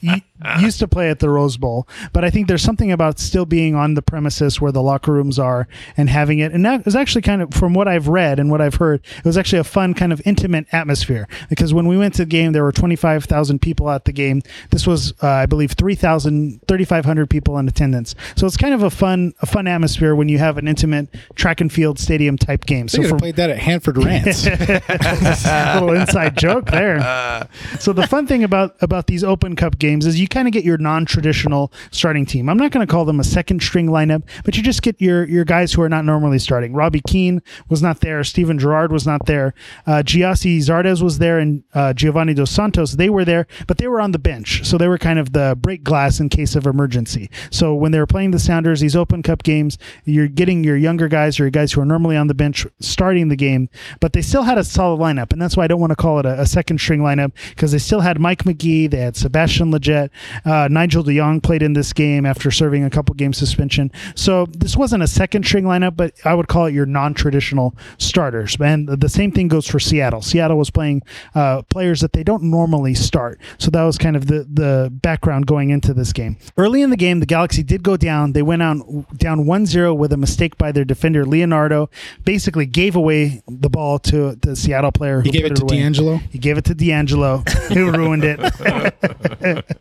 used 0.61 0.79
to 0.79 0.87
play 0.87 1.09
at 1.11 1.19
the 1.19 1.29
rose 1.29 1.57
bowl 1.57 1.89
but 2.13 2.25
i 2.25 2.31
think 2.31 2.47
there's 2.47 2.63
something 2.63 2.93
about 2.93 3.19
still 3.19 3.45
being 3.47 3.75
on 3.75 3.95
the 3.95 4.03
premises 4.03 4.61
where 4.61 4.71
the 4.71 4.83
locker 4.83 5.13
rooms 5.13 5.39
are 5.39 5.67
and 5.97 6.09
having 6.09 6.39
it 6.39 6.53
and 6.53 6.65
that 6.65 6.85
was 6.85 6.95
actually 6.95 7.23
kind 7.23 7.43
of 7.43 7.53
from 7.53 7.75
what 7.75 7.89
i've 7.89 8.09
read 8.09 8.39
and 8.39 8.51
what 8.51 8.61
i've 8.61 8.77
heard 8.77 9.01
it 9.17 9.25
was 9.25 9.37
actually 9.37 9.59
a 9.59 9.65
fun 9.65 9.95
kind 9.95 10.13
of 10.13 10.21
intimate 10.25 10.67
atmosphere 10.71 11.27
because 11.49 11.75
when 11.75 11.89
we 11.89 11.97
went 11.97 12.15
to 12.15 12.23
the 12.23 12.27
game 12.27 12.53
there 12.53 12.63
were 12.63 12.71
25000 12.73 13.61
people 13.61 13.91
at 13.91 14.05
the 14.05 14.13
game 14.13 14.43
this 14.71 14.87
was 14.87 15.13
uh, 15.23 15.27
i 15.29 15.47
believe 15.47 15.73
3000 15.73 16.61
3500 16.69 17.29
people 17.31 17.59
in 17.59 17.67
attendance 17.67 18.15
so 18.37 18.47
it's 18.47 18.57
kind 18.57 18.75
of 18.75 18.83
a 18.83 18.91
fun 18.91 19.33
a 19.41 19.47
fun 19.47 19.67
atmosphere 19.67 20.15
when 20.15 20.29
you 20.29 20.39
have 20.39 20.59
an 20.59 20.69
intimate 20.69 21.09
track 21.35 21.61
and 21.61 21.73
field 21.73 21.99
stadium 21.99 22.37
type 22.37 22.65
game 22.67 22.87
so 22.87 23.03
from 23.03 23.19
played 23.19 23.37
that 23.37 23.51
at 23.51 23.59
Hanford 23.59 23.99
Rants. 23.99 24.47
little 25.81 25.93
inside 25.93 26.37
joke 26.37 26.67
there. 26.67 27.49
so 27.79 27.93
the 27.93 28.07
fun 28.07 28.27
thing 28.27 28.45
about 28.45 28.77
about 28.81 29.07
these 29.07 29.25
Open 29.25 29.57
Cup 29.57 29.79
games 29.79 30.07
is 30.07 30.21
you 30.21 30.29
kind 30.29 30.49
of 30.49 30.53
get 30.53 30.65
your 30.65 30.79
non-traditional 30.79 31.73
starting 31.91 32.27
team. 32.27 32.49
I'm 32.49 32.57
not 32.57 32.71
going 32.71 32.87
to 32.87 32.91
call 32.91 33.05
them 33.05 33.21
a 33.21 33.25
second 33.25 33.63
string 33.63 33.89
lineup, 33.89 34.23
but 34.45 34.57
you 34.57 34.63
just 34.63 34.83
get 34.83 35.01
your 35.01 35.25
your 35.25 35.45
guys 35.45 35.73
who 35.73 35.83
are 35.83 35.89
not 35.89 36.05
normally 36.05 36.39
starting. 36.39 36.73
Robbie 36.73 37.03
Keane 37.07 37.43
was 37.69 37.83
not 37.83 38.01
there. 38.01 38.23
Steven 38.25 38.59
Gerrard 38.59 38.93
was 38.93 39.07
not 39.07 39.27
there. 39.27 39.55
Uh, 39.87 40.03
Gyasi 40.05 40.59
Zardes 40.59 41.03
was 41.03 41.19
there, 41.19 41.39
and 41.39 41.63
uh, 41.75 41.93
Giovanni 41.93 42.35
Dos 42.35 42.51
Santos. 42.51 42.93
They 42.93 43.11
were 43.11 43.25
there, 43.25 43.47
but 43.67 43.79
they 43.79 43.89
were 43.89 44.01
on 44.01 44.13
the 44.13 44.19
bench, 44.19 44.65
so 44.65 44.79
they 44.79 44.89
were 44.89 44.99
kind 44.99 45.19
of 45.19 45.33
the 45.33 45.57
break 45.61 45.83
glass 45.83 46.21
in 46.21 46.29
case 46.29 46.57
of 46.57 46.67
emergency. 46.67 47.31
So 47.51 47.75
when 47.75 47.93
they 47.93 47.99
were 47.99 48.07
playing 48.07 48.31
the 48.31 48.39
Sounders, 48.39 48.81
these 48.81 48.97
Open 48.97 49.23
Cup 49.23 49.43
games, 49.43 49.79
you're 50.05 50.29
getting 50.29 50.65
your 50.65 50.77
younger 50.77 51.09
guys 51.09 51.39
or 51.39 51.45
your 51.45 51.51
guys 51.51 51.73
who 51.73 51.81
are 51.81 51.87
normally 51.87 52.17
on 52.17 52.27
the 52.27 52.35
bench 52.35 52.67
starting 52.81 53.29
the 53.29 53.37
game, 53.37 53.69
but 54.01 54.13
they 54.13 54.23
still 54.23 54.38
had 54.43 54.59
a 54.59 54.65
solid 54.65 55.01
lineup, 55.01 55.33
and 55.33 55.41
that's 55.41 55.57
why 55.57 55.65
I 55.65 55.67
don't 55.67 55.81
want 55.81 55.91
to 55.91 55.97
call 55.97 56.19
it 56.19 56.27
a, 56.27 56.41
a 56.41 56.47
second 56.47 56.81
string 56.81 57.01
lineup 57.01 57.33
because 57.51 57.73
they 57.73 57.79
still 57.79 58.01
had 58.01 58.21
Mike 58.21 58.45
Magee, 58.45 58.87
they 58.87 58.99
had 58.99 59.17
Sebastian 59.17 59.71
Lletget, 59.73 60.11
uh, 60.45 60.69
Nigel 60.71 61.03
de 61.03 61.17
Jong 61.17 61.41
played 61.41 61.63
in 61.63 61.73
this 61.73 61.93
game 61.93 62.27
after 62.27 62.51
serving 62.51 62.85
a 62.85 62.91
couple 62.91 63.15
game 63.15 63.33
suspension. 63.33 63.91
So 64.15 64.47
this 64.47 64.77
wasn't 64.77 65.03
a 65.03 65.07
second 65.07 65.47
string 65.47 65.65
lineup, 65.65 65.97
but 65.97 66.15
I 66.25 66.35
would 66.35 66.49
call 66.49 66.67
it 66.67 66.75
your 66.75 66.87
non-traditional 66.87 67.75
starters. 67.99 68.57
And 68.61 68.89
the 68.89 69.09
same 69.09 69.33
thing 69.33 69.49
goes 69.49 69.67
for 69.67 69.79
Seattle. 69.79 70.23
Seattle 70.23 70.59
was 70.59 70.71
playing 70.71 71.03
uh, 71.35 71.63
players 71.63 72.01
that 72.01 72.13
they 72.13 72.23
don't 72.23 72.45
normally 72.45 72.95
start, 72.95 73.41
so 73.59 73.71
that 73.71 73.83
was 73.83 73.99
kind 73.99 74.17
of 74.17 74.27
the 74.27 74.47
the 74.49 74.91
background 74.91 75.47
going 75.47 75.71
into 75.71 75.95
this 75.95 76.13
game. 76.13 76.37
Early 76.57 76.83
in 76.83 76.91
the 76.91 76.97
game, 76.97 77.21
the 77.21 77.27
Galaxy 77.27 77.63
did 77.63 77.83
go 77.83 77.97
down. 77.97 78.33
They 78.33 78.43
went 78.43 78.63
on 78.63 79.07
down 79.17 79.45
1-0 79.45 79.97
with 79.97 80.13
a 80.13 80.17
mistake 80.17 80.57
by 80.59 80.73
their 80.73 80.85
defender 80.85 81.25
Leonardo. 81.25 81.91
Basically, 82.25 82.67
gave 82.67 82.97
away 82.97 83.43
the 83.49 83.69
ball 83.69 83.99
to 84.01 84.28
to 84.35 84.51
the 84.51 84.57
Seattle 84.57 84.93
player. 84.93 85.21
He 85.21 85.31
gave 85.31 85.43
put 85.43 85.53
it 85.53 85.57
to 85.57 85.63
away. 85.63 85.77
D'Angelo. 85.77 86.17
He 86.31 86.39
gave 86.39 86.59
it 86.59 86.65
to 86.67 86.75
D'Angelo, 86.75 87.39
who 87.73 87.91
ruined 87.91 88.25
it. 88.25 88.39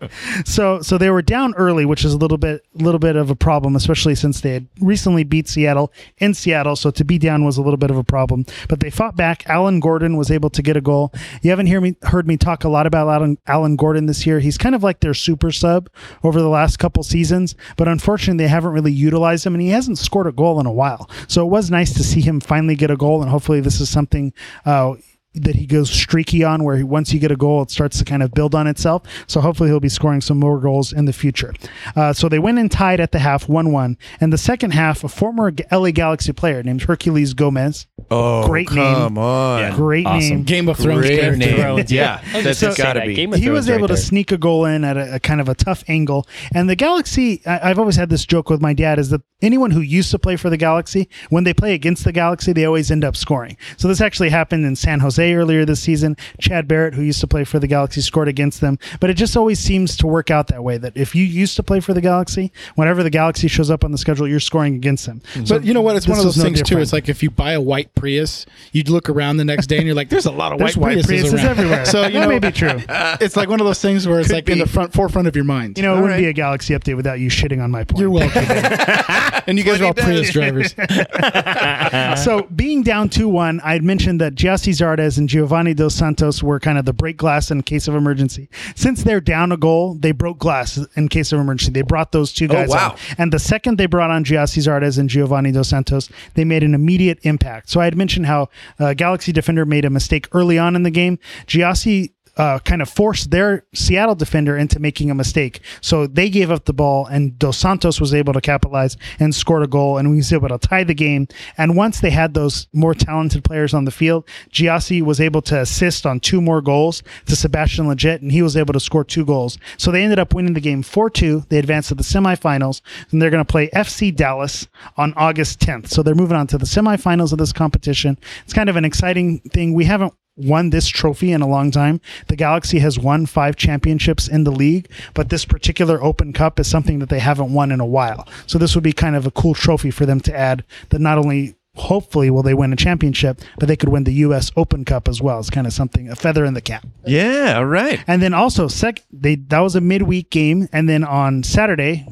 so 0.45 0.81
so 0.81 0.97
they 0.97 1.09
were 1.09 1.21
down 1.21 1.53
early, 1.55 1.85
which 1.85 2.05
is 2.05 2.13
a 2.13 2.17
little 2.17 2.37
bit 2.37 2.63
little 2.75 2.99
bit 2.99 3.15
of 3.15 3.29
a 3.29 3.35
problem, 3.35 3.75
especially 3.75 4.15
since 4.15 4.41
they 4.41 4.53
had 4.53 4.67
recently 4.79 5.23
beat 5.23 5.47
Seattle 5.47 5.91
in 6.17 6.33
Seattle. 6.33 6.75
So 6.75 6.91
to 6.91 7.03
be 7.03 7.17
down 7.17 7.43
was 7.43 7.57
a 7.57 7.61
little 7.61 7.77
bit 7.77 7.91
of 7.91 7.97
a 7.97 8.03
problem. 8.03 8.45
But 8.67 8.79
they 8.79 8.89
fought 8.89 9.15
back. 9.15 9.47
Alan 9.49 9.79
Gordon 9.79 10.17
was 10.17 10.31
able 10.31 10.49
to 10.51 10.61
get 10.61 10.77
a 10.77 10.81
goal. 10.81 11.13
You 11.41 11.49
haven't 11.49 11.67
hear 11.67 11.81
me 11.81 11.95
heard 12.03 12.27
me 12.27 12.37
talk 12.37 12.63
a 12.63 12.69
lot 12.69 12.87
about 12.87 13.07
Alan 13.07 13.37
Alan 13.47 13.75
Gordon 13.75 14.05
this 14.05 14.25
year. 14.25 14.39
He's 14.39 14.57
kind 14.57 14.75
of 14.75 14.83
like 14.83 14.99
their 14.99 15.13
super 15.13 15.51
sub 15.51 15.89
over 16.23 16.41
the 16.41 16.49
last 16.49 16.77
couple 16.77 17.03
seasons, 17.03 17.55
but 17.75 17.87
unfortunately 17.87 18.43
they 18.43 18.49
haven't 18.49 18.71
really 18.71 18.91
utilized 18.91 19.45
him, 19.45 19.53
and 19.53 19.61
he 19.61 19.69
hasn't 19.69 19.97
scored 19.97 20.27
a 20.27 20.31
goal 20.31 20.59
in 20.59 20.65
a 20.65 20.71
while. 20.71 21.09
So 21.27 21.45
it 21.45 21.49
was 21.49 21.69
nice 21.71 21.93
to 21.93 22.03
see 22.03 22.21
him 22.21 22.39
finally 22.39 22.75
get 22.75 22.91
a 22.91 22.97
goal, 22.97 23.21
and 23.21 23.29
hopefully 23.29 23.61
this 23.61 23.79
is 23.81 23.89
something. 23.89 24.26
Uh, 24.65 24.95
that 25.39 25.55
he 25.55 25.65
goes 25.65 25.89
streaky 25.89 26.43
on 26.43 26.63
where 26.63 26.77
he, 26.77 26.83
once 26.83 27.13
you 27.13 27.19
get 27.19 27.31
a 27.31 27.35
goal 27.35 27.61
it 27.61 27.71
starts 27.71 27.97
to 27.97 28.05
kind 28.05 28.21
of 28.23 28.31
build 28.33 28.53
on 28.55 28.67
itself 28.67 29.03
so 29.27 29.41
hopefully 29.41 29.69
he'll 29.69 29.79
be 29.79 29.89
scoring 29.89 30.21
some 30.21 30.39
more 30.39 30.59
goals 30.59 30.93
in 30.93 31.05
the 31.05 31.13
future 31.13 31.53
uh, 31.95 32.13
so 32.13 32.27
they 32.29 32.39
went 32.39 32.57
and 32.59 32.71
tied 32.71 32.99
at 32.99 33.11
the 33.11 33.19
half 33.19 33.47
1-1 33.47 33.95
and 34.19 34.31
the 34.33 34.37
second 34.37 34.71
half 34.71 35.03
a 35.03 35.07
former 35.09 35.51
la 35.71 35.89
galaxy 35.91 36.33
player 36.33 36.63
named 36.63 36.81
Herculez 36.81 37.35
Gomez 37.35 37.87
Oh, 38.09 38.47
Great 38.47 38.71
name. 38.71 38.93
come 38.95 39.17
on. 39.17 39.75
great 39.75 40.05
Awesome. 40.05 40.29
name 40.37 40.43
Game 40.43 40.69
of 40.69 40.77
Thrones 40.77 41.01
Great 41.07 41.19
character. 41.19 41.37
name. 41.37 41.57
Thrones, 41.59 41.91
Yeah, 41.91 42.21
yeah. 42.31 42.41
that's 42.41 42.59
So- 42.59 42.73
got 42.73 42.93
to 42.93 42.99
that, 43.01 43.07
be. 43.07 43.15
Game 43.15 43.33
of 43.33 43.39
he 43.39 43.49
was 43.49 43.67
able 43.69 43.81
right 43.81 43.87
to 43.87 43.93
there. 43.95 43.97
sneak 44.01 44.31
a 44.31 44.37
goal 44.37 44.63
in 44.65 44.85
at 44.85 44.95
a, 44.95 45.15
a 45.15 45.19
kind 45.19 45.41
of 45.41 45.49
a 45.49 45.55
tough 45.55 45.83
angle. 45.89 46.25
And 46.53 46.69
the 46.69 46.75
Galaxy, 46.75 47.41
I, 47.45 47.69
I've 47.71 47.79
always 47.79 47.97
had 47.97 48.09
this 48.09 48.25
joke 48.25 48.49
with 48.49 48.61
my 48.61 48.73
dad 48.73 48.97
is 48.97 49.09
that 49.09 49.21
anyone 49.41 49.71
who 49.71 49.81
used 49.81 50.11
to 50.11 50.19
play 50.19 50.37
for 50.37 50.49
the 50.49 50.55
Galaxy, 50.55 51.09
when 51.29 51.43
they 51.43 51.53
play 51.53 51.73
against 51.73 52.05
the 52.05 52.13
Galaxy, 52.13 52.53
they 52.53 52.63
always 52.63 52.89
end 52.91 53.03
up 53.03 53.17
scoring. 53.17 53.57
So 53.75 53.89
this 53.89 53.99
actually 53.99 54.29
happened 54.29 54.65
in 54.65 54.75
San 54.77 55.01
Jose 55.01 55.26
earlier 55.35 55.65
this 55.65 55.79
season. 55.81 56.15
Chad 56.39 56.67
Barrett, 56.67 56.93
who 56.93 57.01
used 57.01 57.19
to 57.21 57.27
play 57.27 57.43
for 57.43 57.59
the 57.59 57.67
Galaxy, 57.67 58.01
scored 58.01 58.27
against 58.27 58.61
them. 58.61 58.77
But 58.99 59.09
it 59.09 59.15
just 59.15 59.35
always 59.37 59.59
seems 59.59 59.95
to 59.97 60.07
work 60.07 60.31
out 60.31 60.47
that 60.47 60.63
way 60.63 60.77
that 60.77 60.95
if 60.95 61.15
you 61.15 61.23
used 61.23 61.55
to 61.57 61.63
play 61.63 61.79
for 61.79 61.93
the 61.93 62.01
Galaxy, 62.01 62.51
whenever 62.75 63.03
the 63.03 63.09
Galaxy 63.09 63.47
shows 63.47 63.69
up 63.71 63.83
on 63.83 63.91
the 63.91 63.97
schedule, 63.97 64.27
you're 64.27 64.39
scoring 64.39 64.75
against 64.75 65.05
them. 65.05 65.21
Mm-hmm. 65.33 65.43
But 65.45 65.63
you 65.65 65.73
know 65.73 65.81
what? 65.81 65.95
It's 65.95 66.07
one 66.07 66.19
of 66.19 66.25
was 66.25 66.35
those 66.35 66.43
no 66.43 66.49
things 66.49 66.61
too. 66.63 66.79
It's 66.79 66.93
like 66.93 67.09
if 67.09 67.21
you 67.23 67.29
buy 67.29 67.51
a 67.53 67.61
white 67.61 67.93
Prius, 67.95 68.45
you'd 68.71 68.89
look 68.89 69.09
around 69.09 69.37
the 69.37 69.45
next 69.45 69.67
day 69.67 69.77
and 69.77 69.85
you're 69.85 69.95
like, 69.95 70.09
"There's 70.09 70.25
a 70.25 70.31
lot 70.31 70.51
of 70.53 70.59
white, 70.59 70.75
white 70.77 70.97
Priuses, 70.99 71.23
Priuses 71.31 71.43
everywhere. 71.43 71.85
So 71.85 72.05
you 72.07 72.13
That 72.13 72.21
know, 72.21 72.27
may 72.29 72.39
be 72.39 72.51
true. 72.51 72.79
it's 73.21 73.35
like 73.35 73.49
one 73.49 73.59
of 73.59 73.65
those 73.65 73.81
things 73.81 74.07
where 74.07 74.19
it's 74.19 74.31
like 74.31 74.49
in 74.49 74.59
the 74.59 74.67
front 74.67 74.93
forefront 74.93 75.27
of 75.27 75.35
your 75.35 75.45
mind. 75.45 75.77
You 75.77 75.83
know, 75.83 75.93
it 75.93 75.95
All 75.97 76.01
wouldn't 76.03 76.17
right. 76.17 76.23
be 76.23 76.29
a 76.29 76.33
Galaxy 76.33 76.73
update 76.73 76.95
without 76.95 77.19
you 77.19 77.29
shitting 77.29 77.61
on 77.63 77.71
my 77.71 77.83
point. 77.83 77.99
you're 77.99 78.09
welcome. 78.11 78.43
and 79.47 79.57
you 79.57 79.63
guys 79.63 79.81
are 79.81 79.85
all. 79.85 79.93
Prius 79.93 80.31
drivers. 80.31 80.73
so 82.23 82.47
being 82.55 82.83
down 82.83 83.09
2-1 83.09 83.59
i 83.63 83.73
had 83.73 83.83
mentioned 83.83 84.21
that 84.21 84.35
Gyasi 84.35 84.71
Zardes 84.73 85.06
and 85.15 85.29
Giovanni 85.29 85.73
Dos 85.73 85.95
Santos 85.95 86.43
were 86.43 86.59
kind 86.59 86.77
of 86.77 86.85
the 86.85 86.93
break 86.93 87.17
glass 87.17 87.51
in 87.51 87.61
case 87.63 87.87
of 87.87 87.95
emergency. 87.95 88.49
Since 88.75 89.03
they're 89.03 89.21
down 89.21 89.51
a 89.51 89.57
goal 89.57 89.93
they 89.93 90.11
broke 90.11 90.39
glass 90.39 90.77
in 90.95 91.07
case 91.07 91.31
of 91.31 91.39
emergency. 91.39 91.71
They 91.71 91.83
brought 91.83 92.11
those 92.11 92.33
two 92.33 92.47
guys 92.47 92.69
wow. 92.69 92.91
on 92.91 92.97
and 93.17 93.31
the 93.31 93.39
second 93.39 93.77
they 93.77 93.85
brought 93.85 94.09
on 94.09 94.25
Gyasi 94.25 94.61
Zardes 94.63 94.97
and 94.97 95.09
Giovanni 95.09 95.51
Dos 95.51 95.69
Santos 95.69 96.09
they 96.33 96.43
made 96.43 96.63
an 96.63 96.73
immediate 96.73 97.19
impact. 97.21 97.69
So 97.69 97.79
I 97.79 97.85
had 97.85 97.95
mentioned 97.95 98.25
how 98.25 98.49
uh, 98.79 98.93
Galaxy 98.93 99.31
defender 99.31 99.65
made 99.65 99.85
a 99.85 99.89
mistake 99.89 100.27
early 100.33 100.57
on 100.57 100.75
in 100.75 100.83
the 100.83 100.91
game. 100.91 101.19
Gyasi 101.45 102.13
uh, 102.37 102.59
kind 102.59 102.81
of 102.81 102.89
forced 102.89 103.31
their 103.31 103.65
Seattle 103.73 104.15
defender 104.15 104.57
into 104.57 104.79
making 104.79 105.11
a 105.11 105.15
mistake. 105.15 105.61
So 105.81 106.07
they 106.07 106.29
gave 106.29 106.51
up 106.51 106.65
the 106.65 106.73
ball, 106.73 107.05
and 107.07 107.37
Dos 107.37 107.57
Santos 107.57 107.99
was 107.99 108.13
able 108.13 108.33
to 108.33 108.41
capitalize 108.41 108.95
and 109.19 109.33
scored 109.33 109.63
a 109.63 109.67
goal, 109.67 109.97
and 109.97 110.09
we 110.09 110.17
was 110.17 110.31
able 110.31 110.49
to 110.49 110.57
tie 110.57 110.83
the 110.83 110.93
game. 110.93 111.27
And 111.57 111.75
once 111.75 111.99
they 111.99 112.11
had 112.11 112.33
those 112.33 112.67
more 112.73 112.93
talented 112.93 113.43
players 113.43 113.73
on 113.73 113.85
the 113.85 113.91
field, 113.91 114.27
Gyasi 114.51 115.01
was 115.01 115.19
able 115.19 115.41
to 115.43 115.59
assist 115.59 116.05
on 116.05 116.19
two 116.19 116.41
more 116.41 116.61
goals 116.61 117.03
to 117.25 117.35
Sebastian 117.35 117.87
Lletget, 117.87 118.21
and 118.21 118.31
he 118.31 118.41
was 118.41 118.55
able 118.55 118.73
to 118.73 118.79
score 118.79 119.03
two 119.03 119.25
goals. 119.25 119.57
So 119.77 119.91
they 119.91 120.03
ended 120.03 120.19
up 120.19 120.33
winning 120.33 120.53
the 120.53 120.61
game 120.61 120.83
4 120.83 121.09
2. 121.09 121.45
They 121.49 121.57
advanced 121.57 121.89
to 121.89 121.95
the 121.95 122.03
semifinals, 122.03 122.81
and 123.11 123.21
they're 123.21 123.29
going 123.29 123.43
to 123.43 123.51
play 123.51 123.69
FC 123.69 124.15
Dallas 124.15 124.67
on 124.95 125.13
August 125.15 125.59
10th. 125.59 125.87
So 125.87 126.03
they're 126.03 126.15
moving 126.15 126.37
on 126.37 126.47
to 126.47 126.57
the 126.57 126.65
semifinals 126.65 127.31
of 127.31 127.37
this 127.37 127.53
competition. 127.53 128.17
It's 128.43 128.53
kind 128.53 128.69
of 128.69 128.75
an 128.75 128.85
exciting 128.85 129.39
thing. 129.39 129.73
We 129.73 129.85
haven't 129.85 130.13
won 130.37 130.69
this 130.69 130.87
trophy 130.87 131.31
in 131.31 131.41
a 131.41 131.47
long 131.47 131.71
time. 131.71 131.99
The 132.27 132.35
Galaxy 132.35 132.79
has 132.79 132.97
won 132.99 133.25
five 133.25 133.55
championships 133.55 134.27
in 134.27 134.43
the 134.43 134.51
league, 134.51 134.89
but 135.13 135.29
this 135.29 135.45
particular 135.45 136.01
Open 136.01 136.31
Cup 136.31 136.59
is 136.59 136.67
something 136.67 136.99
that 136.99 137.09
they 137.09 137.19
haven't 137.19 137.53
won 137.53 137.71
in 137.71 137.79
a 137.79 137.85
while. 137.85 138.27
So 138.45 138.57
this 138.57 138.75
would 138.75 138.83
be 138.83 138.93
kind 138.93 139.15
of 139.15 139.25
a 139.25 139.31
cool 139.31 139.53
trophy 139.53 139.91
for 139.91 140.05
them 140.05 140.19
to 140.21 140.35
add 140.35 140.63
that 140.89 141.01
not 141.01 141.17
only 141.17 141.55
hopefully 141.75 142.29
will 142.29 142.43
they 142.43 142.53
win 142.53 142.73
a 142.73 142.75
championship, 142.75 143.39
but 143.59 143.67
they 143.67 143.75
could 143.75 143.89
win 143.89 144.03
the 144.03 144.13
US 144.13 144.51
Open 144.55 144.83
Cup 144.85 145.07
as 145.07 145.21
well. 145.21 145.39
It's 145.39 145.49
kind 145.49 145.67
of 145.67 145.73
something 145.73 146.09
a 146.09 146.15
feather 146.15 146.45
in 146.45 146.53
the 146.53 146.61
cap. 146.61 146.85
Yeah, 147.05 147.55
all 147.57 147.65
right. 147.65 148.03
And 148.07 148.21
then 148.21 148.33
also 148.33 148.67
sec 148.67 149.03
they 149.11 149.35
that 149.35 149.59
was 149.59 149.75
a 149.75 149.81
midweek 149.81 150.29
game 150.29 150.67
and 150.73 150.89
then 150.89 151.03
on 151.03 151.43
Saturday 151.43 152.07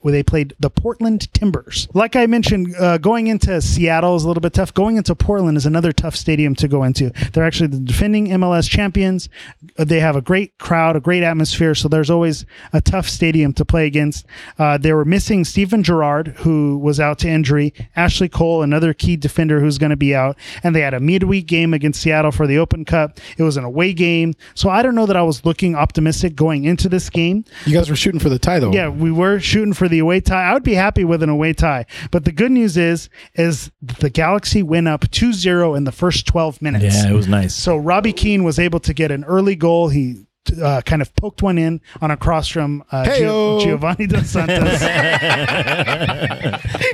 where 0.00 0.12
they 0.12 0.22
played 0.22 0.54
the 0.60 0.68
Portland 0.68 1.32
Timbers. 1.32 1.88
Like 1.94 2.14
I 2.14 2.26
mentioned, 2.26 2.74
uh, 2.78 2.98
going 2.98 3.28
into 3.28 3.60
Seattle 3.62 4.16
is 4.16 4.24
a 4.24 4.28
little 4.28 4.42
bit 4.42 4.52
tough. 4.52 4.74
Going 4.74 4.96
into 4.98 5.14
Portland 5.14 5.56
is 5.56 5.64
another 5.64 5.92
tough 5.92 6.14
stadium 6.14 6.54
to 6.56 6.68
go 6.68 6.82
into. 6.84 7.10
They're 7.32 7.44
actually 7.44 7.68
the 7.68 7.78
defending 7.80 8.26
MLS 8.28 8.68
champions. 8.68 9.30
Uh, 9.78 9.84
They 9.84 10.00
have 10.00 10.14
a 10.14 10.20
great 10.20 10.58
crowd, 10.58 10.94
a 10.96 11.00
great 11.00 11.22
atmosphere, 11.22 11.74
so 11.74 11.88
there's 11.88 12.10
always 12.10 12.44
a 12.74 12.82
tough 12.82 13.08
stadium 13.08 13.54
to 13.54 13.64
play 13.64 13.86
against. 13.86 14.26
Uh, 14.58 14.76
they 14.76 14.92
were 14.92 15.06
missing 15.06 15.42
Steven 15.44 15.82
Gerrard, 15.82 16.28
who 16.38 16.76
was 16.76 17.00
out 17.00 17.18
to 17.20 17.28
injury, 17.28 17.72
Ashley 17.96 18.28
Cole, 18.28 18.62
another 18.62 18.92
key 18.92 19.16
defender 19.16 19.58
who's 19.60 19.78
going 19.78 19.90
to 19.90 19.96
be 19.96 20.14
out, 20.14 20.36
and 20.62 20.76
they 20.76 20.80
had 20.82 20.92
a 20.92 21.00
midweek 21.00 21.46
game 21.46 21.72
against 21.72 22.02
Seattle 22.02 22.30
for 22.32 22.46
the 22.46 22.58
Open 22.58 22.84
Cup. 22.84 23.18
It 23.38 23.42
was 23.42 23.56
an 23.56 23.64
away 23.64 23.94
game, 23.94 24.34
so 24.54 24.68
I 24.68 24.82
don't 24.82 24.94
know 24.94 25.06
that 25.06 25.16
I 25.16 25.22
was 25.22 25.46
looking 25.46 25.74
optimistic 25.76 26.36
going 26.36 26.64
into 26.64 26.90
this 26.90 27.08
game. 27.08 27.44
You 27.64 27.72
guys 27.74 27.88
were 27.88 27.96
shooting 27.96 28.20
for 28.20 28.28
the 28.28 28.38
tie 28.38 28.58
though. 28.58 28.72
Yeah, 28.72 28.88
we 28.90 29.10
were 29.10 29.40
shooting 29.40 29.61
for 29.72 29.88
the 29.88 30.00
away 30.00 30.20
tie. 30.20 30.50
I 30.50 30.52
would 30.54 30.62
be 30.64 30.74
happy 30.74 31.04
with 31.04 31.22
an 31.22 31.28
away 31.28 31.52
tie. 31.52 31.86
But 32.10 32.24
the 32.24 32.32
good 32.32 32.50
news 32.50 32.76
is 32.76 33.08
is 33.34 33.70
the 33.80 34.10
Galaxy 34.10 34.62
went 34.62 34.88
up 34.88 35.02
2-0 35.02 35.76
in 35.76 35.84
the 35.84 35.92
first 35.92 36.26
12 36.26 36.60
minutes. 36.60 36.84
Yeah, 37.04 37.10
it 37.10 37.14
was 37.14 37.28
nice. 37.28 37.54
So 37.54 37.76
Robbie 37.76 38.12
Keane 38.12 38.42
was 38.44 38.58
able 38.58 38.80
to 38.80 38.92
get 38.92 39.10
an 39.12 39.24
early 39.24 39.54
goal. 39.54 39.88
He 39.90 40.24
uh, 40.60 40.82
kind 40.84 41.00
of 41.00 41.14
poked 41.14 41.40
one 41.42 41.56
in 41.56 41.80
on 42.00 42.10
a 42.10 42.16
cross 42.16 42.48
from 42.48 42.82
uh, 42.90 43.04
Gio- 43.04 43.60
Giovanni 43.62 44.06
Dos 44.08 44.28
Santos. 44.30 44.82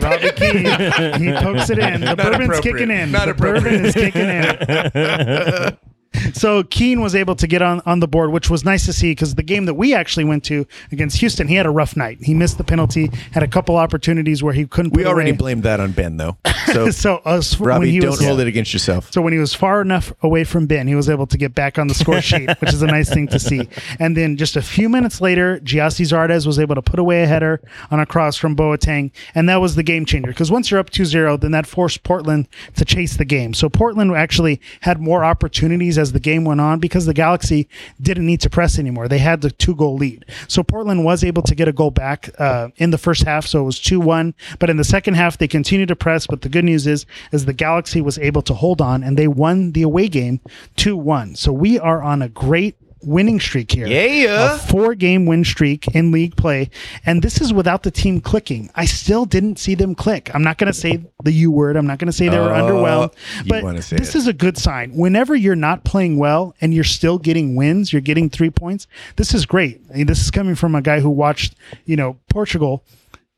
Robbie 0.02 0.32
Keane, 0.32 1.22
he 1.22 1.32
pokes 1.32 1.70
it 1.70 1.78
in. 1.78 2.02
The 2.02 2.14
bourbon's 2.16 2.58
appropriate. 2.58 2.62
kicking 2.62 2.90
in. 2.90 3.10
Not 3.10 3.26
the 3.26 3.34
bourbon 3.34 3.84
is 3.86 3.94
kicking 3.94 4.28
in. 4.28 5.78
So 6.34 6.62
Keane 6.64 7.00
was 7.00 7.14
able 7.14 7.36
to 7.36 7.46
get 7.46 7.62
on, 7.62 7.80
on 7.86 8.00
the 8.00 8.08
board, 8.08 8.30
which 8.30 8.50
was 8.50 8.64
nice 8.64 8.86
to 8.86 8.92
see 8.92 9.12
because 9.12 9.34
the 9.34 9.42
game 9.42 9.66
that 9.66 9.74
we 9.74 9.94
actually 9.94 10.24
went 10.24 10.44
to 10.44 10.66
against 10.90 11.18
Houston, 11.18 11.48
he 11.48 11.54
had 11.54 11.66
a 11.66 11.70
rough 11.70 11.96
night. 11.96 12.18
He 12.22 12.34
missed 12.34 12.58
the 12.58 12.64
penalty, 12.64 13.10
had 13.32 13.42
a 13.42 13.48
couple 13.48 13.76
opportunities 13.76 14.42
where 14.42 14.52
he 14.52 14.66
couldn't. 14.66 14.94
We 14.94 15.04
already 15.06 15.30
away. 15.30 15.36
blamed 15.36 15.62
that 15.64 15.80
on 15.80 15.92
Ben, 15.92 16.16
though. 16.16 16.36
So, 16.68 16.90
So 16.90 17.22
uh, 17.24 17.30
us 17.30 17.58
when 17.58 17.68
Robbie, 17.68 17.98
don't 17.98 18.10
was, 18.10 18.22
hold 18.22 18.40
it 18.40 18.46
against 18.46 18.74
yourself. 18.74 19.10
so 19.10 19.22
when 19.22 19.32
he 19.32 19.38
was 19.38 19.54
far 19.54 19.80
enough 19.80 20.12
away 20.22 20.44
from 20.44 20.66
Ben, 20.66 20.86
he 20.86 20.94
was 20.94 21.08
able 21.08 21.26
to 21.26 21.38
get 21.38 21.54
back 21.54 21.78
on 21.78 21.88
the 21.88 21.94
score 21.94 22.20
sheet, 22.20 22.50
which 22.60 22.74
is 22.74 22.82
a 22.82 22.86
nice 22.86 23.08
thing 23.08 23.26
to 23.28 23.38
see. 23.38 23.66
And 23.98 24.14
then 24.14 24.36
just 24.36 24.54
a 24.54 24.60
few 24.60 24.90
minutes 24.90 25.22
later, 25.22 25.60
Gyasi 25.60 26.04
Zardes 26.04 26.46
was 26.46 26.58
able 26.58 26.74
to 26.74 26.82
put 26.82 26.98
away 26.98 27.22
a 27.22 27.26
header 27.26 27.62
on 27.90 28.00
a 28.00 28.06
cross 28.06 28.36
from 28.36 28.54
Boateng, 28.54 29.12
and 29.34 29.48
that 29.48 29.62
was 29.62 29.76
the 29.76 29.82
game 29.82 30.04
changer. 30.04 30.30
Because 30.30 30.50
once 30.50 30.70
you're 30.70 30.78
up 30.78 30.90
2-0, 30.90 31.40
then 31.40 31.52
that 31.52 31.66
forced 31.66 32.02
Portland 32.02 32.48
to 32.76 32.84
chase 32.84 33.16
the 33.16 33.24
game. 33.24 33.54
So 33.54 33.70
Portland 33.70 34.14
actually 34.14 34.60
had 34.82 35.00
more 35.00 35.24
opportunities 35.24 35.96
as 35.98 36.12
the 36.12 36.20
game 36.20 36.44
went 36.44 36.60
on 36.60 36.78
because 36.78 37.06
the 37.06 37.14
Galaxy 37.14 37.68
didn't 38.00 38.26
need 38.26 38.40
to 38.40 38.50
press 38.50 38.78
anymore. 38.78 39.08
They 39.08 39.18
had 39.18 39.40
the 39.40 39.50
two-goal 39.50 39.96
lead. 39.96 40.24
So 40.48 40.62
Portland 40.62 41.04
was 41.04 41.24
able 41.24 41.42
to 41.42 41.54
get 41.54 41.68
a 41.68 41.72
goal 41.72 41.90
back 41.90 42.30
uh, 42.38 42.68
in 42.76 42.90
the 42.90 42.98
first 42.98 43.24
half, 43.24 43.46
so 43.46 43.62
it 43.62 43.64
was 43.64 43.78
2-1. 43.78 44.34
But 44.58 44.70
in 44.70 44.76
the 44.76 44.84
second 44.84 45.14
half, 45.14 45.38
they 45.38 45.48
continued 45.48 45.88
to 45.88 45.96
press. 45.96 46.26
But 46.26 46.42
the 46.42 46.48
good 46.48 46.64
news 46.64 46.86
is, 46.86 47.06
is 47.32 47.44
the 47.44 47.52
Galaxy 47.52 48.00
was 48.00 48.18
able 48.18 48.42
to 48.42 48.54
hold 48.54 48.80
on, 48.80 49.02
and 49.02 49.16
they 49.16 49.28
won 49.28 49.72
the 49.72 49.82
away 49.82 50.08
game 50.08 50.40
2-1. 50.76 51.36
So 51.36 51.52
we 51.52 51.78
are 51.78 52.02
on 52.02 52.22
a 52.22 52.28
great 52.28 52.76
winning 53.02 53.40
streak 53.40 53.70
here. 53.72 53.86
Yeah. 53.86 54.54
A 54.54 54.58
four 54.58 54.94
game 54.94 55.26
win 55.26 55.44
streak 55.44 55.88
in 55.88 56.10
league 56.10 56.36
play. 56.36 56.70
And 57.06 57.22
this 57.22 57.40
is 57.40 57.52
without 57.52 57.82
the 57.82 57.90
team 57.90 58.20
clicking. 58.20 58.70
I 58.74 58.84
still 58.84 59.24
didn't 59.24 59.58
see 59.58 59.74
them 59.74 59.94
click. 59.94 60.30
I'm 60.34 60.42
not 60.42 60.58
going 60.58 60.72
to 60.72 60.78
say 60.78 61.04
the 61.22 61.32
U 61.32 61.50
word. 61.50 61.76
I'm 61.76 61.86
not 61.86 61.98
going 61.98 62.06
to 62.06 62.12
say 62.12 62.28
they 62.28 62.38
were 62.38 62.52
Oh, 62.52 62.62
underwhelmed. 62.62 63.12
But 63.46 63.72
this 63.76 63.92
it. 63.92 64.14
is 64.14 64.26
a 64.26 64.32
good 64.32 64.58
sign. 64.58 64.92
Whenever 64.96 65.34
you're 65.36 65.56
not 65.56 65.84
playing 65.84 66.18
well 66.18 66.54
and 66.60 66.74
you're 66.74 66.84
still 66.84 67.18
getting 67.18 67.56
wins, 67.56 67.92
you're 67.92 68.02
getting 68.02 68.28
three 68.30 68.50
points. 68.50 68.86
This 69.16 69.34
is 69.34 69.46
great. 69.46 69.80
I 69.92 69.98
mean, 69.98 70.06
this 70.06 70.20
is 70.22 70.30
coming 70.30 70.54
from 70.54 70.74
a 70.74 70.82
guy 70.82 71.00
who 71.00 71.10
watched, 71.10 71.54
you 71.84 71.96
know, 71.96 72.16
Portugal 72.30 72.84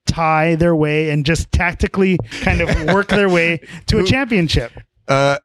tie 0.07 0.55
their 0.57 0.75
way 0.75 1.11
and 1.11 1.25
just 1.25 1.53
tactically 1.53 2.19
kind 2.41 2.61
of 2.61 2.95
work 2.95 3.09
their 3.09 3.29
way 3.29 3.61
to 3.87 3.99
a 3.99 4.05
championship. 4.05 4.73
Uh, 5.11 5.39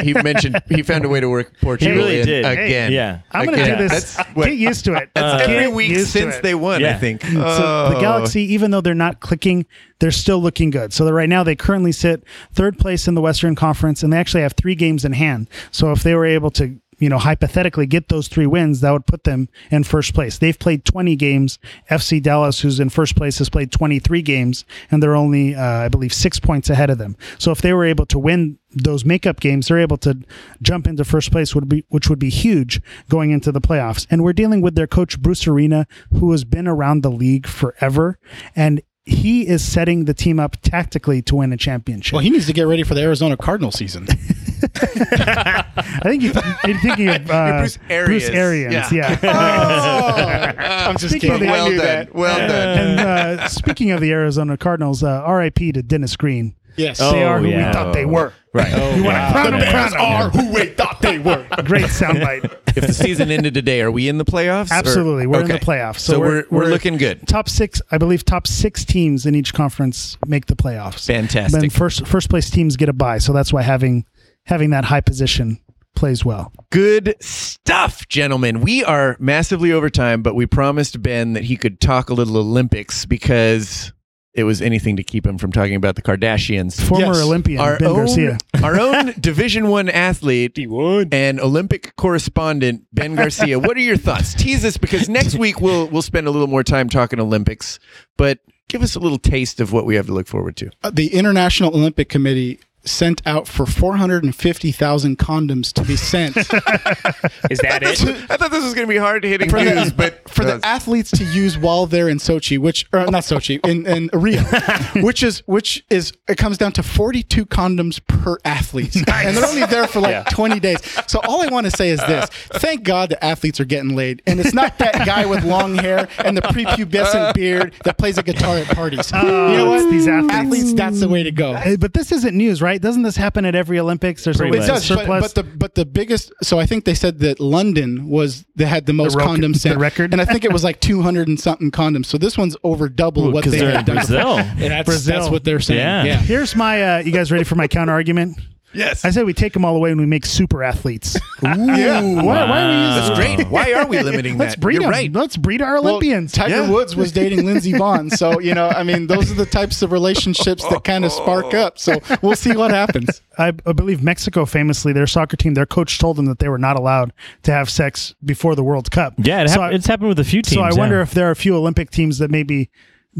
he 0.00 0.12
mentioned 0.14 0.60
he 0.68 0.82
found 0.82 1.04
a 1.04 1.08
way 1.08 1.20
to 1.20 1.28
work 1.28 1.52
Portugal 1.60 1.96
really 1.96 2.20
in 2.20 2.26
did. 2.26 2.44
Hey, 2.44 2.66
again. 2.66 2.92
yeah. 2.92 3.20
I'm 3.32 3.44
going 3.46 3.58
to 3.58 3.62
Again. 3.64 3.78
do 3.78 3.88
this. 3.88 4.14
That's 4.16 4.28
what- 4.34 4.46
Get 4.46 4.56
used 4.56 4.84
to 4.86 4.94
it. 4.94 5.10
That's 5.14 5.46
Get 5.46 5.56
every 5.56 5.68
week 5.74 5.90
used 5.90 6.12
to 6.12 6.18
since 6.20 6.36
it. 6.36 6.42
they 6.42 6.54
won. 6.54 6.76
I 6.84 6.88
Yeah. 6.88 6.98
think. 6.98 7.22
So 7.22 7.30
the 7.34 7.96
Oh. 7.96 8.00
Galaxy, 8.00 8.42
even 8.54 8.70
though 8.70 8.80
they're 8.80 8.94
not 8.94 9.20
clicking, 9.20 9.66
they're 9.98 10.10
still 10.12 10.40
looking 10.40 10.70
good. 10.70 10.92
So 10.92 11.04
that 11.04 11.12
right 11.12 11.28
now 11.28 11.42
they 11.42 11.56
currently 11.56 11.92
sit 11.92 12.22
third 12.52 12.78
place 12.78 13.06
in 13.08 13.14
the 13.14 13.20
Western 13.20 13.54
Conference, 13.54 14.02
and 14.02 14.12
they 14.12 14.18
actually 14.18 14.42
have 14.42 14.52
three 14.52 14.74
games 14.74 15.04
in 15.04 15.12
hand. 15.12 15.48
So 15.72 15.90
if 15.92 16.02
they 16.02 16.14
were 16.14 16.26
able 16.26 16.50
to, 16.52 16.76
you 16.98 17.08
know, 17.08 17.18
hypothetically 17.18 17.86
get 17.86 18.08
those 18.08 18.28
three 18.28 18.46
wins, 18.46 18.80
that 18.80 18.90
would 18.90 19.06
put 19.06 19.24
them 19.24 19.48
in 19.70 19.84
first 19.84 20.14
place. 20.14 20.38
They've 20.38 20.58
played 20.58 20.84
20 20.84 21.16
games. 21.16 21.58
FC 21.90 22.22
Dallas, 22.22 22.60
who's 22.60 22.80
in 22.80 22.88
first 22.88 23.16
place, 23.16 23.38
has 23.38 23.48
played 23.48 23.70
23 23.70 24.22
games, 24.22 24.64
and 24.90 25.02
they're 25.02 25.16
only, 25.16 25.54
uh, 25.54 25.62
I 25.62 25.88
believe, 25.88 26.12
six 26.12 26.40
points 26.40 26.70
ahead 26.70 26.90
of 26.90 26.98
them. 26.98 27.16
So 27.38 27.52
if 27.52 27.62
they 27.62 27.72
were 27.72 27.84
able 27.84 28.06
to 28.06 28.18
win 28.18 28.58
those 28.70 29.04
makeup 29.04 29.40
games, 29.40 29.68
they're 29.68 29.78
able 29.78 29.96
to 29.98 30.18
jump 30.60 30.86
into 30.86 31.04
first 31.04 31.30
place, 31.30 31.54
would 31.54 31.68
be 31.68 31.84
which 31.88 32.10
would 32.10 32.18
be 32.18 32.30
huge 32.30 32.80
going 33.08 33.30
into 33.30 33.52
the 33.52 33.60
playoffs. 33.60 34.06
And 34.10 34.22
we're 34.22 34.32
dealing 34.32 34.60
with 34.60 34.74
their 34.74 34.86
coach 34.86 35.20
Bruce 35.20 35.46
Arena, 35.46 35.86
who 36.12 36.30
has 36.32 36.44
been 36.44 36.68
around 36.68 37.02
the 37.02 37.10
league 37.10 37.46
forever, 37.46 38.18
and 38.54 38.82
he 39.04 39.46
is 39.48 39.64
setting 39.64 40.04
the 40.04 40.12
team 40.12 40.38
up 40.38 40.56
tactically 40.60 41.22
to 41.22 41.36
win 41.36 41.52
a 41.52 41.56
championship. 41.56 42.12
Well, 42.12 42.22
he 42.22 42.28
needs 42.28 42.46
to 42.46 42.52
get 42.52 42.64
ready 42.64 42.82
for 42.82 42.94
the 42.94 43.00
Arizona 43.00 43.36
Cardinal 43.36 43.72
season. 43.72 44.06
I 45.12 46.00
think 46.02 46.22
you're, 46.22 46.32
you're 46.66 46.78
thinking 46.80 47.08
of 47.08 47.30
uh, 47.30 47.52
Bruce 47.58 47.78
Arians. 47.88 48.28
Arians, 48.30 48.92
Yeah. 48.92 49.18
yeah. 49.22 50.86
I'm 50.88 50.96
just 50.96 51.10
Speaking 51.14 51.30
kidding. 51.32 51.46
the- 51.48 51.52
I 51.52 51.56
well 51.56 51.68
knew 51.70 51.76
done. 51.76 51.86
that. 51.86 52.14
Well 52.14 52.38
done. 52.38 52.78
and 52.78 53.00
uh, 53.00 53.48
speaking 53.48 53.90
of 53.90 54.00
the 54.00 54.10
Arizona 54.12 54.56
Cardinals, 54.56 55.02
uh, 55.02 55.08
R.I.P. 55.24 55.72
to 55.72 55.82
Dennis 55.82 56.16
Green. 56.16 56.54
Yes. 56.76 56.98
They 56.98 57.24
are 57.24 57.40
who 57.40 57.48
yeah. 57.48 57.68
we 57.68 57.72
thought 57.72 57.92
they 57.92 58.04
were. 58.04 58.32
Right. 58.54 58.70
You 58.96 59.02
want 59.04 59.16
to 59.16 59.32
crown 59.32 59.50
them, 59.50 59.70
crown 59.70 59.96
are 59.98 60.30
who 60.30 60.52
we 60.52 60.66
thought 60.66 61.00
they 61.02 61.18
were. 61.18 61.44
Great 61.64 61.86
soundbite. 61.86 62.44
if 62.76 62.86
the 62.86 62.94
season 62.94 63.30
ended 63.32 63.52
today, 63.54 63.80
are 63.82 63.90
we 63.90 64.08
in 64.08 64.16
the 64.18 64.24
playoffs? 64.24 64.70
or- 64.70 64.74
Absolutely, 64.74 65.26
we're 65.26 65.40
in 65.40 65.48
the 65.48 65.54
playoffs. 65.58 65.98
So, 65.98 66.20
we're, 66.20 66.44
we're 66.50 66.66
looking 66.66 66.96
good. 66.96 67.26
top 67.26 67.48
six. 67.48 67.82
I 67.90 67.98
believe 67.98 68.24
top 68.24 68.46
six 68.46 68.84
teams 68.84 69.26
in 69.26 69.34
each 69.34 69.52
conference 69.54 70.16
make 70.26 70.46
the 70.46 70.54
playoffs. 70.56 71.06
Fantastic. 71.06 71.60
Then 71.60 71.70
first 71.70 72.06
first 72.06 72.30
place 72.30 72.48
teams 72.48 72.76
get 72.76 72.88
a 72.88 72.92
bye, 72.92 73.18
so 73.18 73.32
that's 73.32 73.52
why 73.52 73.62
having 73.62 74.06
having 74.48 74.70
that 74.70 74.84
high 74.86 75.00
position 75.00 75.60
plays 75.94 76.24
well. 76.24 76.52
Good 76.70 77.16
stuff, 77.20 78.08
gentlemen. 78.08 78.60
We 78.60 78.84
are 78.84 79.16
massively 79.18 79.72
over 79.72 79.90
time, 79.90 80.22
but 80.22 80.34
we 80.34 80.46
promised 80.46 81.00
Ben 81.02 81.34
that 81.34 81.44
he 81.44 81.56
could 81.56 81.80
talk 81.80 82.08
a 82.10 82.14
little 82.14 82.36
Olympics 82.36 83.04
because 83.04 83.92
it 84.34 84.44
was 84.44 84.62
anything 84.62 84.96
to 84.96 85.02
keep 85.02 85.26
him 85.26 85.36
from 85.38 85.50
talking 85.50 85.74
about 85.74 85.96
the 85.96 86.02
Kardashians. 86.02 86.80
Former 86.80 87.06
Yes. 87.06 87.22
Olympian 87.22 87.60
Our 87.60 87.78
Ben 87.78 87.88
own, 87.88 87.96
Garcia. 87.96 88.38
our 88.62 88.78
own 88.78 89.12
Division 89.20 89.68
One 89.68 89.88
athlete 89.88 90.56
and 90.58 91.40
Olympic 91.40 91.96
correspondent 91.96 92.86
Ben 92.92 93.14
Garcia. 93.16 93.58
What 93.58 93.76
are 93.76 93.80
your 93.80 93.96
thoughts? 93.96 94.34
Tease 94.34 94.64
us 94.64 94.76
because 94.76 95.08
next 95.08 95.34
week 95.34 95.60
we'll 95.60 95.88
we'll 95.88 96.02
spend 96.02 96.26
a 96.26 96.30
little 96.30 96.46
more 96.46 96.62
time 96.62 96.88
talking 96.88 97.18
Olympics, 97.18 97.80
but 98.16 98.38
give 98.68 98.82
us 98.82 98.94
a 98.94 99.00
little 99.00 99.18
taste 99.18 99.60
of 99.60 99.72
what 99.72 99.84
we 99.86 99.96
have 99.96 100.06
to 100.06 100.12
look 100.12 100.28
forward 100.28 100.56
to. 100.58 100.70
Uh, 100.84 100.90
the 100.90 101.12
International 101.14 101.74
Olympic 101.74 102.08
Committee 102.08 102.60
sent 102.84 103.20
out 103.26 103.46
for 103.46 103.66
450,000 103.66 105.18
condoms 105.18 105.72
to 105.74 105.82
be 105.82 105.96
sent 105.96 106.36
Is 107.50 107.58
that 107.60 107.80
it? 107.82 108.00
I 108.30 108.36
thought 108.36 108.50
this 108.50 108.64
was 108.64 108.74
going 108.74 108.86
to 108.86 108.92
be 108.92 108.96
hard 108.98 109.24
hitting 109.24 109.50
for 109.50 109.56
news, 109.58 109.90
the, 109.90 109.94
but 109.96 110.28
for 110.30 110.44
the 110.44 110.60
athletes 110.64 111.10
to 111.12 111.24
use 111.24 111.58
while 111.58 111.86
they're 111.86 112.08
in 112.08 112.18
Sochi, 112.18 112.58
which 112.58 112.86
or 112.92 113.06
not 113.06 113.24
Sochi 113.24 113.58
in, 113.66 113.86
in 113.86 114.08
Rio, 114.12 114.42
which 115.04 115.22
is 115.22 115.42
which 115.46 115.84
is 115.90 116.12
it 116.28 116.36
comes 116.38 116.56
down 116.58 116.72
to 116.72 116.82
42 116.82 117.46
condoms 117.46 118.00
per 118.06 118.38
athlete, 118.44 118.96
and 118.96 119.36
they're 119.36 119.44
only 119.46 119.66
there 119.66 119.86
for 119.86 120.00
like 120.00 120.28
20 120.30 120.60
days. 120.60 120.78
So 121.06 121.20
all 121.24 121.42
I 121.42 121.48
want 121.48 121.66
to 121.66 121.70
say 121.76 121.90
is 121.90 122.00
this: 122.06 122.26
thank 122.54 122.84
God 122.84 123.10
the 123.10 123.22
athletes 123.24 123.60
are 123.60 123.64
getting 123.64 123.94
laid, 123.96 124.22
and 124.26 124.40
it's 124.40 124.54
not 124.54 124.78
that 124.78 125.06
guy 125.06 125.26
with 125.26 125.44
long 125.44 125.74
hair 125.74 126.08
and 126.24 126.36
the 126.36 126.42
prepubescent 126.42 127.34
beard 127.34 127.74
that 127.84 127.98
plays 127.98 128.18
a 128.18 128.22
guitar 128.22 128.56
at 128.58 128.66
parties. 128.68 129.10
Oh, 129.14 129.50
you 129.50 129.56
know 129.58 129.66
Oh, 129.66 129.70
what? 129.84 129.90
these 129.90 130.06
athletes. 130.08 130.34
athletes, 130.34 130.72
that's 130.74 131.00
the 131.00 131.08
way 131.08 131.22
to 131.22 131.30
go. 131.32 131.76
But 131.78 131.92
this 131.94 132.12
isn't 132.12 132.36
news, 132.36 132.62
right? 132.62 132.67
Doesn't 132.76 133.02
this 133.04 133.16
happen 133.16 133.46
at 133.46 133.54
every 133.54 133.78
Olympics? 133.78 134.24
There's 134.24 134.36
Pretty 134.36 134.58
always 134.58 134.68
It 134.68 134.72
a 134.72 134.74
does, 134.74 134.88
but, 134.88 134.98
surplus. 134.98 135.22
but 135.32 135.34
the 135.34 135.56
but 135.56 135.74
the 135.74 135.86
biggest. 135.86 136.30
So 136.42 136.58
I 136.58 136.66
think 136.66 136.84
they 136.84 136.92
said 136.92 137.20
that 137.20 137.40
London 137.40 138.08
was 138.10 138.44
they 138.56 138.66
had 138.66 138.84
the 138.84 138.92
most 138.92 139.16
rec- 139.16 139.26
condoms 139.26 139.62
the 139.62 139.78
record? 139.78 140.12
and 140.12 140.20
I 140.20 140.26
think 140.26 140.44
it 140.44 140.52
was 140.52 140.62
like 140.64 140.80
two 140.80 141.00
hundred 141.00 141.28
and 141.28 141.40
something 141.40 141.70
condoms. 141.70 142.04
So 142.06 142.18
this 142.18 142.36
one's 142.36 142.56
over 142.64 142.90
double 142.90 143.30
what 143.32 143.44
Because 143.44 143.52
they 143.52 143.58
they're 143.60 143.70
in 143.70 143.76
had 143.76 143.86
done. 143.86 143.96
Brazil. 143.96 144.36
That's, 144.58 144.84
Brazil. 144.86 145.18
that's 145.20 145.30
what 145.30 145.44
they're 145.44 145.60
saying. 145.60 145.78
Yeah. 145.80 146.04
Yeah. 146.04 146.16
Here's 146.18 146.54
my. 146.54 146.82
Uh, 146.82 146.98
you 146.98 147.12
guys 147.12 147.32
ready 147.32 147.44
for 147.44 147.54
my 147.54 147.68
counter 147.68 147.92
argument? 147.92 148.36
Yes, 148.74 149.04
I 149.04 149.10
said 149.10 149.24
we 149.24 149.32
take 149.32 149.54
them 149.54 149.64
all 149.64 149.74
away 149.76 149.90
and 149.90 149.98
we 149.98 150.06
make 150.06 150.26
super 150.26 150.62
athletes. 150.62 151.16
yeah, 151.42 152.00
Why, 152.02 152.22
why 152.22 152.62
are 152.62 152.68
we 152.68 152.74
using 152.74 153.14
that's 153.14 153.18
great. 153.18 153.48
Why 153.48 153.72
are 153.72 153.86
we 153.86 153.98
limiting 154.02 154.36
Let's 154.36 154.54
that? 154.56 154.60
breed 154.60 154.74
You're 154.74 154.82
them. 154.82 154.90
right. 154.90 155.12
Let's 155.12 155.36
breed 155.38 155.62
our 155.62 155.74
Well, 155.80 155.94
Olympians. 155.96 156.32
Tiger 156.32 156.54
Yeah. 156.62 156.70
Woods 156.70 156.94
was 156.94 157.10
dating 157.10 157.46
Lindsey 157.46 157.72
Vonn, 157.72 158.10
so 158.14 158.38
you 158.40 158.54
know, 158.54 158.68
I 158.68 158.82
mean, 158.82 159.06
those 159.06 159.30
are 159.32 159.34
the 159.34 159.46
types 159.46 159.80
of 159.82 159.90
relationships 159.90 160.62
that 160.68 160.84
kind 160.84 161.04
of 161.04 161.12
spark 161.12 161.54
up. 161.54 161.78
So 161.78 161.98
we'll 162.22 162.36
see 162.36 162.54
what 162.56 162.70
happens. 162.70 163.22
I, 163.38 163.48
I 163.64 163.72
believe 163.72 164.02
Mexico 164.02 164.44
famously, 164.44 164.92
their 164.92 165.06
soccer 165.06 165.36
team, 165.36 165.54
their 165.54 165.66
coach 165.66 165.98
told 165.98 166.16
them 166.16 166.26
that 166.26 166.38
they 166.38 166.48
were 166.48 166.58
not 166.58 166.76
allowed 166.76 167.12
to 167.44 167.52
have 167.52 167.70
sex 167.70 168.14
before 168.24 168.54
the 168.54 168.62
World 168.64 168.90
Cup. 168.90 169.14
Yeah, 169.16 169.42
it 169.44 169.48
so 169.48 169.62
hap- 169.62 169.70
I, 169.72 169.74
it's 169.74 169.86
happened 169.86 170.08
with 170.10 170.18
a 170.18 170.24
few 170.24 170.42
teams. 170.42 170.54
so 170.56 170.62
I 170.62 170.70
yeah. 170.70 170.76
wonder 170.78 171.00
if 171.00 171.12
there 171.12 171.26
are 171.28 171.30
a 171.32 171.36
few 171.36 171.56
Olympic 171.56 171.90
teams 171.90 172.18
that 172.18 172.30
maybe 172.30 172.70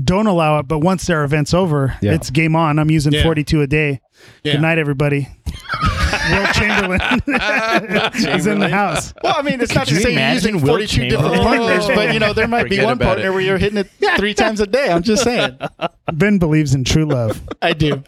don't 0.05 0.27
allow 0.27 0.59
it, 0.59 0.69
but 0.69 0.79
once 0.81 1.07
their 1.07 1.25
event's 1.25 1.53
over, 1.55 1.97
Yeah. 2.03 2.13
it's 2.15 2.31
game 2.31 2.55
on. 2.55 2.79
I'm 2.79 2.91
using 2.91 3.13
Yeah. 3.13 3.23
42 3.25 3.63
a 3.63 3.67
day. 3.67 4.01
Yeah. 4.45 4.53
Good 4.53 4.63
night, 4.63 4.79
everybody. 4.79 5.29
Wilt 6.31 6.53
Chamberlain 6.55 7.01
is 8.39 8.47
in 8.47 8.59
the 8.59 8.69
house. 8.69 9.13
Well, 9.23 9.35
I 9.37 9.43
mean, 9.43 9.61
it's 9.61 9.75
not 9.75 9.87
to 9.89 9.95
you 9.95 10.01
say 10.01 10.13
you're 10.15 10.33
using 10.33 10.61
Will 10.61 10.69
42 10.69 11.09
different 11.09 11.43
partners, 11.43 11.87
but 11.87 12.13
you 12.13 12.21
know, 12.21 12.33
there 12.33 12.49
might 12.49 12.69
be 12.69 12.79
one 12.83 12.93
about 12.95 13.05
partner 13.07 13.27
it. 13.29 13.31
where 13.33 13.41
you're 13.41 13.59
hitting 13.59 13.79
it 13.79 13.89
three 14.17 14.35
times 14.35 14.61
a 14.61 14.67
day. 14.67 14.89
I'm 14.91 15.03
just 15.03 15.25
saying. 15.25 15.59
Ben 16.13 16.39
believes 16.39 16.75
in 16.75 16.85
true 16.85 17.07
love. 17.07 17.41
I 17.63 17.73
do. 17.73 18.03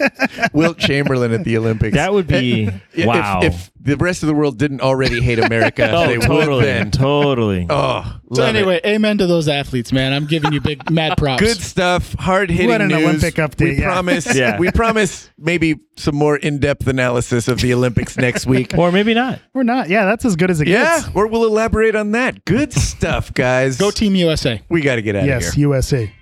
Wilt 0.52 0.78
Chamberlain 0.78 1.32
at 1.32 1.44
the 1.44 1.56
Olympics. 1.58 1.94
that 1.94 2.12
would 2.12 2.26
be 2.26 2.68
If- 2.94 3.06
wow. 3.06 3.40
If, 3.42 3.70
the 3.84 3.96
rest 3.96 4.22
of 4.22 4.28
the 4.28 4.34
world 4.34 4.58
didn't 4.58 4.80
already 4.80 5.20
hate 5.20 5.38
America, 5.38 5.90
oh, 5.94 6.06
they 6.06 6.18
would 6.18 6.26
totally, 6.26 6.64
then. 6.64 6.90
totally. 6.90 7.66
Oh, 7.70 8.20
So 8.32 8.42
love 8.42 8.54
it. 8.54 8.58
anyway, 8.58 8.80
amen 8.86 9.18
to 9.18 9.26
those 9.26 9.48
athletes, 9.48 9.92
man. 9.92 10.12
I'm 10.12 10.26
giving 10.26 10.52
you 10.52 10.60
big 10.60 10.90
mad 10.90 11.16
props. 11.18 11.42
Good 11.42 11.60
stuff. 11.60 12.14
Hard 12.14 12.48
hitting 12.50 12.68
What 12.68 12.80
an 12.80 12.88
news. 12.88 13.02
Olympic 13.02 13.34
update, 13.34 13.60
We 13.76 13.78
yeah. 13.80 13.84
promise. 13.92 14.34
Yeah. 14.36 14.58
We 14.58 14.70
promise 14.70 15.30
maybe 15.38 15.80
some 15.96 16.14
more 16.14 16.36
in-depth 16.36 16.86
analysis 16.86 17.48
of 17.48 17.60
the 17.60 17.74
Olympics 17.74 18.16
next 18.16 18.46
week. 18.46 18.76
or 18.78 18.92
maybe 18.92 19.14
not. 19.14 19.40
We're 19.52 19.62
not. 19.64 19.88
Yeah, 19.90 20.04
that's 20.04 20.24
as 20.24 20.36
good 20.36 20.50
as 20.50 20.60
it 20.60 20.68
Yeah, 20.68 20.84
gets. 20.96 21.06
Yeah, 21.08 21.12
or 21.14 21.26
we'll 21.26 21.44
elaborate 21.44 21.94
on 21.96 22.12
that. 22.12 22.44
Good 22.44 22.72
stuff, 22.72 23.34
guys. 23.34 23.76
Go 23.78 23.90
Team 23.90 24.14
USA. 24.14 24.62
We 24.70 24.80
got 24.80 24.96
to 24.96 25.02
get 25.02 25.16
out 25.16 25.24
Yes, 25.26 25.48
of 25.48 25.54
here. 25.54 25.62
USA. 25.68 26.12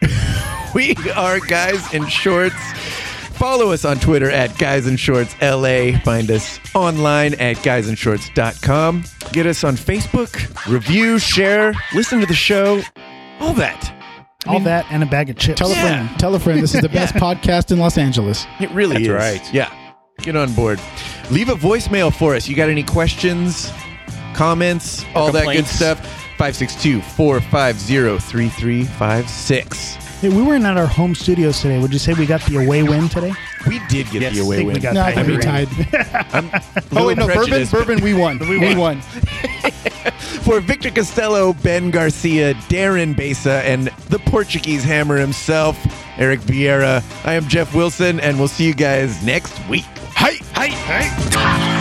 We 0.75 0.95
are 1.17 1.41
guys 1.41 1.93
in 1.93 2.07
shorts. 2.07 2.55
Follow 3.41 3.73
us 3.73 3.87
on 3.87 3.99
Twitter 3.99 4.31
at 4.31 4.57
Guys 4.59 4.87
in 4.87 4.99
Shorts 4.99 5.35
LA. 5.41 5.99
Find 6.05 6.31
us 6.31 6.61
online 6.75 7.33
at 7.41 7.57
guysinshorts.com. 7.57 9.05
Get 9.33 9.47
us 9.47 9.65
on 9.65 9.77
Facebook. 9.77 10.67
Review, 10.71 11.19
share, 11.19 11.73
listen 11.95 12.21
to 12.21 12.27
the 12.27 12.35
show. 12.35 12.83
All 13.41 13.55
that. 13.55 13.97
All 14.47 14.61
that 14.61 14.85
and 14.91 15.03
a 15.03 15.07
bag 15.07 15.31
of 15.31 15.37
chips. 15.39 15.59
Tell 15.59 15.71
a 15.71 15.75
Yeah. 15.75 15.81
friend. 16.07 16.21
Tell 16.21 16.35
a 16.35 16.39
friend. 16.39 16.63
This 16.63 16.75
is 16.75 16.83
the 16.83 16.89
best 17.01 17.15
podcast 17.15 17.73
in 17.73 17.79
Los 17.79 17.97
Angeles. 17.97 18.47
It 18.61 18.71
really 18.73 19.07
That's 19.07 19.35
is. 19.35 19.41
right. 19.43 19.55
Yeah. 19.55 19.71
Get 20.19 20.37
on 20.37 20.53
board. 20.53 20.79
Leave 21.31 21.49
a 21.49 21.55
voicemail 21.55 22.13
for 22.15 22.35
us. 22.35 22.47
You 22.47 22.55
got 22.55 22.69
any 22.69 22.83
questions, 22.83 23.73
comments, 24.35 25.03
all 25.15 25.33
that 25.33 25.47
good 25.47 25.67
stuff? 25.67 25.99
562 26.37 27.01
450 27.01 28.19
3356. 28.19 29.97
Hey, 30.21 30.29
we 30.29 30.43
weren't 30.43 30.67
at 30.67 30.77
our 30.77 30.87
home 30.87 31.15
studios 31.15 31.61
today. 31.63 31.79
Would 31.81 31.95
you 31.95 31.99
say 31.99 32.13
we 32.13 32.27
got 32.27 32.43
the 32.43 32.63
away 32.63 32.83
win 32.83 33.09
today? 33.09 33.33
We 33.67 33.79
did 33.89 34.11
get 34.11 34.21
Yes. 34.21 34.35
the 34.35 34.41
I 34.41 34.45
away 34.45 34.57
think 34.57 34.67
we 34.69 34.73
win. 34.75 34.83
got 34.83 34.95
No, 34.95 35.03
I 35.03 35.13
think 35.15 35.29
we 35.29 35.37
tied. 35.39 35.69
tied. 35.69 36.27
I'm 36.35 36.45
a 36.53 36.63
Oh 36.93 37.07
wait, 37.07 37.17
no, 37.17 37.25
little 37.25 37.27
bourbon, 37.27 37.37
prejudiced, 37.37 37.73
but- 37.73 37.87
bourbon, 37.87 38.05
we 38.05 38.13
won. 38.13 38.39
We 38.49 38.75
won. 38.75 39.01
For 40.45 40.61
Victor 40.61 40.91
Costello, 40.91 41.55
Ben 41.55 41.91
Garcia, 41.91 42.53
Darren 42.69 43.17
Besa, 43.17 43.63
and 43.65 43.87
the 44.09 44.19
Portuguese 44.19 44.85
hammer 44.85 45.17
himself, 45.17 45.79
Eric 46.19 46.41
Vieira, 46.41 47.03
I 47.25 47.35
am 47.35 47.47
Jeff 47.49 47.75
Wilson, 47.75 48.21
and 48.21 48.39
we'll 48.39 48.49
see 48.49 48.67
you 48.67 48.75
guys 48.75 49.23
next 49.25 49.55
week. 49.69 49.85
Hi, 50.17 50.35
hi, 50.53 50.69
hi. 50.69 51.80